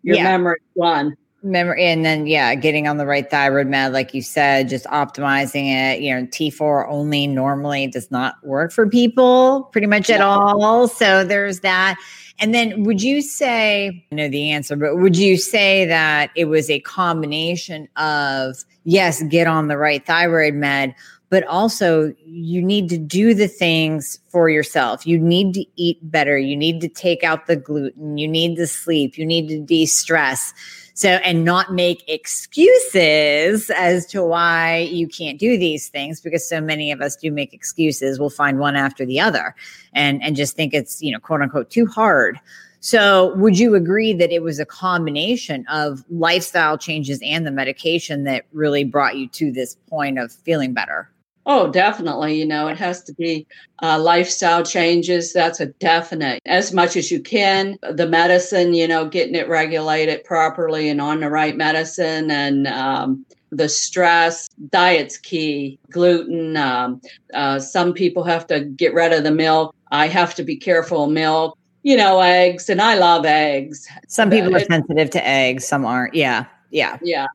Your 0.04 0.18
yeah. 0.18 0.24
memory 0.24 0.60
one 0.74 1.16
memory 1.46 1.86
and 1.86 2.04
then 2.04 2.28
yeah 2.28 2.56
getting 2.56 2.88
on 2.88 2.98
the 2.98 3.06
right 3.06 3.30
thyroid 3.30 3.68
med 3.68 3.94
like 3.94 4.14
you 4.14 4.22
said 4.22 4.68
just 4.68 4.86
optimizing 4.86 5.68
it 5.68 6.02
you 6.02 6.14
know 6.14 6.26
t4 6.28 6.88
only 6.90 7.28
normally 7.28 7.88
does 7.88 8.10
not 8.12 8.36
work 8.44 8.72
for 8.72 8.88
people 8.88 9.70
pretty 9.72 9.88
much 9.88 10.10
at 10.10 10.22
all 10.22 10.88
so 10.88 11.24
there's 11.24 11.62
that 11.62 11.98
and 12.40 12.54
then 12.54 12.84
would 12.84 13.02
you 13.02 13.22
say 13.22 14.06
I 14.12 14.16
know 14.16 14.28
the 14.28 14.52
answer 14.52 14.76
but 14.76 14.98
would 14.98 15.16
you 15.16 15.38
say 15.38 15.86
that 15.86 16.32
it 16.36 16.46
was 16.46 16.70
a 16.70 16.80
combination 16.82 17.88
of 17.96 18.58
yes 18.84 19.24
get 19.24 19.48
on 19.48 19.68
the 19.68 19.78
right 19.78 20.06
thyroid 20.06 20.56
med 20.56 20.96
but 21.30 21.44
also 21.48 22.14
you 22.26 22.62
need 22.62 22.90
to 22.90 22.98
do 22.98 23.34
the 23.34 23.48
things 23.48 24.20
for 24.30 24.50
yourself. 24.50 25.06
You 25.08 25.20
need 25.20 25.54
to 25.56 25.66
eat 25.76 26.00
better. 26.02 26.38
You 26.38 26.56
need 26.56 26.82
to 26.82 26.88
take 26.88 27.24
out 27.24 27.48
the 27.48 27.56
gluten. 27.56 28.18
You 28.18 28.28
need 28.28 28.56
to 28.58 28.68
sleep. 28.68 29.18
You 29.18 29.26
need 29.26 29.48
to 29.50 29.60
de 29.60 29.86
stress. 29.86 30.54
So, 30.98 31.10
and 31.10 31.44
not 31.44 31.74
make 31.74 32.08
excuses 32.08 33.70
as 33.70 34.06
to 34.08 34.24
why 34.24 34.78
you 34.90 35.10
can't 35.10 35.38
do 35.38 35.58
these 35.58 35.90
things 35.90 36.22
because 36.22 36.48
so 36.48 36.62
many 36.62 36.90
of 36.90 37.02
us 37.02 37.18
do 37.18 37.32
make 37.32 37.54
excuses. 37.54 38.18
We'll 38.18 38.30
find 38.30 38.60
one 38.60 38.78
after 38.78 39.06
the 39.06 39.20
other 39.20 39.56
and, 39.94 40.24
and 40.24 40.38
just 40.38 40.56
think 40.56 40.74
it's, 40.74 41.04
you 41.04 41.12
know, 41.12 41.20
quote 41.20 41.42
unquote, 41.42 41.70
too 41.70 41.86
hard. 41.86 42.40
So, 42.80 43.36
would 43.36 43.60
you 43.60 43.76
agree 43.76 44.14
that 44.14 44.32
it 44.32 44.42
was 44.42 44.60
a 44.60 44.66
combination 44.66 45.66
of 45.68 46.06
lifestyle 46.10 46.78
changes 46.78 47.20
and 47.24 47.46
the 47.46 47.52
medication 47.52 48.24
that 48.24 48.46
really 48.54 48.86
brought 48.86 49.18
you 49.18 49.28
to 49.30 49.52
this 49.52 49.76
point 49.90 50.18
of 50.18 50.32
feeling 50.32 50.74
better? 50.74 51.10
Oh, 51.48 51.70
definitely. 51.70 52.40
You 52.40 52.46
know, 52.46 52.68
it 52.68 52.78
has 52.78 53.04
to 53.04 53.14
be 53.14 53.46
uh, 53.84 54.00
lifestyle 54.00 54.64
changes. 54.64 55.32
That's 55.32 55.60
a 55.60 55.68
definite. 55.68 56.42
As 56.46 56.74
much 56.74 56.96
as 56.96 57.12
you 57.12 57.22
can, 57.22 57.78
the 57.92 58.08
medicine, 58.08 58.74
you 58.74 58.88
know, 58.88 59.08
getting 59.08 59.36
it 59.36 59.48
regulated 59.48 60.24
properly 60.24 60.90
and 60.90 61.00
on 61.00 61.20
the 61.20 61.30
right 61.30 61.56
medicine 61.56 62.32
and 62.32 62.68
um, 62.68 63.26
the 63.52 63.70
stress. 63.70 64.50
Diet's 64.70 65.18
key. 65.18 65.78
Gluten. 65.92 66.58
Um, 66.58 67.02
uh, 67.34 67.60
some 67.60 67.94
people 67.94 68.24
have 68.24 68.48
to 68.48 68.62
get 68.62 68.96
rid 68.96 69.14
of 69.14 69.24
the 69.24 69.32
milk. 69.32 69.76
I 69.92 70.08
have 70.08 70.34
to 70.36 70.44
be 70.44 70.58
careful 70.58 71.08
milk. 71.08 71.58
You 71.84 71.96
know, 71.96 72.20
eggs, 72.20 72.68
and 72.68 72.82
I 72.82 72.96
love 72.96 73.28
eggs. 73.28 73.88
Some 74.08 74.32
people 74.32 74.56
are 74.56 74.60
sensitive 74.60 75.12
to 75.12 75.28
eggs, 75.28 75.68
some 75.68 75.86
aren't. 75.86 76.16
Yeah. 76.16 76.46
Yeah. 76.72 76.98
Yeah 77.04 77.28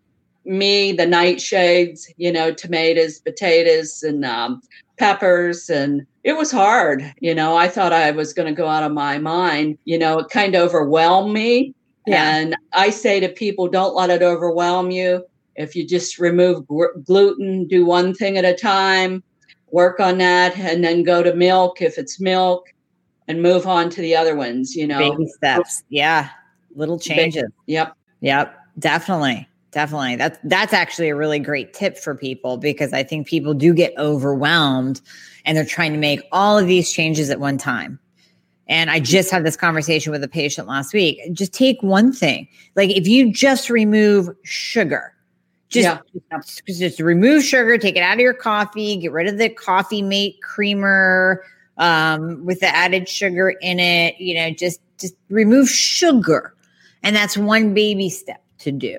me 0.44 0.92
the 0.92 1.06
nightshades, 1.06 2.06
you 2.16 2.32
know, 2.32 2.52
tomatoes, 2.52 3.20
potatoes, 3.20 4.02
and 4.02 4.24
um, 4.24 4.62
peppers. 4.98 5.68
And 5.70 6.06
it 6.24 6.36
was 6.36 6.50
hard. 6.50 7.14
You 7.20 7.34
know, 7.34 7.56
I 7.56 7.68
thought 7.68 7.92
I 7.92 8.10
was 8.10 8.32
going 8.32 8.48
to 8.48 8.58
go 8.58 8.68
out 8.68 8.82
of 8.82 8.92
my 8.92 9.18
mind. 9.18 9.78
You 9.84 9.98
know, 9.98 10.18
it 10.18 10.30
kind 10.30 10.54
of 10.54 10.62
overwhelmed 10.62 11.32
me. 11.32 11.74
Yeah. 12.06 12.36
And 12.36 12.56
I 12.72 12.90
say 12.90 13.20
to 13.20 13.28
people, 13.28 13.68
don't 13.68 13.94
let 13.94 14.10
it 14.10 14.22
overwhelm 14.22 14.90
you. 14.90 15.24
If 15.56 15.76
you 15.76 15.86
just 15.86 16.18
remove 16.18 16.66
gr- 16.66 16.98
gluten, 17.04 17.66
do 17.66 17.84
one 17.84 18.14
thing 18.14 18.38
at 18.38 18.44
a 18.44 18.54
time, 18.54 19.22
work 19.70 20.00
on 20.00 20.18
that, 20.18 20.56
and 20.56 20.82
then 20.82 21.02
go 21.02 21.22
to 21.22 21.34
milk 21.34 21.82
if 21.82 21.98
it's 21.98 22.18
milk 22.18 22.66
and 23.28 23.42
move 23.42 23.66
on 23.66 23.90
to 23.90 24.00
the 24.00 24.16
other 24.16 24.34
ones, 24.34 24.74
you 24.74 24.86
know. 24.86 24.98
Baby 24.98 25.28
steps. 25.28 25.82
Yeah. 25.90 26.30
Little 26.74 26.98
changes. 26.98 27.50
Yep. 27.66 27.94
Yep. 28.22 28.56
Definitely. 28.78 29.46
Definitely. 29.72 30.16
That's 30.16 30.38
that's 30.44 30.72
actually 30.72 31.10
a 31.10 31.16
really 31.16 31.38
great 31.38 31.72
tip 31.72 31.96
for 31.96 32.14
people 32.14 32.56
because 32.56 32.92
I 32.92 33.04
think 33.04 33.28
people 33.28 33.54
do 33.54 33.72
get 33.72 33.92
overwhelmed 33.98 35.00
and 35.44 35.56
they're 35.56 35.64
trying 35.64 35.92
to 35.92 35.98
make 35.98 36.20
all 36.32 36.58
of 36.58 36.66
these 36.66 36.90
changes 36.90 37.30
at 37.30 37.38
one 37.38 37.56
time. 37.56 37.98
And 38.66 38.90
I 38.90 39.00
just 39.00 39.30
had 39.30 39.44
this 39.44 39.56
conversation 39.56 40.12
with 40.12 40.24
a 40.24 40.28
patient 40.28 40.66
last 40.66 40.92
week. 40.92 41.20
Just 41.32 41.52
take 41.52 41.82
one 41.82 42.12
thing. 42.12 42.48
Like 42.74 42.90
if 42.90 43.06
you 43.06 43.32
just 43.32 43.70
remove 43.70 44.28
sugar, 44.42 45.14
just, 45.68 45.84
yeah. 45.84 45.98
just, 46.32 46.66
just 46.66 47.00
remove 47.00 47.44
sugar, 47.44 47.78
take 47.78 47.96
it 47.96 48.02
out 48.02 48.14
of 48.14 48.20
your 48.20 48.34
coffee, 48.34 48.96
get 48.96 49.12
rid 49.12 49.28
of 49.28 49.38
the 49.38 49.48
coffee 49.48 50.02
mate 50.02 50.40
creamer 50.42 51.44
um, 51.78 52.44
with 52.44 52.58
the 52.58 52.74
added 52.74 53.08
sugar 53.08 53.50
in 53.60 53.78
it, 53.78 54.20
you 54.20 54.34
know, 54.34 54.50
just 54.50 54.80
just 54.98 55.14
remove 55.28 55.70
sugar. 55.70 56.54
And 57.04 57.14
that's 57.14 57.36
one 57.36 57.72
baby 57.72 58.10
step 58.10 58.42
to 58.58 58.72
do. 58.72 58.98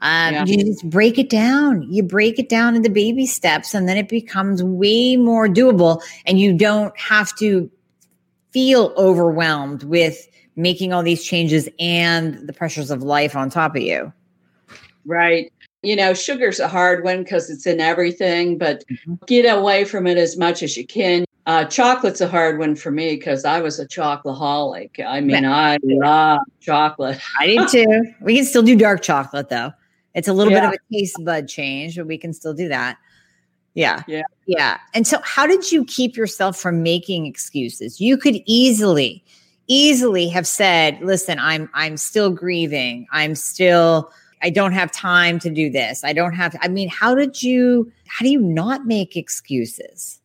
Um, 0.00 0.34
yeah. 0.34 0.44
You 0.44 0.64
just 0.64 0.88
break 0.88 1.18
it 1.18 1.30
down. 1.30 1.82
You 1.90 2.02
break 2.02 2.38
it 2.38 2.48
down 2.48 2.76
into 2.76 2.90
baby 2.90 3.26
steps, 3.26 3.74
and 3.74 3.88
then 3.88 3.96
it 3.96 4.08
becomes 4.08 4.62
way 4.62 5.16
more 5.16 5.48
doable. 5.48 6.02
And 6.26 6.38
you 6.38 6.52
don't 6.52 6.96
have 6.98 7.34
to 7.36 7.70
feel 8.52 8.92
overwhelmed 8.96 9.84
with 9.84 10.28
making 10.56 10.92
all 10.92 11.02
these 11.02 11.24
changes 11.24 11.68
and 11.78 12.46
the 12.46 12.52
pressures 12.52 12.90
of 12.90 13.02
life 13.02 13.36
on 13.36 13.50
top 13.50 13.76
of 13.76 13.82
you. 13.82 14.12
Right. 15.04 15.52
You 15.82 15.94
know, 15.94 16.14
sugar's 16.14 16.58
a 16.58 16.66
hard 16.66 17.04
one 17.04 17.22
because 17.22 17.48
it's 17.50 17.66
in 17.66 17.80
everything, 17.80 18.58
but 18.58 18.82
mm-hmm. 18.90 19.14
get 19.26 19.44
away 19.44 19.84
from 19.84 20.06
it 20.06 20.18
as 20.18 20.36
much 20.36 20.62
as 20.62 20.76
you 20.76 20.86
can. 20.86 21.24
Uh, 21.46 21.64
chocolate's 21.64 22.20
a 22.20 22.26
hard 22.26 22.58
one 22.58 22.74
for 22.74 22.90
me 22.90 23.14
because 23.14 23.44
I 23.44 23.60
was 23.60 23.78
a 23.78 23.86
chocoholic. 23.86 24.98
I 25.04 25.20
mean, 25.20 25.44
I 25.44 25.78
love 25.84 26.40
chocolate. 26.60 27.20
I 27.38 27.46
did 27.46 27.68
too. 27.68 28.14
We 28.20 28.34
can 28.34 28.44
still 28.44 28.64
do 28.64 28.74
dark 28.74 29.02
chocolate 29.02 29.48
though. 29.48 29.72
It's 30.16 30.26
a 30.26 30.32
little 30.32 30.52
yeah. 30.52 30.62
bit 30.62 30.68
of 30.68 30.74
a 30.74 30.94
taste 30.94 31.24
bud 31.24 31.46
change, 31.46 31.96
but 31.96 32.06
we 32.06 32.18
can 32.18 32.32
still 32.32 32.54
do 32.54 32.68
that. 32.68 32.96
Yeah. 33.74 34.02
Yeah. 34.08 34.22
Yeah. 34.46 34.78
And 34.94 35.06
so 35.06 35.20
how 35.22 35.46
did 35.46 35.70
you 35.70 35.84
keep 35.84 36.16
yourself 36.16 36.58
from 36.58 36.82
making 36.82 37.26
excuses? 37.26 38.00
You 38.00 38.16
could 38.16 38.36
easily 38.46 39.22
easily 39.68 40.28
have 40.28 40.46
said, 40.46 40.98
"Listen, 41.02 41.38
I'm 41.38 41.68
I'm 41.74 41.98
still 41.98 42.30
grieving. 42.30 43.06
I'm 43.12 43.34
still 43.34 44.10
I 44.42 44.48
don't 44.48 44.72
have 44.72 44.90
time 44.90 45.38
to 45.40 45.50
do 45.50 45.70
this. 45.70 46.02
I 46.02 46.14
don't 46.14 46.32
have 46.34 46.56
I 46.62 46.68
mean, 46.68 46.88
how 46.88 47.14
did 47.14 47.42
you 47.42 47.92
how 48.08 48.24
do 48.24 48.30
you 48.30 48.40
not 48.40 48.86
make 48.86 49.16
excuses? 49.16 50.20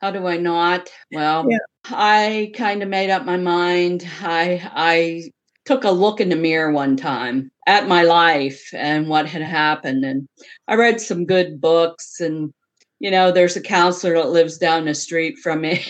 How 0.00 0.10
do 0.10 0.26
I 0.26 0.38
not? 0.38 0.90
Well, 1.12 1.46
yeah. 1.48 1.58
I 1.84 2.52
kind 2.54 2.82
of 2.82 2.88
made 2.88 3.10
up 3.10 3.26
my 3.26 3.36
mind. 3.36 4.08
I 4.22 4.68
I 4.74 5.30
took 5.64 5.84
a 5.84 5.90
look 5.90 6.20
in 6.20 6.28
the 6.28 6.36
mirror 6.36 6.72
one 6.72 6.96
time 6.96 7.50
at 7.66 7.88
my 7.88 8.02
life 8.02 8.70
and 8.72 9.08
what 9.08 9.26
had 9.26 9.42
happened. 9.42 10.04
And 10.04 10.28
I 10.68 10.74
read 10.74 11.00
some 11.00 11.24
good 11.24 11.60
books. 11.60 12.20
And, 12.20 12.52
you 12.98 13.10
know, 13.10 13.30
there's 13.30 13.56
a 13.56 13.60
counselor 13.60 14.14
that 14.14 14.30
lives 14.30 14.58
down 14.58 14.86
the 14.86 14.94
street 14.94 15.38
from 15.38 15.60
me. 15.60 15.84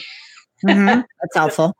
Mm-hmm. 0.66 0.86
That's 1.20 1.34
helpful. 1.36 1.74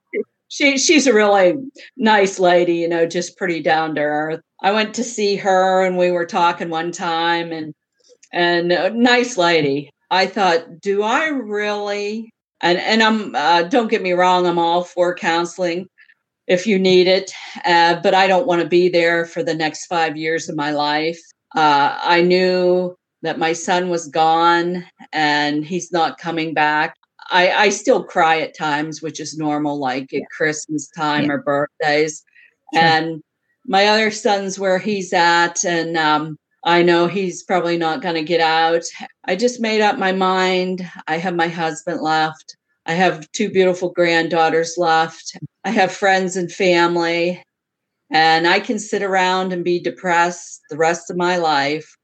she 0.48 0.78
she's 0.78 1.06
a 1.06 1.14
really 1.14 1.56
nice 1.96 2.38
lady, 2.38 2.76
you 2.76 2.88
know, 2.88 3.06
just 3.06 3.36
pretty 3.36 3.60
down 3.60 3.94
to 3.94 4.00
earth. 4.00 4.40
I 4.62 4.72
went 4.72 4.94
to 4.94 5.04
see 5.04 5.36
her 5.36 5.84
and 5.84 5.96
we 5.96 6.10
were 6.10 6.26
talking 6.26 6.70
one 6.70 6.92
time 6.92 7.52
and 7.52 7.74
and 8.32 8.72
a 8.72 8.90
nice 8.90 9.36
lady. 9.36 9.90
I 10.10 10.26
thought, 10.26 10.80
do 10.80 11.02
I 11.02 11.28
really 11.28 12.32
and 12.62 12.78
and 12.78 13.02
I'm 13.02 13.34
uh, 13.34 13.62
don't 13.64 13.90
get 13.90 14.02
me 14.02 14.12
wrong, 14.12 14.46
I'm 14.46 14.58
all 14.58 14.84
for 14.84 15.14
counseling, 15.14 15.88
if 16.46 16.66
you 16.66 16.78
need 16.78 17.06
it. 17.06 17.32
Uh, 17.64 18.00
but 18.02 18.14
I 18.14 18.26
don't 18.26 18.46
want 18.46 18.62
to 18.62 18.68
be 18.68 18.88
there 18.88 19.26
for 19.26 19.42
the 19.42 19.54
next 19.54 19.86
five 19.86 20.16
years 20.16 20.48
of 20.48 20.56
my 20.56 20.70
life. 20.70 21.20
Uh, 21.54 21.98
I 22.02 22.22
knew 22.22 22.96
that 23.22 23.38
my 23.38 23.52
son 23.52 23.88
was 23.88 24.08
gone 24.08 24.84
and 25.12 25.64
he's 25.64 25.92
not 25.92 26.18
coming 26.18 26.54
back. 26.54 26.96
I, 27.30 27.50
I 27.52 27.68
still 27.70 28.02
cry 28.04 28.40
at 28.40 28.56
times, 28.56 29.00
which 29.00 29.20
is 29.20 29.38
normal, 29.38 29.78
like 29.78 30.12
at 30.12 30.22
Christmas 30.36 30.88
time 30.88 31.26
yeah. 31.26 31.32
or 31.32 31.42
birthdays. 31.42 32.24
Sure. 32.74 32.82
And 32.82 33.22
my 33.66 33.86
other 33.86 34.10
son's 34.10 34.58
where 34.58 34.78
he's 34.78 35.12
at, 35.12 35.64
and 35.64 35.96
um, 35.96 36.36
I 36.64 36.82
know 36.82 37.06
he's 37.06 37.44
probably 37.44 37.76
not 37.78 38.02
going 38.02 38.16
to 38.16 38.22
get 38.22 38.40
out. 38.40 38.82
I 39.24 39.36
just 39.36 39.60
made 39.60 39.80
up 39.80 39.98
my 39.98 40.12
mind. 40.12 40.88
I 41.06 41.18
have 41.18 41.34
my 41.34 41.48
husband 41.48 42.00
left. 42.00 42.56
I 42.86 42.94
have 42.94 43.30
two 43.32 43.50
beautiful 43.50 43.90
granddaughters 43.90 44.74
left. 44.76 45.36
I 45.64 45.70
have 45.70 45.92
friends 45.92 46.36
and 46.36 46.50
family, 46.50 47.42
and 48.10 48.46
I 48.46 48.60
can 48.60 48.78
sit 48.78 49.02
around 49.02 49.52
and 49.52 49.64
be 49.64 49.78
depressed 49.78 50.60
the 50.68 50.76
rest 50.76 51.10
of 51.10 51.16
my 51.16 51.36
life, 51.36 51.96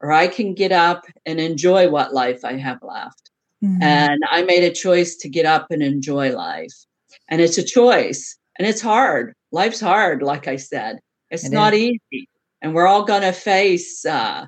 or 0.00 0.12
I 0.12 0.28
can 0.28 0.54
get 0.54 0.72
up 0.72 1.06
and 1.24 1.40
enjoy 1.40 1.88
what 1.88 2.12
life 2.12 2.44
I 2.44 2.56
have 2.56 2.82
left. 2.82 3.30
Mm-hmm. 3.64 3.82
And 3.82 4.20
I 4.30 4.42
made 4.42 4.64
a 4.64 4.74
choice 4.74 5.16
to 5.16 5.28
get 5.28 5.46
up 5.46 5.70
and 5.70 5.82
enjoy 5.82 6.36
life. 6.36 6.74
And 7.28 7.40
it's 7.40 7.58
a 7.58 7.64
choice, 7.64 8.36
and 8.58 8.68
it's 8.68 8.82
hard. 8.82 9.32
Life's 9.52 9.80
hard, 9.80 10.22
like 10.22 10.46
I 10.48 10.56
said. 10.56 10.98
It's 11.30 11.46
it 11.46 11.52
not 11.52 11.72
is. 11.72 11.98
easy. 12.12 12.28
And 12.60 12.74
we're 12.74 12.86
all 12.86 13.04
going 13.04 13.22
to 13.22 13.32
face 13.32 14.04
uh, 14.04 14.46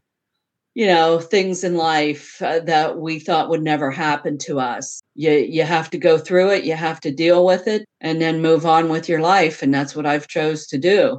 you 0.78 0.86
know 0.86 1.18
things 1.18 1.64
in 1.64 1.74
life 1.74 2.40
uh, 2.40 2.60
that 2.60 2.98
we 2.98 3.18
thought 3.18 3.48
would 3.48 3.64
never 3.64 3.90
happen 3.90 4.38
to 4.38 4.60
us. 4.60 5.00
You 5.16 5.32
you 5.32 5.64
have 5.64 5.90
to 5.90 5.98
go 5.98 6.18
through 6.18 6.50
it 6.50 6.62
you 6.62 6.74
have 6.74 7.00
to 7.00 7.10
deal 7.10 7.44
with 7.44 7.66
it 7.66 7.84
and 8.00 8.22
then 8.22 8.40
move 8.40 8.64
on 8.64 8.88
with 8.88 9.08
your 9.08 9.20
life 9.20 9.60
and 9.60 9.74
that's 9.74 9.96
what 9.96 10.06
I've 10.06 10.28
chose 10.28 10.68
to 10.68 10.78
do. 10.78 11.18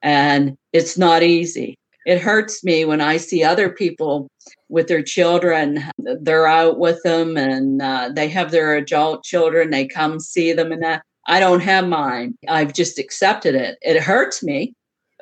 And 0.00 0.56
it's 0.72 0.96
not 0.96 1.22
easy. 1.22 1.76
It 2.06 2.22
hurts 2.22 2.64
me 2.64 2.86
when 2.86 3.02
I 3.02 3.18
see 3.18 3.44
other 3.44 3.68
people 3.68 4.26
with 4.70 4.88
their 4.88 5.02
children 5.02 5.84
they're 5.98 6.46
out 6.46 6.78
with 6.78 7.02
them 7.02 7.36
and 7.36 7.82
uh, 7.82 8.08
they 8.10 8.28
have 8.28 8.52
their 8.52 8.74
adult 8.74 9.22
children 9.22 9.68
they 9.68 9.86
come 9.86 10.18
see 10.18 10.54
them 10.54 10.72
and 10.72 10.82
that. 10.82 11.02
I 11.26 11.40
don't 11.40 11.60
have 11.60 11.86
mine. 11.88 12.38
I've 12.48 12.72
just 12.72 12.98
accepted 12.98 13.54
it. 13.54 13.76
It 13.82 14.02
hurts 14.02 14.42
me 14.42 14.72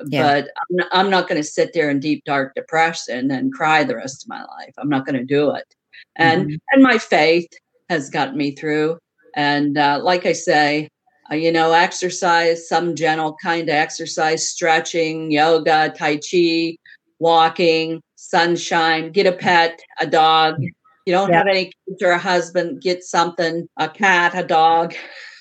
yeah. 0.08 0.22
but 0.22 0.44
I'm 0.44 0.76
not, 0.76 0.88
I'm 0.92 1.10
not 1.10 1.28
going 1.28 1.40
to 1.40 1.46
sit 1.46 1.72
there 1.72 1.90
in 1.90 2.00
deep 2.00 2.24
dark 2.24 2.54
depression 2.54 3.30
and 3.30 3.52
cry 3.52 3.84
the 3.84 3.96
rest 3.96 4.24
of 4.24 4.28
my 4.28 4.42
life. 4.44 4.74
I'm 4.78 4.88
not 4.88 5.06
going 5.06 5.18
to 5.18 5.24
do 5.24 5.50
it. 5.54 5.74
And 6.16 6.46
mm-hmm. 6.46 6.56
and 6.72 6.82
my 6.82 6.98
faith 6.98 7.48
has 7.88 8.10
gotten 8.10 8.36
me 8.36 8.52
through. 8.52 8.98
And 9.34 9.78
uh, 9.78 10.00
like 10.02 10.26
I 10.26 10.32
say, 10.32 10.88
uh, 11.30 11.34
you 11.34 11.52
know, 11.52 11.72
exercise, 11.72 12.68
some 12.68 12.94
gentle 12.94 13.36
kind 13.42 13.68
of 13.68 13.74
exercise, 13.74 14.48
stretching, 14.48 15.30
yoga, 15.30 15.92
tai 15.96 16.18
chi, 16.18 16.76
walking, 17.18 18.02
sunshine, 18.16 19.12
get 19.12 19.26
a 19.26 19.32
pet, 19.32 19.80
a 20.00 20.06
dog. 20.06 20.56
You 21.06 21.12
don't 21.12 21.30
yeah. 21.30 21.38
have 21.38 21.46
any 21.46 21.64
kids 21.66 22.02
or 22.02 22.10
a 22.10 22.18
husband, 22.18 22.82
get 22.82 23.02
something, 23.02 23.68
a 23.76 23.88
cat, 23.88 24.34
a 24.34 24.44
dog. 24.44 24.94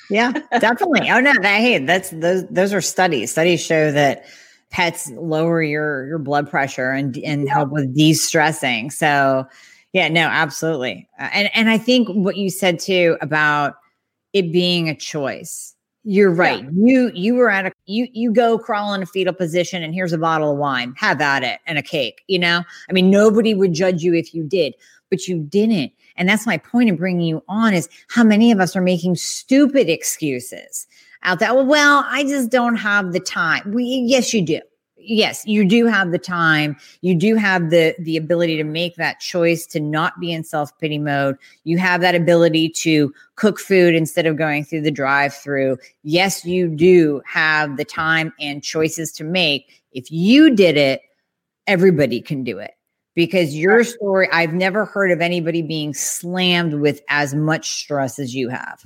Yeah, 0.09 0.31
definitely. 0.59 1.09
oh 1.09 1.19
no, 1.21 1.31
that, 1.41 1.61
hey, 1.61 1.77
that's 1.79 2.09
those 2.09 2.45
those 2.47 2.73
are 2.73 2.81
studies. 2.81 3.31
Studies 3.31 3.61
show 3.61 3.91
that 3.91 4.25
pets 4.71 5.11
lower 5.11 5.61
your 5.61 6.07
your 6.07 6.17
blood 6.17 6.49
pressure 6.49 6.91
and 6.91 7.17
and 7.19 7.47
help 7.47 7.69
with 7.69 7.93
de-stressing. 7.93 8.89
So 8.89 9.45
yeah, 9.93 10.07
no, 10.07 10.21
absolutely. 10.21 11.07
Uh, 11.19 11.29
and 11.33 11.49
and 11.53 11.69
I 11.69 11.77
think 11.77 12.07
what 12.09 12.37
you 12.37 12.49
said 12.49 12.79
too 12.79 13.17
about 13.21 13.75
it 14.33 14.51
being 14.51 14.89
a 14.89 14.95
choice. 14.95 15.75
You're 16.03 16.31
right. 16.31 16.63
Yeah. 16.63 16.69
You 16.73 17.11
you 17.13 17.35
were 17.35 17.51
at 17.51 17.67
a 17.67 17.71
you 17.85 18.07
you 18.11 18.33
go 18.33 18.57
crawl 18.57 18.93
in 18.93 19.03
a 19.03 19.05
fetal 19.05 19.33
position 19.33 19.83
and 19.83 19.93
here's 19.93 20.13
a 20.13 20.17
bottle 20.17 20.51
of 20.51 20.57
wine. 20.57 20.95
Have 20.97 21.21
at 21.21 21.43
it 21.43 21.59
and 21.67 21.77
a 21.77 21.83
cake, 21.83 22.23
you 22.27 22.39
know? 22.39 22.63
I 22.89 22.93
mean, 22.93 23.11
nobody 23.11 23.53
would 23.53 23.73
judge 23.73 24.01
you 24.01 24.15
if 24.15 24.33
you 24.33 24.43
did, 24.43 24.73
but 25.09 25.27
you 25.27 25.39
didn't. 25.43 25.91
And 26.15 26.27
that's 26.27 26.47
my 26.47 26.57
point 26.57 26.89
in 26.89 26.95
bringing 26.95 27.27
you 27.27 27.43
on 27.47 27.73
is 27.73 27.87
how 28.07 28.23
many 28.23 28.51
of 28.51 28.59
us 28.59 28.75
are 28.75 28.81
making 28.81 29.15
stupid 29.15 29.89
excuses 29.89 30.87
out 31.23 31.39
there. 31.39 31.53
Well, 31.53 32.05
I 32.07 32.23
just 32.23 32.49
don't 32.49 32.75
have 32.75 33.13
the 33.13 33.19
time. 33.19 33.71
We, 33.71 33.83
yes, 33.83 34.33
you 34.33 34.41
do. 34.41 34.61
Yes, 35.03 35.43
you 35.47 35.67
do 35.67 35.87
have 35.87 36.11
the 36.11 36.19
time. 36.19 36.77
You 37.01 37.15
do 37.15 37.35
have 37.35 37.71
the 37.71 37.95
the 37.97 38.17
ability 38.17 38.57
to 38.57 38.63
make 38.63 38.97
that 38.97 39.19
choice 39.19 39.65
to 39.67 39.79
not 39.79 40.19
be 40.19 40.31
in 40.31 40.43
self 40.43 40.77
pity 40.77 40.99
mode. 40.99 41.37
You 41.63 41.79
have 41.79 42.01
that 42.01 42.13
ability 42.13 42.69
to 42.69 43.11
cook 43.35 43.59
food 43.59 43.95
instead 43.95 44.27
of 44.27 44.37
going 44.37 44.63
through 44.63 44.81
the 44.81 44.91
drive 44.91 45.33
through. 45.33 45.77
Yes, 46.03 46.45
you 46.45 46.67
do 46.67 47.21
have 47.25 47.77
the 47.77 47.85
time 47.85 48.31
and 48.39 48.61
choices 48.61 49.11
to 49.13 49.23
make. 49.23 49.81
If 49.91 50.11
you 50.11 50.55
did 50.55 50.77
it, 50.77 51.01
everybody 51.65 52.21
can 52.21 52.43
do 52.43 52.59
it 52.59 52.75
because 53.15 53.55
your 53.55 53.83
story, 53.83 54.29
I've 54.31 54.53
never 54.53 54.85
heard 54.85 55.11
of 55.11 55.19
anybody 55.21 55.61
being 55.61 55.93
slammed 55.93 56.75
with 56.75 57.01
as 57.09 57.33
much 57.33 57.71
stress 57.71 58.19
as 58.19 58.35
you 58.35 58.49
have. 58.49 58.85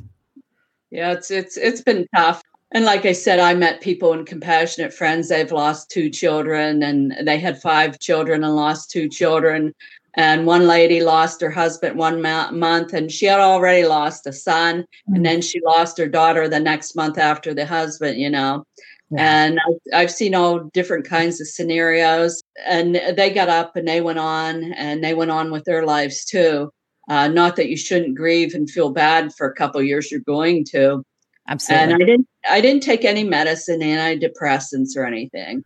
Yeah, 0.95 1.11
it's 1.11 1.29
it's 1.29 1.57
it's 1.57 1.81
been 1.81 2.07
tough. 2.15 2.41
And 2.71 2.85
like 2.85 3.05
I 3.05 3.11
said, 3.11 3.39
I 3.39 3.53
met 3.53 3.81
people 3.81 4.13
in 4.13 4.23
compassionate 4.23 4.93
friends. 4.93 5.27
They've 5.27 5.51
lost 5.51 5.89
two 5.89 6.09
children 6.09 6.83
and 6.83 7.13
they 7.27 7.37
had 7.37 7.61
five 7.61 7.99
children 7.99 8.43
and 8.45 8.55
lost 8.55 8.91
two 8.91 9.09
children. 9.09 9.73
And 10.13 10.45
one 10.45 10.67
lady 10.67 11.01
lost 11.03 11.41
her 11.41 11.51
husband 11.51 11.97
one 11.97 12.21
ma- 12.21 12.51
month 12.51 12.93
and 12.93 13.11
she 13.11 13.25
had 13.25 13.41
already 13.41 13.85
lost 13.85 14.25
a 14.25 14.31
son. 14.31 14.81
Mm-hmm. 14.81 15.15
And 15.15 15.25
then 15.25 15.41
she 15.41 15.59
lost 15.65 15.97
her 15.97 16.07
daughter 16.07 16.47
the 16.47 16.61
next 16.61 16.95
month 16.95 17.17
after 17.17 17.53
the 17.53 17.65
husband, 17.65 18.17
you 18.17 18.29
know. 18.29 18.63
Yeah. 19.11 19.45
And 19.45 19.59
I've 19.93 20.11
seen 20.11 20.33
all 20.33 20.59
different 20.59 21.05
kinds 21.05 21.41
of 21.41 21.47
scenarios. 21.47 22.41
And 22.65 22.95
they 22.95 23.31
got 23.31 23.49
up 23.49 23.75
and 23.75 23.85
they 23.87 23.99
went 23.99 24.19
on 24.19 24.71
and 24.73 25.03
they 25.03 25.13
went 25.13 25.31
on 25.31 25.51
with 25.51 25.65
their 25.65 25.85
lives 25.85 26.23
too. 26.23 26.71
Uh, 27.07 27.27
not 27.27 27.55
that 27.55 27.69
you 27.69 27.77
shouldn't 27.77 28.15
grieve 28.15 28.53
and 28.53 28.69
feel 28.69 28.89
bad 28.89 29.33
for 29.33 29.47
a 29.47 29.53
couple 29.53 29.81
years 29.81 30.11
you're 30.11 30.19
going 30.21 30.65
to. 30.65 31.03
Absolutely. 31.47 31.83
And 31.83 31.93
I 31.93 32.05
didn't 32.05 32.27
I 32.49 32.61
didn't 32.61 32.83
take 32.83 33.05
any 33.05 33.23
medicine, 33.23 33.81
antidepressants 33.81 34.97
or 34.97 35.05
anything. 35.05 35.63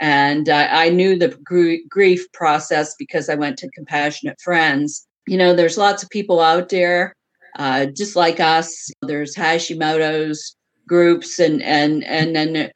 And 0.00 0.48
I, 0.48 0.86
I 0.86 0.88
knew 0.90 1.18
the 1.18 1.28
gr- 1.42 1.86
grief 1.88 2.30
process 2.32 2.94
because 2.98 3.30
I 3.30 3.34
went 3.34 3.56
to 3.58 3.70
compassionate 3.70 4.38
friends. 4.40 5.06
You 5.26 5.38
know, 5.38 5.54
there's 5.54 5.78
lots 5.78 6.02
of 6.02 6.10
people 6.10 6.40
out 6.40 6.68
there, 6.68 7.14
uh, 7.58 7.86
just 7.86 8.16
like 8.16 8.40
us. 8.40 8.90
There's 9.02 9.34
Hashimoto's 9.34 10.56
groups, 10.86 11.38
and 11.38 11.62
and 11.62 12.04
and 12.04 12.36
then 12.36 12.70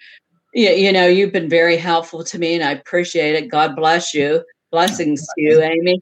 you, 0.55 0.71
you 0.71 0.93
know 0.93 1.07
you've 1.07 1.33
been 1.33 1.51
very 1.51 1.77
helpful 1.77 2.25
to 2.25 2.39
me, 2.39 2.55
and 2.55 2.65
I 2.65 2.73
appreciate 2.73 3.35
it. 3.35 3.51
God 3.51 3.77
bless 3.77 4.15
you. 4.15 4.43
Blessings 4.71 5.21
to 5.21 5.33
you, 5.37 5.61
Amie 5.63 6.01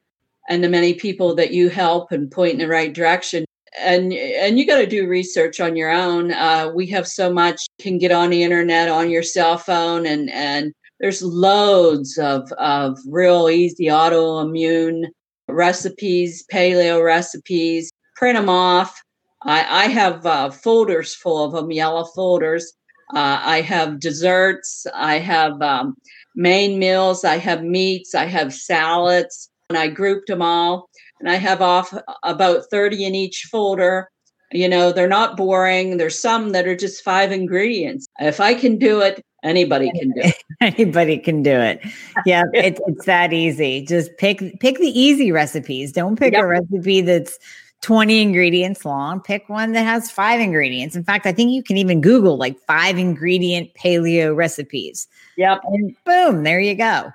and 0.49 0.63
the 0.63 0.69
many 0.69 0.95
people 0.95 1.35
that 1.35 1.53
you 1.53 1.69
help 1.69 2.13
and 2.13 2.31
point 2.31 2.55
in 2.55 2.59
the 2.59 2.69
right 2.69 2.93
direction. 2.93 3.45
And 3.79 4.13
and 4.13 4.59
you 4.59 4.67
got 4.67 4.79
to 4.79 4.87
do 4.87 5.07
research 5.07 5.61
on 5.61 5.77
your 5.77 5.91
own. 5.91 6.33
Uh, 6.33 6.71
we 6.75 6.87
have 6.89 7.07
so 7.07 7.33
much 7.33 7.67
you 7.79 7.83
can 7.83 7.99
get 7.99 8.13
on 8.13 8.31
the 8.31 8.43
internet 8.43 8.89
on 8.89 9.11
your 9.11 9.23
cell 9.23 9.59
phone 9.59 10.07
and 10.07 10.31
and 10.31 10.73
there's 10.99 11.23
loads 11.23 12.17
of 12.17 12.51
of 12.53 12.99
real 13.07 13.51
easy 13.51 13.87
autoimmune 13.87 15.05
recipes 15.49 16.45
paleo 16.51 17.05
recipes. 17.05 17.91
Print 18.17 18.39
them 18.39 18.49
off. 18.49 19.03
I 19.43 19.85
i 19.85 19.89
have 19.89 20.25
uh, 20.25 20.51
folders 20.51 21.15
full 21.15 21.45
of 21.45 21.53
them 21.53 21.71
yellow 21.71 22.05
folders. 22.05 22.73
Uh, 23.15 23.41
i 23.45 23.61
have 23.61 24.01
desserts. 24.01 24.87
I 24.95 25.19
have 25.19 25.61
um, 25.61 25.97
main 26.35 26.79
meals. 26.79 27.25
I 27.25 27.37
have 27.37 27.63
meats. 27.63 28.15
I 28.15 28.25
have 28.25 28.55
salads 28.55 29.51
and 29.69 29.79
I 29.79 29.89
grouped 29.89 30.29
them 30.29 30.43
all. 30.43 30.89
And 31.21 31.29
I 31.29 31.37
have 31.37 31.63
off 31.63 31.95
about 32.23 32.65
30 32.71 33.05
in 33.05 33.15
each 33.15 33.49
folder. 33.51 34.11
You 34.53 34.69
know, 34.69 34.93
they're 34.93 35.09
not 35.09 35.37
boring. 35.37 35.97
There's 35.97 36.21
some 36.21 36.51
that 36.51 36.67
are 36.67 36.77
just 36.77 37.03
five 37.03 37.33
ingredients. 37.33 38.07
If 38.21 38.39
I 38.39 38.55
can 38.55 38.79
do 38.79 39.01
it, 39.01 39.25
anybody 39.43 39.91
can 39.99 40.11
do 40.11 40.21
it. 40.21 40.37
anybody 40.61 41.19
can 41.19 41.43
do 41.43 41.51
it. 41.51 41.81
Yeah, 42.27 42.45
it, 42.53 42.79
it's 42.87 43.07
that 43.07 43.33
easy. 43.33 43.85
Just 43.85 44.17
pick 44.19 44.61
pick 44.61 44.79
the 44.79 44.99
easy 44.99 45.33
recipes. 45.33 45.91
Don't 45.91 46.17
pick 46.17 46.35
yep. 46.35 46.45
a 46.45 46.47
recipe 46.47 47.01
that's 47.01 47.39
20 47.83 48.23
ingredients 48.23 48.85
long. 48.85 49.21
Pick 49.21 49.49
one 49.49 49.73
that 49.73 49.83
has 49.83 50.11
five 50.11 50.41
ingredients. 50.41 50.95
In 50.95 51.03
fact, 51.03 51.27
I 51.27 51.33
think 51.33 51.51
you 51.51 51.63
can 51.63 51.77
even 51.77 52.01
Google 52.01 52.37
like 52.37 52.59
five 52.67 52.99
ingredient 52.99 53.71
paleo 53.75 54.35
recipes. 54.37 55.09
Yep. 55.37 55.61
And 55.65 55.97
boom, 56.05 56.45
there 56.45 56.61
you 56.61 56.75
go. 56.75 57.13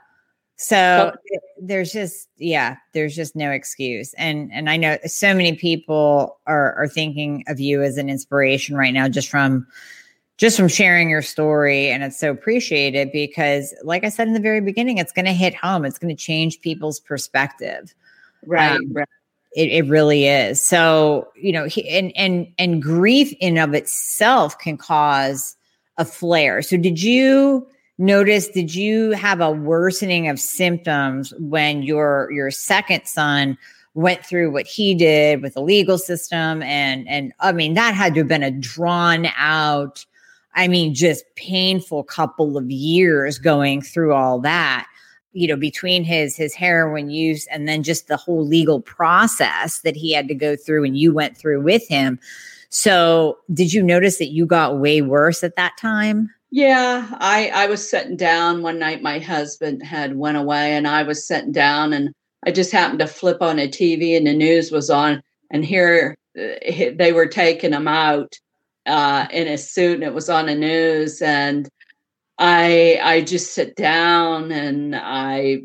So 0.61 1.11
there's 1.59 1.91
just 1.91 2.29
yeah, 2.37 2.75
there's 2.93 3.15
just 3.15 3.35
no 3.35 3.49
excuse. 3.49 4.13
And 4.13 4.51
and 4.53 4.69
I 4.69 4.77
know 4.77 4.99
so 5.07 5.33
many 5.33 5.55
people 5.55 6.37
are 6.45 6.75
are 6.75 6.87
thinking 6.87 7.43
of 7.47 7.59
you 7.59 7.81
as 7.81 7.97
an 7.97 8.11
inspiration 8.11 8.75
right 8.75 8.93
now 8.93 9.09
just 9.09 9.27
from 9.27 9.65
just 10.37 10.57
from 10.57 10.67
sharing 10.67 11.09
your 11.09 11.23
story 11.23 11.89
and 11.89 12.03
it's 12.03 12.19
so 12.19 12.29
appreciated 12.29 13.11
because 13.11 13.73
like 13.83 14.03
I 14.03 14.09
said 14.09 14.27
in 14.27 14.35
the 14.35 14.39
very 14.39 14.61
beginning 14.61 14.99
it's 14.99 15.11
going 15.11 15.25
to 15.25 15.33
hit 15.33 15.55
home. 15.55 15.83
It's 15.83 15.97
going 15.97 16.15
to 16.15 16.23
change 16.23 16.61
people's 16.61 16.99
perspective. 16.99 17.95
Right, 18.45 18.73
um, 18.73 18.93
right. 18.93 19.07
It, 19.55 19.69
it 19.69 19.89
really 19.89 20.27
is. 20.27 20.61
So, 20.61 21.29
you 21.35 21.53
know, 21.53 21.65
he, 21.65 21.89
and 21.89 22.15
and 22.15 22.47
and 22.59 22.83
grief 22.83 23.33
in 23.39 23.57
of 23.57 23.73
itself 23.73 24.59
can 24.59 24.77
cause 24.77 25.57
a 25.97 26.05
flare. 26.05 26.61
So 26.61 26.77
did 26.77 27.01
you 27.01 27.67
notice 28.01 28.47
did 28.47 28.73
you 28.73 29.11
have 29.11 29.39
a 29.39 29.51
worsening 29.51 30.27
of 30.27 30.39
symptoms 30.39 31.33
when 31.37 31.83
your 31.83 32.29
your 32.31 32.51
second 32.51 33.05
son 33.05 33.57
went 33.93 34.25
through 34.25 34.51
what 34.51 34.65
he 34.65 34.95
did 34.95 35.41
with 35.41 35.53
the 35.53 35.61
legal 35.61 35.97
system? 35.97 36.63
And 36.63 37.07
and 37.07 37.31
I 37.39 37.51
mean 37.51 37.75
that 37.75 37.93
had 37.93 38.15
to 38.15 38.21
have 38.21 38.27
been 38.27 38.43
a 38.43 38.51
drawn 38.51 39.27
out 39.37 40.05
I 40.55 40.67
mean 40.67 40.93
just 40.95 41.23
painful 41.35 42.03
couple 42.03 42.57
of 42.57 42.69
years 42.69 43.37
going 43.37 43.81
through 43.81 44.13
all 44.13 44.39
that 44.39 44.87
you 45.31 45.47
know 45.47 45.55
between 45.55 46.03
his 46.03 46.35
his 46.35 46.55
heroin 46.55 47.11
use 47.11 47.45
and 47.47 47.67
then 47.67 47.83
just 47.83 48.07
the 48.07 48.17
whole 48.17 48.45
legal 48.45 48.81
process 48.81 49.79
that 49.81 49.95
he 49.95 50.11
had 50.11 50.27
to 50.27 50.35
go 50.35 50.55
through 50.55 50.85
and 50.85 50.97
you 50.97 51.13
went 51.13 51.37
through 51.37 51.61
with 51.61 51.87
him. 51.87 52.19
So 52.69 53.37
did 53.53 53.73
you 53.73 53.83
notice 53.83 54.17
that 54.17 54.31
you 54.31 54.45
got 54.47 54.79
way 54.79 55.01
worse 55.01 55.43
at 55.43 55.55
that 55.57 55.77
time 55.77 56.31
yeah 56.51 57.07
i 57.19 57.49
i 57.53 57.67
was 57.67 57.89
sitting 57.89 58.17
down 58.17 58.61
one 58.61 58.77
night 58.77 59.01
my 59.01 59.19
husband 59.19 59.81
had 59.83 60.15
went 60.15 60.37
away 60.37 60.75
and 60.75 60.87
i 60.87 61.01
was 61.03 61.25
sitting 61.25 61.51
down 61.51 61.93
and 61.93 62.13
i 62.45 62.51
just 62.51 62.71
happened 62.71 62.99
to 62.99 63.07
flip 63.07 63.41
on 63.41 63.57
a 63.57 63.67
tv 63.67 64.15
and 64.15 64.27
the 64.27 64.33
news 64.33 64.71
was 64.71 64.89
on 64.89 65.21
and 65.51 65.65
here 65.65 66.15
uh, 66.37 66.91
they 66.95 67.11
were 67.13 67.27
taking 67.27 67.73
him 67.73 67.87
out 67.87 68.37
uh, 68.85 69.27
in 69.31 69.47
a 69.47 69.57
suit 69.57 69.95
and 69.95 70.03
it 70.03 70.13
was 70.13 70.29
on 70.29 70.47
the 70.47 70.55
news 70.55 71.21
and 71.21 71.69
I 72.41 72.99
I 73.03 73.21
just 73.21 73.53
sit 73.53 73.75
down 73.75 74.51
and 74.51 74.95
I 74.95 75.61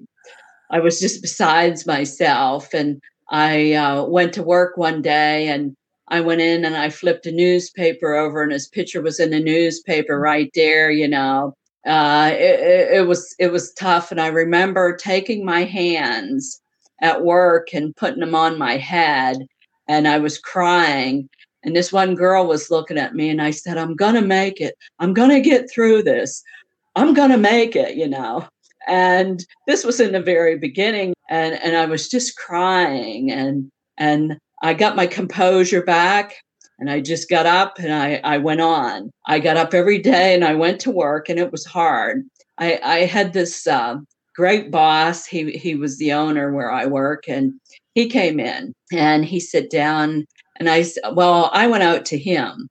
I 0.71 0.81
was 0.81 1.01
just 1.01 1.23
besides 1.23 1.87
myself 1.87 2.75
and 2.75 3.01
I 3.31 3.73
uh, 3.73 4.05
went 4.05 4.35
to 4.35 4.43
work 4.43 4.77
one 4.77 5.01
day 5.01 5.49
and 5.49 5.75
I 6.09 6.21
went 6.21 6.41
in 6.41 6.65
and 6.65 6.77
I 6.77 6.91
flipped 6.91 7.27
a 7.27 7.33
newspaper 7.33 8.15
over 8.15 8.43
and 8.43 8.53
his 8.53 8.69
picture 8.69 9.03
was 9.03 9.19
in 9.19 9.31
the 9.31 9.41
newspaper 9.41 10.19
right 10.19 10.51
there, 10.55 10.91
you 10.91 11.09
know. 11.09 11.55
Uh, 11.87 12.31
it, 12.33 12.99
it 12.99 13.07
was 13.07 13.35
it 13.39 13.53
was 13.53 13.73
tough 13.75 14.11
and 14.11 14.21
I 14.21 14.27
remember 14.27 14.97
taking 14.97 15.45
my 15.45 15.63
hands 15.63 16.61
at 17.01 17.23
work 17.23 17.73
and 17.73 17.95
putting 17.95 18.21
them 18.21 18.35
on 18.35 18.59
my 18.59 18.77
head 18.77 19.47
and 19.87 20.09
I 20.09 20.19
was 20.19 20.39
crying 20.39 21.29
and 21.63 21.75
this 21.75 21.93
one 21.93 22.15
girl 22.15 22.47
was 22.47 22.71
looking 22.71 22.99
at 22.99 23.15
me 23.15 23.29
and 23.29 23.43
I 23.43 23.51
said, 23.51 23.77
I'm 23.77 23.97
going 23.97 24.15
to 24.15 24.23
make 24.23 24.61
it. 24.61 24.77
I'm 25.01 25.13
going 25.13 25.31
to 25.31 25.41
get 25.41 25.69
through 25.69 26.05
this. 26.05 26.43
I'm 26.95 27.13
going 27.13 27.31
to 27.31 27.37
make 27.37 27.75
it, 27.75 27.97
you 27.97 28.09
know. 28.09 28.47
And 28.87 29.45
this 29.67 29.85
was 29.85 29.99
in 29.99 30.13
the 30.13 30.21
very 30.21 30.57
beginning 30.57 31.15
and 31.29 31.55
and 31.55 31.77
I 31.77 31.87
was 31.87 32.09
just 32.09 32.37
crying 32.37 33.33
and 33.33 33.71
and 33.99 34.39
I 34.63 34.75
got 34.75 34.97
my 34.97 35.07
composure 35.07 35.83
back 35.83 36.35
and 36.79 36.91
I 36.91 37.01
just 37.01 37.29
got 37.29 37.47
up 37.47 37.79
and 37.79 37.93
I 37.93 38.21
I 38.25 38.39
went 38.39 38.61
on. 38.61 39.11
I 39.27 39.39
got 39.39 39.57
up 39.57 39.75
every 39.75 39.99
day 39.99 40.35
and 40.35 40.45
I 40.45 40.55
went 40.55 40.81
to 40.81 40.91
work 40.91 41.29
and 41.29 41.39
it 41.39 41.53
was 41.53 41.65
hard. 41.65 42.25
I 42.59 42.81
I 42.83 42.99
had 43.01 43.33
this 43.33 43.67
uh, 43.67 43.97
great 44.35 44.71
boss. 44.71 45.27
He 45.27 45.53
he 45.53 45.75
was 45.75 45.99
the 45.99 46.13
owner 46.13 46.53
where 46.53 46.71
I 46.71 46.87
work 46.87 47.25
and 47.29 47.55
he 47.95 48.09
came 48.09 48.41
in 48.41 48.73
and 48.93 49.25
he 49.25 49.41
sat 49.41 49.71
down 49.71 50.27
and 50.59 50.69
I 50.69 50.85
well 51.13 51.51
I 51.53 51.67
went 51.67 51.83
out 51.83 52.05
to 52.07 52.19
him 52.19 52.69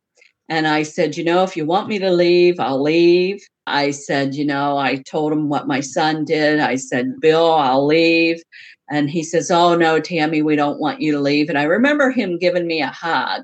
and 0.50 0.67
I 0.67 0.84
said, 0.84 1.17
you 1.17 1.24
know, 1.24 1.43
if 1.43 1.58
you 1.58 1.65
want 1.65 1.88
me 1.88 1.98
to 2.00 2.12
leave, 2.12 2.60
I'll 2.60 2.82
leave. 2.82 3.41
I 3.67 3.91
said, 3.91 4.36
you 4.36 4.45
know, 4.45 4.78
I 4.78 4.98
told 4.98 5.34
him 5.34 5.50
what 5.50 5.67
my 5.67 5.80
son 5.80 6.24
did. 6.24 6.60
I 6.60 6.76
said, 6.76 7.19
Bill, 7.19 7.52
I'll 7.52 7.86
leave. 7.86 8.41
And 8.89 9.10
he 9.10 9.24
says, 9.24 9.50
Oh 9.52 9.76
no, 9.76 10.00
Tammy, 10.00 10.41
we 10.41 10.56
don't 10.56 10.80
want 10.80 11.02
you 11.02 11.12
to 11.13 11.19
leave. 11.19 11.50
And 11.50 11.58
I 11.58 11.63
remember 11.63 12.12
him 12.12 12.38
giving 12.38 12.67
me 12.67 12.82
a 12.82 12.88
hug. 12.88 13.43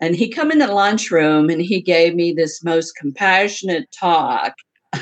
And 0.00 0.16
he 0.16 0.28
come 0.28 0.50
in 0.50 0.58
the 0.58 0.66
lunchroom 0.66 1.48
and 1.48 1.60
he 1.62 1.80
gave 1.80 2.14
me 2.14 2.32
this 2.32 2.64
most 2.64 2.96
compassionate 2.96 3.88
talk. 3.92 4.54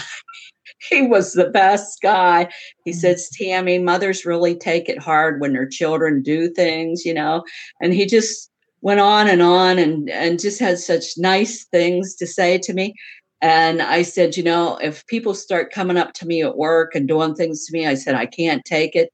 he 0.90 1.06
was 1.06 1.32
the 1.32 1.48
best 1.48 2.00
guy. 2.02 2.48
He 2.84 2.90
mm. 2.90 2.94
says, 2.94 3.30
Tammy, 3.30 3.78
mothers 3.78 4.26
really 4.26 4.54
take 4.54 4.88
it 4.88 4.98
hard 4.98 5.40
when 5.40 5.52
their 5.52 5.68
children 5.68 6.22
do 6.22 6.50
things, 6.50 7.04
you 7.04 7.14
know. 7.14 7.44
And 7.80 7.94
he 7.94 8.06
just 8.06 8.50
went 8.82 9.00
on 9.00 9.28
and 9.28 9.42
on 9.42 9.78
and, 9.78 10.10
and 10.10 10.40
just 10.40 10.58
had 10.58 10.78
such 10.78 11.16
nice 11.16 11.64
things 11.64 12.14
to 12.16 12.26
say 12.26 12.58
to 12.58 12.72
me. 12.72 12.94
And 13.42 13.80
I 13.80 14.02
said, 14.02 14.36
you 14.36 14.42
know, 14.42 14.76
if 14.82 15.06
people 15.06 15.34
start 15.34 15.72
coming 15.72 15.96
up 15.96 16.12
to 16.14 16.26
me 16.26 16.42
at 16.42 16.58
work 16.58 16.94
and 16.94 17.08
doing 17.08 17.34
things 17.34 17.64
to 17.66 17.72
me, 17.72 17.86
I 17.86 17.94
said, 17.94 18.14
I 18.14 18.26
can't 18.26 18.64
take 18.64 18.94
it. 18.94 19.10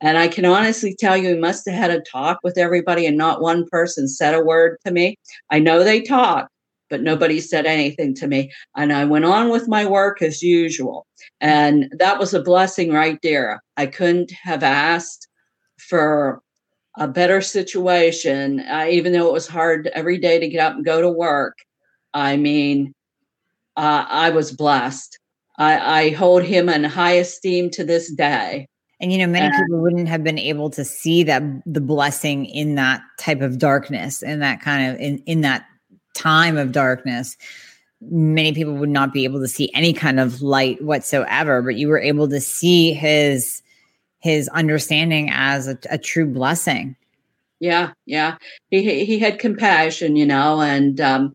And 0.00 0.16
I 0.16 0.28
can 0.28 0.44
honestly 0.44 0.94
tell 0.98 1.16
you, 1.16 1.30
he 1.30 1.40
must 1.40 1.68
have 1.68 1.74
had 1.74 1.90
a 1.90 2.00
talk 2.00 2.38
with 2.44 2.56
everybody, 2.56 3.06
and 3.06 3.16
not 3.16 3.40
one 3.40 3.66
person 3.68 4.06
said 4.08 4.34
a 4.34 4.44
word 4.44 4.78
to 4.86 4.92
me. 4.92 5.16
I 5.50 5.58
know 5.58 5.82
they 5.82 6.00
talked, 6.00 6.50
but 6.88 7.02
nobody 7.02 7.40
said 7.40 7.66
anything 7.66 8.14
to 8.14 8.26
me. 8.26 8.52
And 8.76 8.92
I 8.92 9.04
went 9.04 9.24
on 9.24 9.50
with 9.50 9.68
my 9.68 9.84
work 9.84 10.22
as 10.22 10.42
usual. 10.42 11.06
And 11.40 11.92
that 11.98 12.18
was 12.18 12.32
a 12.32 12.42
blessing 12.42 12.92
right 12.92 13.18
there. 13.22 13.60
I 13.76 13.86
couldn't 13.86 14.30
have 14.30 14.62
asked 14.62 15.26
for 15.78 16.42
a 16.96 17.08
better 17.08 17.40
situation, 17.40 18.60
uh, 18.60 18.86
even 18.90 19.12
though 19.12 19.28
it 19.28 19.32
was 19.32 19.46
hard 19.46 19.88
every 19.88 20.18
day 20.18 20.38
to 20.38 20.48
get 20.48 20.60
up 20.60 20.74
and 20.74 20.84
go 20.84 21.00
to 21.00 21.10
work. 21.10 21.56
I 22.14 22.36
mean, 22.36 22.92
uh, 23.76 24.04
I 24.08 24.30
was 24.30 24.52
blessed. 24.52 25.18
I, 25.58 26.00
I, 26.00 26.10
hold 26.10 26.42
him 26.42 26.68
in 26.68 26.84
high 26.84 27.14
esteem 27.14 27.70
to 27.70 27.84
this 27.84 28.12
day. 28.12 28.68
And 29.00 29.12
you 29.12 29.18
know, 29.18 29.26
many 29.26 29.46
and, 29.46 29.54
people 29.54 29.80
wouldn't 29.80 30.08
have 30.08 30.24
been 30.24 30.38
able 30.38 30.70
to 30.70 30.84
see 30.84 31.22
that 31.24 31.42
the 31.64 31.80
blessing 31.80 32.46
in 32.46 32.74
that 32.74 33.00
type 33.18 33.40
of 33.40 33.58
darkness, 33.58 34.22
in 34.22 34.40
that 34.40 34.60
kind 34.60 34.90
of 34.90 35.00
in 35.00 35.18
in 35.26 35.42
that 35.42 35.66
time 36.14 36.56
of 36.56 36.72
darkness. 36.72 37.36
Many 38.00 38.52
people 38.52 38.74
would 38.74 38.90
not 38.90 39.12
be 39.12 39.24
able 39.24 39.40
to 39.40 39.48
see 39.48 39.70
any 39.74 39.92
kind 39.92 40.20
of 40.20 40.40
light 40.40 40.82
whatsoever, 40.82 41.62
but 41.62 41.76
you 41.76 41.88
were 41.88 42.00
able 42.00 42.28
to 42.28 42.40
see 42.40 42.92
his 42.92 43.62
his 44.20 44.48
understanding 44.48 45.30
as 45.32 45.68
a, 45.68 45.78
a 45.90 45.98
true 45.98 46.26
blessing. 46.26 46.96
Yeah, 47.60 47.92
yeah. 48.06 48.36
He 48.70 49.04
he 49.04 49.18
had 49.18 49.38
compassion, 49.38 50.16
you 50.16 50.26
know, 50.26 50.60
and 50.60 51.00
um, 51.00 51.34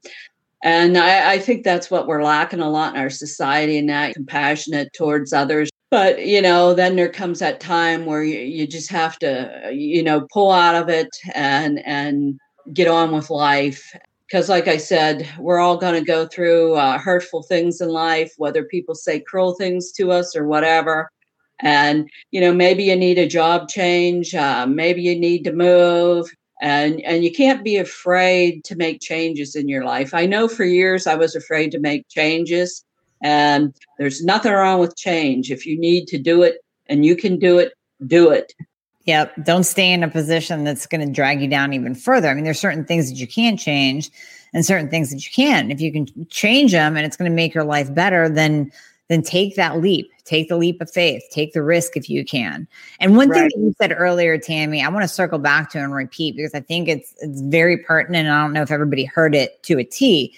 and 0.64 0.98
I, 0.98 1.34
I, 1.34 1.40
think 1.40 1.64
that's 1.64 1.92
what 1.92 2.08
we're 2.08 2.24
lacking 2.24 2.62
a 2.62 2.70
lot 2.70 2.96
in 2.96 3.02
our 3.02 3.10
society 3.10 3.78
and 3.78 3.90
that 3.90 4.14
compassionate 4.14 4.94
towards 4.94 5.34
others. 5.34 5.70
But, 5.94 6.26
you 6.26 6.42
know, 6.42 6.74
then 6.74 6.96
there 6.96 7.08
comes 7.08 7.38
that 7.38 7.60
time 7.60 8.08
where 8.08 8.24
you, 8.24 8.40
you 8.40 8.66
just 8.66 8.90
have 8.90 9.20
to, 9.20 9.70
you 9.72 10.02
know, 10.02 10.26
pull 10.34 10.52
out 10.52 10.74
of 10.74 10.90
it 10.90 11.10
and 11.36 11.86
and 11.86 12.40
get 12.74 12.88
on 12.88 13.12
with 13.12 13.30
life. 13.30 13.96
Because, 14.26 14.50
like 14.50 14.68
I 14.68 14.78
said, 14.78 15.30
we're 15.38 15.60
all 15.60 15.78
going 15.78 15.94
to 15.94 16.04
go 16.04 16.26
through 16.26 16.74
uh, 16.74 16.98
hurtful 16.98 17.44
things 17.44 17.80
in 17.80 17.90
life, 17.90 18.34
whether 18.38 18.64
people 18.64 18.96
say 18.96 19.20
cruel 19.20 19.54
things 19.54 19.92
to 19.92 20.12
us 20.12 20.36
or 20.36 20.48
whatever. 20.48 21.12
And, 21.62 22.10
you 22.32 22.42
know, 22.42 22.56
maybe 22.56 22.86
you 22.86 22.96
need 22.96 23.20
a 23.20 23.28
job 23.28 23.70
change, 23.70 24.34
uh, 24.34 24.66
maybe 24.66 25.04
you 25.04 25.20
need 25.20 25.44
to 25.44 25.54
move, 25.54 26.28
and 26.64 27.02
and 27.02 27.24
you 27.24 27.32
can't 27.32 27.64
be 27.64 27.78
afraid 27.78 28.64
to 28.64 28.76
make 28.76 29.00
changes 29.00 29.56
in 29.56 29.68
your 29.68 29.84
life 29.84 30.14
i 30.14 30.26
know 30.26 30.48
for 30.48 30.64
years 30.64 31.08
i 31.08 31.16
was 31.16 31.36
afraid 31.36 31.72
to 31.72 31.80
make 31.80 32.08
changes 32.08 32.86
and 33.24 33.74
there's 33.98 34.24
nothing 34.24 34.52
wrong 34.52 34.80
with 34.80 34.96
change 34.96 35.52
if 35.52 35.66
you 35.66 35.80
need 35.80 36.08
to 36.08 36.18
do 36.18 36.44
it 36.44 36.64
and 36.88 37.06
you 37.06 37.16
can 37.16 37.40
do 37.40 37.58
it 37.58 37.74
do 38.06 38.30
it 38.30 38.54
yep 39.06 39.34
don't 39.44 39.64
stay 39.64 39.92
in 39.92 40.04
a 40.04 40.10
position 40.10 40.64
that's 40.64 40.86
going 40.86 41.06
to 41.06 41.12
drag 41.12 41.42
you 41.42 41.48
down 41.48 41.74
even 41.74 41.96
further 41.96 42.30
i 42.30 42.34
mean 42.34 42.44
there's 42.44 42.60
certain 42.60 42.86
things 42.86 43.10
that 43.10 43.18
you 43.18 43.28
can't 43.28 43.60
change 43.60 44.12
and 44.54 44.66
certain 44.66 44.90
things 44.90 45.10
that 45.10 45.26
you 45.26 45.32
can 45.34 45.72
if 45.72 45.82
you 45.82 45.92
can 45.92 46.08
change 46.30 46.72
them 46.72 46.96
and 46.96 47.06
it's 47.06 47.18
going 47.18 47.30
to 47.30 47.36
make 47.36 47.54
your 47.54 47.64
life 47.64 47.94
better 47.94 48.30
then 48.30 48.72
then 49.10 49.22
take 49.22 49.56
that 49.56 49.80
leap. 49.80 50.12
Take 50.26 50.48
the 50.48 50.58
leap 50.58 50.82
of 50.82 50.90
faith. 50.90 51.24
Take 51.32 51.54
the 51.54 51.62
risk 51.62 51.98
if 51.98 52.10
you 52.10 52.24
can. 52.24 52.68
And 53.00 53.18
one 53.18 53.30
right. 53.30 53.40
thing 53.40 53.50
that 53.50 53.60
you 53.60 53.74
said 53.80 53.94
earlier, 53.96 54.38
Tammy, 54.38 54.82
I 54.82 54.88
want 54.88 55.04
to 55.04 55.08
circle 55.08 55.40
back 55.40 55.70
to 55.72 55.80
and 55.80 55.94
repeat 55.94 56.36
because 56.36 56.54
I 56.54 56.62
think 56.62 56.88
it's 56.88 57.14
it's 57.20 57.42
very 57.42 57.78
pertinent. 57.78 58.30
I 58.30 58.42
don't 58.42 58.54
know 58.54 58.62
if 58.62 58.72
everybody 58.72 59.06
heard 59.06 59.36
it 59.36 59.62
to 59.64 59.78
a 59.78 59.84
T. 59.84 60.34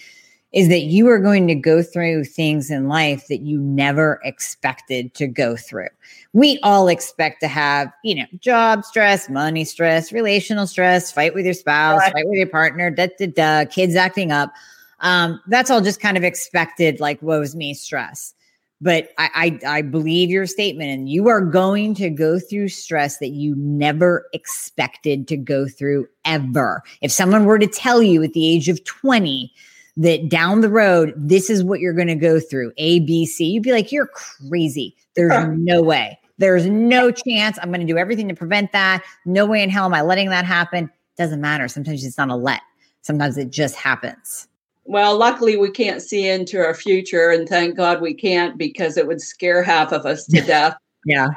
Is 0.55 0.69
that 0.69 0.83
you 0.83 1.07
are 1.09 1.19
going 1.19 1.47
to 1.47 1.55
go 1.55 1.83
through 1.83 2.23
things 2.23 2.71
in 2.71 2.87
life 2.87 3.27
that 3.27 3.41
you 3.41 3.59
never 3.59 4.19
expected 4.23 5.13
to 5.15 5.27
go 5.27 5.55
through. 5.55 5.89
We 6.31 6.59
all 6.63 6.87
expect 6.87 7.41
to 7.41 7.47
have, 7.49 7.91
you 8.03 8.15
know, 8.15 8.25
job 8.39 8.85
stress, 8.85 9.29
money 9.29 9.65
stress, 9.65 10.13
relational 10.13 10.65
stress, 10.65 11.11
fight 11.11 11.35
with 11.35 11.45
your 11.45 11.53
spouse, 11.53 11.99
right. 11.99 12.13
fight 12.13 12.27
with 12.27 12.37
your 12.37 12.47
partner, 12.47 12.89
da 12.89 13.09
da 13.19 13.27
da, 13.27 13.65
kids 13.65 13.95
acting 13.95 14.31
up. 14.31 14.53
Um, 15.01 15.41
that's 15.47 15.69
all 15.69 15.81
just 15.81 15.99
kind 15.99 16.15
of 16.15 16.23
expected, 16.23 17.01
like 17.01 17.21
woe's 17.21 17.53
me 17.53 17.73
stress 17.73 18.33
but 18.81 19.09
I, 19.17 19.59
I, 19.65 19.77
I 19.77 19.81
believe 19.81 20.29
your 20.29 20.45
statement 20.45 20.89
and 20.91 21.09
you 21.09 21.27
are 21.27 21.41
going 21.41 21.95
to 21.95 22.09
go 22.09 22.39
through 22.39 22.69
stress 22.69 23.19
that 23.19 23.29
you 23.29 23.55
never 23.55 24.27
expected 24.33 25.27
to 25.29 25.37
go 25.37 25.67
through 25.67 26.07
ever 26.25 26.83
if 27.01 27.11
someone 27.11 27.45
were 27.45 27.59
to 27.59 27.67
tell 27.67 28.03
you 28.03 28.21
at 28.23 28.33
the 28.33 28.47
age 28.47 28.67
of 28.67 28.83
20 28.83 29.51
that 29.98 30.29
down 30.29 30.62
the 30.62 30.69
road 30.69 31.13
this 31.15 31.50
is 31.50 31.63
what 31.63 31.79
you're 31.79 31.93
going 31.93 32.08
to 32.08 32.15
go 32.15 32.39
through 32.39 32.71
a 32.77 33.00
b 33.00 33.25
c. 33.25 33.46
You'd 33.46 33.63
be 33.63 33.71
like 33.71 33.91
you're 33.91 34.08
crazy. 34.08 34.96
There's 35.15 35.48
no 35.58 35.81
way. 35.81 36.19
There's 36.37 36.65
no 36.65 37.12
chance 37.12 37.58
i'm 37.62 37.69
going 37.69 37.85
to 37.85 37.91
do 37.91 37.98
everything 37.98 38.27
to 38.27 38.35
prevent 38.35 38.71
that. 38.73 39.04
No 39.25 39.46
way 39.46 39.63
in 39.63 39.69
hell 39.69 39.85
am 39.85 39.93
i 39.93 40.02
letting 40.02 40.29
that 40.29 40.46
happen. 40.46 40.89
Doesn't 41.17 41.41
matter. 41.41 41.67
Sometimes 41.67 42.04
it's 42.04 42.17
not 42.17 42.29
a 42.29 42.35
let. 42.35 42.62
Sometimes 43.02 43.37
it 43.37 43.52
just 43.52 43.75
happens. 43.75 44.48
Well, 44.85 45.17
luckily 45.17 45.58
we 45.58 45.71
can't 45.71 46.02
see 46.02 46.27
into 46.27 46.60
our 46.60 46.73
future, 46.73 47.29
and 47.29 47.48
thank 47.48 47.75
God 47.75 48.02
we 48.02 48.13
can't 48.13 48.58
because 48.58 48.98
it 48.98 49.08
would 49.08 49.21
scare 49.21 49.63
half 49.63 49.91
of 49.91 50.06
us 50.06 50.25
to 50.27 50.41
death. 50.46 50.75
yeah. 51.06 51.29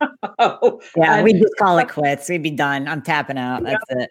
oh, 0.38 0.80
yeah, 0.96 1.22
we 1.22 1.32
just 1.32 1.56
call 1.58 1.78
it 1.78 1.88
quits. 1.88 2.28
We'd 2.28 2.42
be 2.42 2.50
done. 2.50 2.86
I'm 2.86 3.02
tapping 3.02 3.38
out. 3.38 3.62
That's 3.62 3.84
it. 3.90 4.10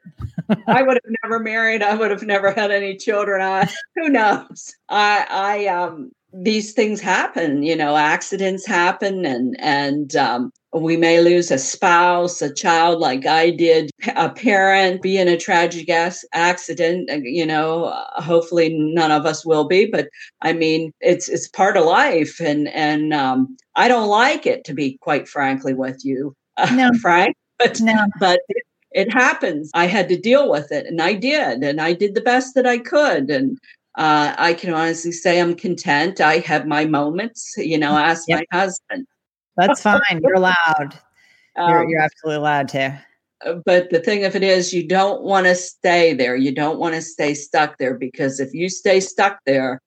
I 0.68 0.82
would 0.84 1.00
have 1.04 1.14
never 1.24 1.40
married. 1.40 1.84
I 1.84 1.96
would 1.96 2.12
have 2.12 2.24
never 2.24 2.52
had 2.52 2.72
any 2.72 2.98
children. 2.98 3.42
I, 3.42 3.70
who 3.96 4.10
knows? 4.10 4.76
I, 4.90 5.26
I, 5.30 5.68
um, 5.68 6.12
these 6.38 6.74
things 6.74 7.00
happen 7.00 7.64
you 7.64 7.76
know 7.76 7.96
accidents 7.96 8.66
happen 8.66 9.26
and 9.26 9.56
and 9.60 10.18
um, 10.18 10.52
we 10.82 10.98
may 10.98 11.22
lose 11.22 11.52
a 11.52 11.58
spouse 11.58 12.42
a 12.42 12.54
child 12.54 13.00
like 13.00 13.26
i 13.26 13.50
did 13.50 13.90
a 14.16 14.30
parent 14.30 15.02
be 15.02 15.18
in 15.18 15.28
a 15.28 15.38
tragic 15.38 15.90
accident 15.90 17.10
uh, 17.10 17.16
you 17.16 17.46
know 17.46 17.86
uh, 17.86 18.22
hopefully 18.22 18.70
none 18.78 19.12
of 19.12 19.26
us 19.26 19.46
will 19.46 19.66
be 19.66 19.86
but 19.86 20.10
i 20.42 20.52
mean 20.52 20.92
it's 21.02 21.30
it's 21.30 21.48
part 21.48 21.78
of 21.78 21.86
life 21.86 22.40
and 22.40 22.68
and 22.70 23.14
um, 23.14 23.56
i 23.76 23.88
don't 23.88 24.10
like 24.10 24.46
it 24.46 24.64
to 24.64 24.74
be 24.74 24.98
quite 25.02 25.28
frankly 25.28 25.74
with 25.74 26.04
you 26.04 26.34
no. 26.74 26.92
frank 27.02 27.36
but 27.60 27.80
no. 27.82 28.06
but 28.20 28.40
it, 28.50 28.64
it 28.92 29.14
happens 29.14 29.72
i 29.74 29.86
had 29.86 30.10
to 30.10 30.20
deal 30.20 30.50
with 30.50 30.72
it 30.72 30.86
and 30.86 31.02
i 31.02 31.14
did 31.14 31.64
and 31.64 31.80
i 31.80 31.94
did 31.94 32.16
the 32.16 32.22
best 32.22 32.56
that 32.56 32.68
i 32.68 32.78
could 32.78 33.30
and 33.30 33.58
uh, 33.98 34.36
I 34.38 34.54
can 34.54 34.74
honestly 34.74 35.14
say 35.14 35.40
I'm 35.40 35.56
content. 35.56 36.20
I 36.20 36.40
have 36.40 36.68
my 36.68 36.84
moments, 36.84 37.54
you 37.56 37.78
know, 37.78 37.98
ask 37.98 38.26
yep. 38.28 38.44
my 38.52 38.60
husband. 38.60 39.08
That's 39.58 39.82
fine. 39.82 40.02
You're 40.22 40.34
allowed. 40.36 41.00
You're, 41.58 41.84
um, 41.84 41.90
you're 41.90 42.02
absolutely 42.02 42.38
allowed 42.38 42.68
to. 42.70 43.00
Uh, 43.46 43.54
but 43.66 43.90
the 43.90 44.00
thing 44.00 44.26
of 44.26 44.36
it 44.36 44.44
is, 44.44 44.74
you 44.74 44.88
don't 44.88 45.24
want 45.24 45.46
to 45.46 45.56
stay 45.56 46.14
there. 46.14 46.36
You 46.36 46.54
don't 46.54 46.80
want 46.80 46.96
to 46.96 47.02
stay 47.02 47.34
stuck 47.34 47.78
there 47.78 47.98
because 47.98 48.40
if 48.40 48.54
you 48.54 48.70
stay 48.70 49.00
stuck 49.00 49.40
there, 49.46 49.82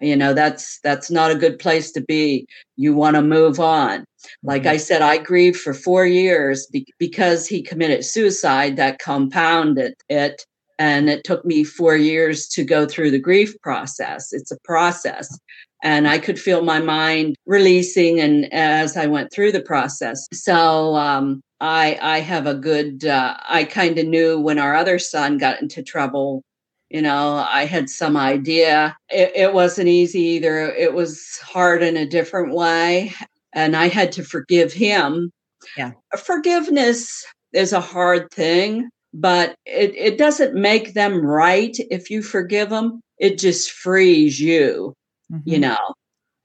you 0.00 0.16
know 0.16 0.34
that's 0.34 0.80
that's 0.82 1.10
not 1.10 1.30
a 1.30 1.36
good 1.36 1.58
place 1.58 1.92
to 1.92 2.00
be. 2.00 2.46
You 2.76 2.94
want 2.94 3.16
to 3.16 3.22
move 3.22 3.60
on. 3.60 4.00
Mm-hmm. 4.00 4.48
Like 4.48 4.66
I 4.66 4.76
said, 4.76 5.02
I 5.02 5.18
grieved 5.18 5.58
for 5.58 5.72
four 5.72 6.04
years 6.06 6.66
be- 6.66 6.92
because 6.98 7.46
he 7.46 7.62
committed 7.62 8.04
suicide. 8.04 8.76
That 8.76 8.98
compounded 8.98 9.94
it 10.08 10.44
and 10.78 11.08
it 11.08 11.24
took 11.24 11.44
me 11.44 11.64
four 11.64 11.96
years 11.96 12.48
to 12.48 12.64
go 12.64 12.86
through 12.86 13.10
the 13.10 13.18
grief 13.18 13.54
process. 13.62 14.32
It's 14.32 14.50
a 14.50 14.58
process. 14.64 15.38
And 15.84 16.08
I 16.08 16.18
could 16.18 16.40
feel 16.40 16.64
my 16.64 16.80
mind 16.80 17.36
releasing 17.46 18.18
and 18.18 18.52
as 18.52 18.96
I 18.96 19.06
went 19.06 19.30
through 19.32 19.52
the 19.52 19.60
process. 19.60 20.26
So 20.32 20.96
um, 20.96 21.40
I, 21.60 21.98
I 22.00 22.20
have 22.20 22.46
a 22.46 22.54
good, 22.54 23.04
uh, 23.04 23.36
I 23.46 23.64
kind 23.64 23.98
of 23.98 24.06
knew 24.06 24.40
when 24.40 24.58
our 24.58 24.74
other 24.74 24.98
son 24.98 25.38
got 25.38 25.60
into 25.62 25.82
trouble, 25.82 26.42
you 26.88 27.02
know, 27.02 27.46
I 27.48 27.66
had 27.66 27.88
some 27.90 28.16
idea. 28.16 28.96
It, 29.10 29.32
it 29.36 29.54
wasn't 29.54 29.88
easy 29.88 30.20
either. 30.20 30.70
It 30.70 30.94
was 30.94 31.38
hard 31.42 31.82
in 31.82 31.96
a 31.96 32.08
different 32.08 32.54
way. 32.54 33.12
And 33.52 33.76
I 33.76 33.88
had 33.88 34.10
to 34.12 34.24
forgive 34.24 34.72
him. 34.72 35.30
Yeah. 35.76 35.92
Forgiveness 36.16 37.24
is 37.52 37.72
a 37.72 37.80
hard 37.80 38.30
thing 38.32 38.88
but 39.14 39.54
it, 39.64 39.94
it 39.94 40.18
doesn't 40.18 40.54
make 40.54 40.92
them 40.92 41.24
right 41.24 41.76
if 41.90 42.10
you 42.10 42.20
forgive 42.20 42.68
them. 42.68 43.00
It 43.18 43.38
just 43.38 43.70
frees 43.70 44.40
you, 44.40 44.92
mm-hmm. 45.32 45.48
you 45.48 45.58
know. 45.58 45.94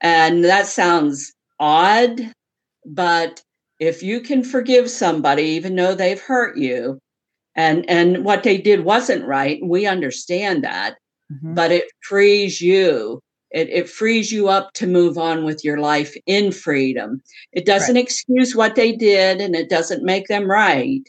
And 0.00 0.44
that 0.44 0.66
sounds 0.66 1.32
odd, 1.58 2.32
but 2.86 3.42
if 3.78 4.02
you 4.02 4.20
can 4.20 4.42
forgive 4.42 4.90
somebody, 4.90 5.42
even 5.42 5.76
though 5.76 5.94
they've 5.94 6.20
hurt 6.20 6.56
you, 6.56 6.98
and 7.54 7.88
and 7.88 8.24
what 8.24 8.42
they 8.42 8.58
did 8.58 8.84
wasn't 8.84 9.26
right, 9.26 9.60
we 9.62 9.86
understand 9.86 10.64
that, 10.64 10.96
mm-hmm. 11.32 11.54
but 11.54 11.72
it 11.72 11.84
frees 12.02 12.60
you. 12.60 13.20
It, 13.50 13.68
it 13.68 13.90
frees 13.90 14.30
you 14.30 14.48
up 14.48 14.72
to 14.74 14.86
move 14.86 15.18
on 15.18 15.44
with 15.44 15.64
your 15.64 15.78
life 15.78 16.14
in 16.26 16.52
freedom. 16.52 17.20
It 17.50 17.66
doesn't 17.66 17.96
right. 17.96 18.04
excuse 18.04 18.54
what 18.54 18.76
they 18.76 18.92
did 18.92 19.40
and 19.40 19.56
it 19.56 19.68
doesn't 19.68 20.04
make 20.04 20.28
them 20.28 20.48
right 20.48 21.02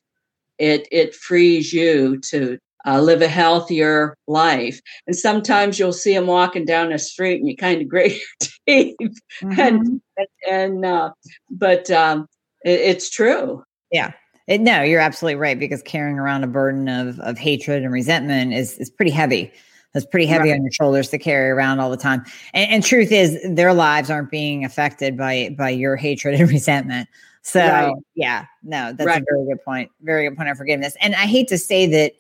it 0.62 0.88
it 0.92 1.16
frees 1.16 1.74
you 1.74 2.20
to 2.20 2.60
uh, 2.86 3.02
live 3.02 3.22
a 3.22 3.28
healthier 3.28 4.16
life. 4.28 4.82
And 5.08 5.16
sometimes 5.16 5.80
you'll 5.80 5.94
see 5.94 6.14
them 6.14 6.28
walking 6.28 6.66
down 6.66 6.90
the 6.90 7.00
street 7.00 7.40
and 7.40 7.48
you 7.48 7.56
kind 7.56 7.82
of 7.82 7.88
grit 7.88 8.14
your 8.14 8.50
teeth. 8.68 9.20
Mm-hmm. 9.42 9.60
And 9.60 10.02
and 10.50 10.86
uh, 10.86 11.12
but 11.50 11.90
um, 11.92 12.28
it, 12.64 12.80
it's 12.80 13.10
true. 13.10 13.64
Yeah. 13.92 14.14
It, 14.48 14.62
no, 14.62 14.82
you're 14.82 15.00
absolutely 15.00 15.36
right 15.36 15.58
because 15.58 15.82
carrying 15.82 16.18
around 16.18 16.44
a 16.44 16.48
burden 16.48 16.88
of 16.88 17.20
of 17.20 17.38
hatred 17.38 17.84
and 17.84 17.94
resentment 17.94 18.54
is 18.54 18.78
is 18.78 18.90
pretty 18.90 19.12
heavy. 19.12 19.52
It's 19.94 20.06
pretty 20.06 20.26
heavy 20.26 20.50
right. 20.50 20.56
on 20.56 20.64
your 20.64 20.72
shoulders 20.72 21.10
to 21.10 21.18
carry 21.18 21.50
around 21.50 21.82
all 21.82 21.90
the 21.90 21.98
time. 21.98 22.24
And, 22.54 22.72
and 22.72 22.84
truth 22.84 23.12
is, 23.12 23.38
their 23.44 23.74
lives 23.74 24.10
aren't 24.10 24.32
being 24.32 24.64
affected 24.64 25.18
by 25.18 25.54
by 25.58 25.70
your 25.70 25.96
hatred 25.96 26.40
and 26.40 26.50
resentment. 26.50 27.10
So 27.44 27.60
right. 27.60 27.94
yeah, 28.16 28.46
no, 28.64 28.94
that's 28.94 29.08
right. 29.08 29.22
a 29.22 29.26
very 29.30 29.46
good 29.48 29.64
point. 29.64 29.92
Very 30.02 30.28
good 30.28 30.38
point 30.38 30.50
of 30.50 30.58
forgiveness. 30.58 30.96
And 31.02 31.16
I 31.16 31.26
hate 31.26 31.48
to 31.50 31.58
say 31.58 31.88
that 31.88 32.14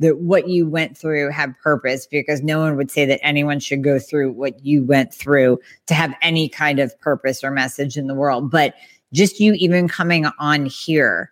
that 0.00 0.18
what 0.18 0.48
you 0.48 0.68
went 0.68 0.96
through 0.96 1.30
had 1.30 1.58
purpose 1.58 2.06
because 2.06 2.42
no 2.42 2.60
one 2.60 2.76
would 2.76 2.90
say 2.90 3.06
that 3.06 3.20
anyone 3.22 3.60
should 3.60 3.82
go 3.82 3.98
through 3.98 4.32
what 4.32 4.64
you 4.64 4.84
went 4.84 5.12
through 5.12 5.58
to 5.86 5.94
have 5.94 6.14
any 6.22 6.48
kind 6.48 6.78
of 6.78 6.98
purpose 7.00 7.42
or 7.42 7.50
message 7.50 7.96
in 7.96 8.06
the 8.06 8.14
world. 8.14 8.50
But 8.50 8.74
just 9.12 9.40
you 9.40 9.54
even 9.54 9.88
coming 9.88 10.26
on 10.38 10.66
here, 10.66 11.30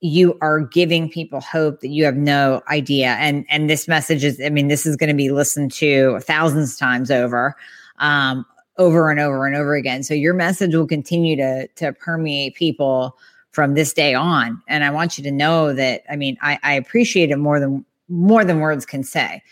you 0.00 0.38
are 0.40 0.60
giving 0.60 1.10
people 1.10 1.40
hope 1.40 1.80
that 1.80 1.88
you 1.88 2.04
have 2.04 2.16
no 2.16 2.62
idea. 2.68 3.16
And 3.18 3.44
and 3.48 3.68
this 3.68 3.88
message 3.88 4.22
is, 4.22 4.40
I 4.44 4.50
mean, 4.50 4.68
this 4.68 4.86
is 4.86 4.96
going 4.96 5.08
to 5.08 5.14
be 5.14 5.30
listened 5.30 5.72
to 5.72 6.20
thousands 6.20 6.74
of 6.74 6.78
times 6.78 7.10
over. 7.10 7.56
Um, 7.98 8.44
over 8.78 9.10
and 9.10 9.18
over 9.18 9.46
and 9.46 9.56
over 9.56 9.74
again. 9.74 10.02
So 10.02 10.14
your 10.14 10.34
message 10.34 10.74
will 10.74 10.86
continue 10.86 11.36
to 11.36 11.66
to 11.66 11.92
permeate 11.92 12.54
people 12.54 13.16
from 13.50 13.74
this 13.74 13.94
day 13.94 14.14
on. 14.14 14.62
And 14.68 14.84
I 14.84 14.90
want 14.90 15.16
you 15.16 15.24
to 15.24 15.30
know 15.30 15.72
that 15.72 16.02
I 16.10 16.16
mean 16.16 16.36
I, 16.42 16.58
I 16.62 16.74
appreciate 16.74 17.30
it 17.30 17.38
more 17.38 17.58
than 17.58 17.84
more 18.08 18.44
than 18.44 18.60
words 18.60 18.86
can 18.86 19.02
say. 19.02 19.42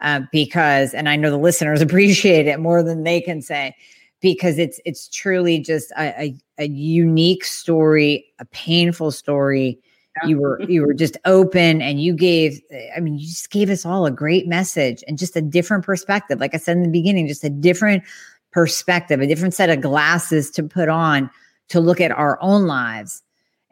Uh, 0.00 0.20
because 0.32 0.92
and 0.92 1.08
I 1.08 1.16
know 1.16 1.30
the 1.30 1.38
listeners 1.38 1.80
appreciate 1.82 2.46
it 2.46 2.60
more 2.60 2.82
than 2.82 3.04
they 3.04 3.20
can 3.20 3.40
say 3.40 3.74
because 4.20 4.58
it's 4.58 4.80
it's 4.84 5.08
truly 5.08 5.58
just 5.58 5.90
a, 5.92 6.22
a, 6.22 6.36
a 6.58 6.68
unique 6.68 7.44
story, 7.44 8.26
a 8.38 8.44
painful 8.46 9.12
story. 9.12 9.78
Yeah. 10.22 10.28
You 10.28 10.40
were 10.40 10.62
you 10.62 10.86
were 10.86 10.94
just 10.94 11.16
open 11.24 11.80
and 11.80 12.02
you 12.02 12.14
gave 12.14 12.60
I 12.96 13.00
mean 13.00 13.18
you 13.18 13.26
just 13.26 13.50
gave 13.50 13.70
us 13.70 13.84
all 13.84 14.06
a 14.06 14.10
great 14.10 14.46
message 14.46 15.02
and 15.06 15.18
just 15.18 15.36
a 15.36 15.42
different 15.42 15.84
perspective. 15.84 16.40
Like 16.40 16.54
I 16.54 16.58
said 16.58 16.76
in 16.76 16.82
the 16.82 16.88
beginning, 16.88 17.28
just 17.28 17.44
a 17.44 17.50
different 17.50 18.02
perspective, 18.50 19.20
a 19.20 19.26
different 19.26 19.54
set 19.54 19.70
of 19.70 19.80
glasses 19.80 20.50
to 20.52 20.62
put 20.62 20.88
on 20.88 21.30
to 21.68 21.80
look 21.80 22.00
at 22.00 22.12
our 22.12 22.38
own 22.40 22.66
lives 22.66 23.22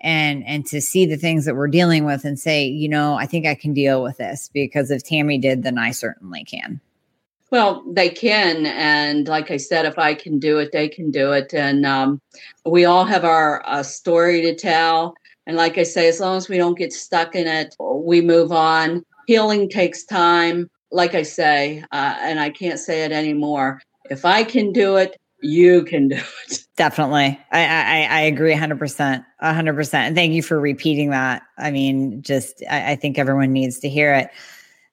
and 0.02 0.44
and 0.46 0.66
to 0.66 0.80
see 0.80 1.06
the 1.06 1.16
things 1.16 1.44
that 1.44 1.54
we're 1.54 1.68
dealing 1.68 2.04
with 2.04 2.24
and 2.24 2.38
say, 2.38 2.66
you 2.66 2.88
know, 2.88 3.14
I 3.14 3.26
think 3.26 3.46
I 3.46 3.54
can 3.54 3.72
deal 3.72 4.02
with 4.02 4.18
this 4.18 4.50
because 4.52 4.90
if 4.90 5.02
Tammy 5.02 5.38
did, 5.38 5.62
then 5.62 5.78
I 5.78 5.92
certainly 5.92 6.44
can. 6.44 6.80
Well, 7.50 7.84
they 7.86 8.08
can, 8.08 8.64
and 8.64 9.28
like 9.28 9.50
I 9.50 9.58
said, 9.58 9.84
if 9.84 9.98
I 9.98 10.14
can 10.14 10.38
do 10.38 10.58
it, 10.58 10.72
they 10.72 10.88
can 10.88 11.10
do 11.10 11.32
it, 11.32 11.52
and 11.52 11.84
um, 11.84 12.20
we 12.64 12.86
all 12.86 13.04
have 13.04 13.24
our 13.24 13.62
uh, 13.66 13.82
story 13.82 14.40
to 14.42 14.54
tell. 14.54 15.14
And 15.46 15.56
like 15.56 15.76
I 15.76 15.82
say, 15.82 16.08
as 16.08 16.18
long 16.18 16.38
as 16.38 16.48
we 16.48 16.56
don't 16.56 16.78
get 16.78 16.94
stuck 16.94 17.34
in 17.34 17.46
it, 17.46 17.76
we 17.78 18.22
move 18.22 18.52
on. 18.52 19.04
Healing 19.26 19.68
takes 19.68 20.04
time. 20.04 20.70
Like 20.90 21.14
I 21.14 21.22
say, 21.22 21.84
uh, 21.92 22.16
and 22.20 22.40
I 22.40 22.50
can't 22.50 22.78
say 22.78 23.04
it 23.04 23.12
anymore 23.12 23.80
if 24.10 24.24
I 24.24 24.44
can 24.44 24.72
do 24.72 24.96
it, 24.96 25.16
you 25.42 25.84
can 25.84 26.08
do 26.08 26.20
it. 26.48 26.64
Definitely. 26.76 27.38
I, 27.50 27.66
I, 27.66 28.08
I 28.10 28.20
agree 28.20 28.54
100%. 28.54 29.24
100%. 29.42 29.94
And 29.94 30.16
thank 30.16 30.32
you 30.32 30.42
for 30.42 30.58
repeating 30.58 31.10
that. 31.10 31.42
I 31.58 31.70
mean, 31.70 32.22
just, 32.22 32.62
I, 32.70 32.92
I 32.92 32.96
think 32.96 33.18
everyone 33.18 33.52
needs 33.52 33.78
to 33.80 33.88
hear 33.88 34.14
it. 34.14 34.30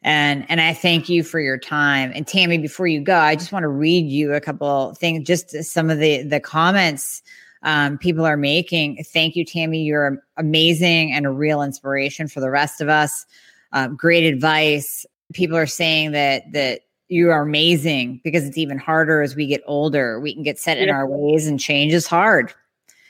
And, 0.01 0.45
and 0.49 0.61
I 0.61 0.73
thank 0.73 1.09
you 1.09 1.23
for 1.23 1.39
your 1.39 1.57
time. 1.57 2.11
And 2.15 2.25
Tammy, 2.25 2.57
before 2.57 2.87
you 2.87 3.01
go, 3.01 3.17
I 3.17 3.35
just 3.35 3.51
want 3.51 3.63
to 3.63 3.69
read 3.69 4.07
you 4.07 4.33
a 4.33 4.41
couple 4.41 4.93
things, 4.95 5.27
just 5.27 5.51
some 5.63 5.89
of 5.89 5.99
the, 5.99 6.23
the 6.23 6.39
comments 6.39 7.21
um, 7.63 7.97
people 7.97 8.25
are 8.25 8.37
making. 8.37 9.03
Thank 9.03 9.35
you, 9.35 9.43
Tammy. 9.43 9.83
You're 9.83 10.23
amazing 10.37 11.11
and 11.11 11.25
a 11.25 11.31
real 11.31 11.61
inspiration 11.61 12.27
for 12.27 12.39
the 12.39 12.49
rest 12.49 12.79
of 12.81 12.87
us. 12.87 13.25
Uh, 13.73 13.87
great 13.89 14.23
advice. 14.23 15.05
People 15.33 15.57
are 15.57 15.67
saying 15.67 16.11
that, 16.11 16.51
that, 16.53 16.81
you 17.09 17.31
are 17.31 17.41
amazing 17.41 18.21
because 18.23 18.45
it's 18.45 18.57
even 18.57 18.77
harder 18.77 19.21
as 19.21 19.35
we 19.35 19.47
get 19.47 19.61
older. 19.65 20.19
We 20.19 20.33
can 20.33 20.43
get 20.43 20.59
set 20.59 20.77
yeah. 20.77 20.83
in 20.83 20.89
our 20.91 21.07
ways 21.07 21.47
and 21.47 21.59
change 21.59 21.93
is 21.93 22.07
hard. 22.07 22.53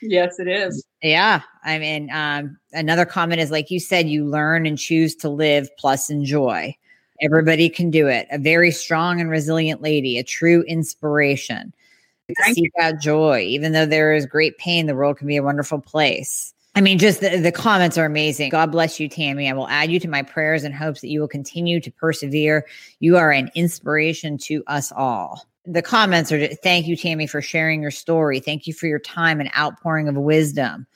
Yes, 0.02 0.40
it 0.40 0.48
is. 0.48 0.84
Yeah. 1.02 1.42
I 1.62 1.78
mean, 1.78 2.10
um, 2.10 2.58
another 2.72 3.04
comment 3.04 3.40
is 3.40 3.50
like 3.50 3.70
you 3.70 3.78
said, 3.78 4.08
you 4.08 4.24
learn 4.24 4.66
and 4.66 4.78
choose 4.78 5.14
to 5.16 5.28
live 5.28 5.68
plus 5.76 6.08
enjoy. 6.08 6.74
Everybody 7.22 7.68
can 7.68 7.90
do 7.90 8.08
it. 8.08 8.26
A 8.30 8.38
very 8.38 8.70
strong 8.70 9.20
and 9.20 9.30
resilient 9.30 9.82
lady, 9.82 10.18
a 10.18 10.24
true 10.24 10.62
inspiration. 10.62 11.74
Seek 12.52 12.72
out 12.80 12.98
joy. 13.00 13.40
Even 13.40 13.72
though 13.72 13.84
there 13.84 14.14
is 14.14 14.24
great 14.24 14.56
pain, 14.56 14.86
the 14.86 14.94
world 14.94 15.18
can 15.18 15.26
be 15.26 15.36
a 15.36 15.42
wonderful 15.42 15.80
place. 15.80 16.54
I 16.80 16.82
mean, 16.82 16.96
just 16.96 17.20
the, 17.20 17.36
the 17.36 17.52
comments 17.52 17.98
are 17.98 18.06
amazing. 18.06 18.48
God 18.48 18.72
bless 18.72 18.98
you, 18.98 19.06
Tammy. 19.06 19.50
I 19.50 19.52
will 19.52 19.68
add 19.68 19.90
you 19.90 20.00
to 20.00 20.08
my 20.08 20.22
prayers 20.22 20.64
and 20.64 20.74
hopes 20.74 21.02
that 21.02 21.08
you 21.08 21.20
will 21.20 21.28
continue 21.28 21.78
to 21.78 21.90
persevere. 21.90 22.66
You 23.00 23.18
are 23.18 23.30
an 23.30 23.50
inspiration 23.54 24.38
to 24.38 24.64
us 24.66 24.90
all. 24.90 25.44
The 25.66 25.82
comments 25.82 26.32
are 26.32 26.46
thank 26.46 26.86
you, 26.86 26.96
Tammy, 26.96 27.26
for 27.26 27.42
sharing 27.42 27.82
your 27.82 27.90
story. 27.90 28.40
Thank 28.40 28.66
you 28.66 28.72
for 28.72 28.86
your 28.86 28.98
time 28.98 29.40
and 29.40 29.50
outpouring 29.58 30.08
of 30.08 30.16
wisdom. 30.16 30.86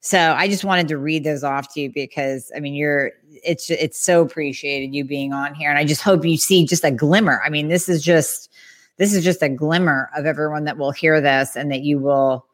So 0.00 0.18
I 0.18 0.48
just 0.48 0.64
wanted 0.64 0.88
to 0.88 0.96
read 0.96 1.22
those 1.22 1.44
off 1.44 1.74
to 1.74 1.82
you 1.82 1.92
because 1.92 2.50
I 2.56 2.60
mean, 2.60 2.72
you're 2.72 3.12
it's 3.44 3.68
it's 3.68 4.00
so 4.00 4.22
appreciated 4.22 4.94
you 4.94 5.04
being 5.04 5.34
on 5.34 5.54
here. 5.54 5.68
And 5.68 5.78
I 5.78 5.84
just 5.84 6.00
hope 6.00 6.24
you 6.24 6.38
see 6.38 6.64
just 6.64 6.82
a 6.82 6.90
glimmer. 6.90 7.42
I 7.44 7.50
mean, 7.50 7.68
this 7.68 7.90
is 7.90 8.02
just 8.02 8.50
this 8.96 9.12
is 9.12 9.22
just 9.22 9.42
a 9.42 9.50
glimmer 9.50 10.08
of 10.16 10.24
everyone 10.24 10.64
that 10.64 10.78
will 10.78 10.92
hear 10.92 11.20
this 11.20 11.56
and 11.56 11.70
that 11.70 11.82
you 11.82 11.98
will 11.98 12.45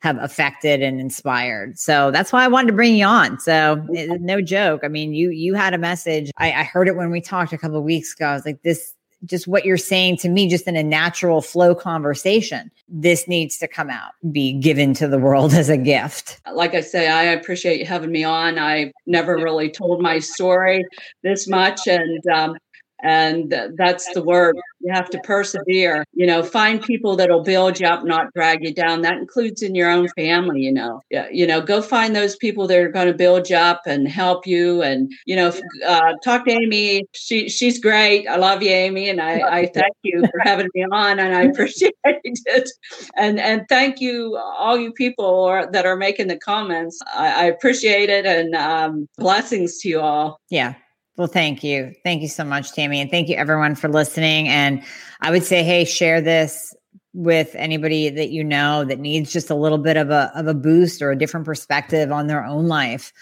have 0.00 0.16
affected 0.18 0.82
and 0.82 1.00
inspired. 1.00 1.78
So 1.78 2.10
that's 2.10 2.32
why 2.32 2.44
I 2.44 2.48
wanted 2.48 2.68
to 2.68 2.72
bring 2.74 2.94
you 2.96 3.04
on. 3.04 3.40
So 3.40 3.84
no 3.88 4.40
joke. 4.40 4.82
I 4.84 4.88
mean, 4.88 5.12
you 5.12 5.30
you 5.30 5.54
had 5.54 5.74
a 5.74 5.78
message. 5.78 6.30
I, 6.36 6.52
I 6.52 6.62
heard 6.64 6.88
it 6.88 6.96
when 6.96 7.10
we 7.10 7.20
talked 7.20 7.52
a 7.52 7.58
couple 7.58 7.82
weeks 7.82 8.14
ago. 8.14 8.26
I 8.26 8.34
was 8.34 8.46
like, 8.46 8.62
this 8.62 8.94
just 9.24 9.48
what 9.48 9.64
you're 9.64 9.76
saying 9.76 10.16
to 10.18 10.28
me, 10.28 10.48
just 10.48 10.68
in 10.68 10.76
a 10.76 10.82
natural 10.82 11.40
flow 11.40 11.74
conversation. 11.74 12.70
This 12.88 13.26
needs 13.26 13.58
to 13.58 13.68
come 13.68 13.90
out, 13.90 14.12
be 14.30 14.52
given 14.52 14.94
to 14.94 15.08
the 15.08 15.18
world 15.18 15.54
as 15.54 15.68
a 15.68 15.76
gift. 15.76 16.40
Like 16.52 16.74
I 16.74 16.80
say, 16.80 17.08
I 17.08 17.24
appreciate 17.24 17.80
you 17.80 17.86
having 17.86 18.12
me 18.12 18.24
on. 18.24 18.58
I 18.58 18.92
never 19.06 19.36
really 19.36 19.70
told 19.70 20.00
my 20.00 20.18
story 20.18 20.84
this 21.22 21.48
much, 21.48 21.86
and 21.86 22.26
um, 22.28 22.56
and 23.02 23.54
that's 23.76 24.12
the 24.12 24.22
word. 24.22 24.56
You 24.80 24.92
have 24.92 25.10
to 25.10 25.20
persevere. 25.20 26.04
You 26.12 26.26
know 26.26 26.42
find 26.42 26.82
people 26.82 27.16
that'll 27.16 27.42
build 27.42 27.80
you 27.80 27.86
up 27.86 28.04
not 28.04 28.32
drag 28.34 28.64
you 28.64 28.74
down. 28.74 29.02
That 29.02 29.18
includes 29.18 29.62
in 29.62 29.74
your 29.74 29.90
own 29.90 30.08
family 30.08 30.60
you 30.60 30.72
know. 30.72 31.00
Yeah 31.10 31.28
you 31.30 31.46
know 31.46 31.60
go 31.60 31.82
find 31.82 32.14
those 32.14 32.36
people 32.36 32.66
that 32.66 32.78
are 32.78 32.88
going 32.88 33.06
to 33.06 33.14
build 33.14 33.48
you 33.50 33.56
up 33.56 33.82
and 33.86 34.08
help 34.08 34.46
you. 34.46 34.82
And 34.82 35.12
you 35.26 35.36
know 35.36 35.52
uh, 35.86 36.14
talk 36.24 36.44
to 36.46 36.52
Amie. 36.52 37.06
She 37.12 37.48
she's 37.48 37.78
great. 37.78 38.26
I 38.26 38.36
love 38.36 38.62
you 38.62 38.70
Amie 38.70 39.08
and 39.08 39.20
i 39.20 39.40
i 39.40 39.66
thank 39.66 39.94
you 40.02 40.20
for 40.30 40.40
having 40.40 40.68
me 40.74 40.84
on 40.90 41.18
and 41.18 41.34
i 41.34 41.42
appreciate 41.42 41.94
it. 42.04 42.70
And 43.16 43.38
and 43.38 43.64
thank 43.68 44.00
you 44.00 44.36
all 44.36 44.78
you 44.78 44.92
people 44.92 45.66
that 45.72 45.86
are 45.86 45.96
making 45.96 46.28
the 46.28 46.38
comments. 46.38 46.98
I, 47.14 47.28
I 47.28 47.44
appreciate 47.44 48.08
it 48.10 48.26
and 48.26 48.54
um, 48.54 49.08
blessings 49.18 49.78
to 49.78 49.88
you 49.88 50.00
all. 50.00 50.40
Yeah 50.50 50.74
well, 51.18 51.26
thank 51.26 51.64
you. 51.64 51.92
Thank 52.04 52.22
you 52.22 52.28
so 52.28 52.44
much, 52.44 52.72
Tammy. 52.72 53.00
And 53.00 53.10
thank 53.10 53.28
you 53.28 53.34
everyone 53.34 53.74
for 53.74 53.88
listening. 53.88 54.48
And 54.48 54.84
I 55.20 55.32
would 55.32 55.42
say, 55.42 55.64
hey, 55.64 55.84
share 55.84 56.20
this 56.20 56.74
with 57.12 57.56
anybody 57.56 58.08
that 58.08 58.30
you 58.30 58.44
know 58.44 58.84
that 58.84 59.00
needs 59.00 59.32
just 59.32 59.50
a 59.50 59.54
little 59.56 59.78
bit 59.78 59.96
of 59.96 60.10
a 60.10 60.30
of 60.36 60.46
a 60.46 60.54
boost 60.54 61.02
or 61.02 61.10
a 61.10 61.18
different 61.18 61.44
perspective 61.44 62.12
on 62.12 62.28
their 62.28 62.44
own 62.44 62.68
life. 62.68 63.12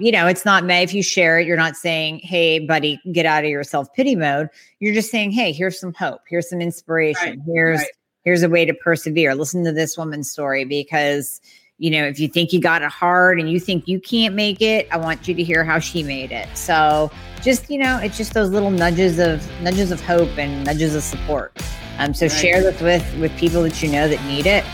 You 0.00 0.10
know, 0.10 0.26
it's 0.26 0.44
not 0.44 0.64
me. 0.64 0.82
if 0.82 0.92
you 0.92 1.04
share 1.04 1.38
it, 1.38 1.46
you're 1.46 1.56
not 1.56 1.76
saying, 1.76 2.18
"Hey, 2.24 2.58
buddy, 2.58 3.00
get 3.12 3.26
out 3.26 3.44
of 3.44 3.50
your 3.50 3.62
self 3.62 3.92
pity 3.94 4.16
mode." 4.16 4.48
You're 4.80 4.94
just 4.94 5.12
saying, 5.12 5.30
"Hey, 5.30 5.52
here's 5.52 5.78
some 5.78 5.94
hope. 5.94 6.22
Here's 6.28 6.50
some 6.50 6.60
inspiration. 6.60 7.38
Right, 7.38 7.38
here's 7.46 7.78
right. 7.78 7.88
here's 8.24 8.42
a 8.42 8.48
way 8.48 8.64
to 8.64 8.74
persevere. 8.74 9.36
Listen 9.36 9.62
to 9.62 9.70
this 9.70 9.96
woman's 9.96 10.28
story 10.28 10.64
because 10.64 11.40
you 11.78 11.90
know, 11.90 12.04
if 12.04 12.20
you 12.20 12.28
think 12.28 12.52
you 12.52 12.60
got 12.60 12.82
it 12.82 12.90
hard 12.90 13.40
and 13.40 13.50
you 13.50 13.58
think 13.58 13.88
you 13.88 14.00
can't 14.00 14.34
make 14.34 14.62
it, 14.62 14.86
I 14.92 14.96
want 14.96 15.26
you 15.26 15.34
to 15.34 15.42
hear 15.42 15.64
how 15.64 15.78
she 15.78 16.02
made 16.02 16.30
it. 16.30 16.48
So 16.56 17.10
just, 17.42 17.68
you 17.68 17.78
know, 17.78 17.98
it's 17.98 18.16
just 18.16 18.32
those 18.32 18.50
little 18.50 18.70
nudges 18.70 19.18
of 19.18 19.46
nudges 19.60 19.90
of 19.90 20.00
hope 20.00 20.38
and 20.38 20.64
nudges 20.64 20.94
of 20.94 21.02
support. 21.02 21.52
Um, 21.98 22.14
so 22.14 22.26
right. 22.26 22.32
share 22.32 22.62
this 22.62 22.80
with 22.80 23.18
with 23.18 23.36
people 23.36 23.62
that 23.62 23.82
you 23.82 23.90
know 23.90 24.08
that 24.08 24.24
need 24.26 24.46
it. 24.46 24.64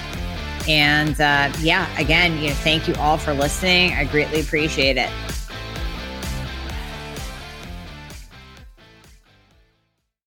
And 0.69 1.19
uh, 1.21 1.53
yeah, 1.61 1.89
again, 1.99 2.39
you 2.39 2.49
know, 2.49 2.55
thank 2.57 2.87
you 2.87 2.95
all 2.97 3.17
for 3.17 3.33
listening. 3.33 3.95
I 3.95 4.05
greatly 4.05 4.41
appreciate 4.41 4.97
it. 4.99 5.11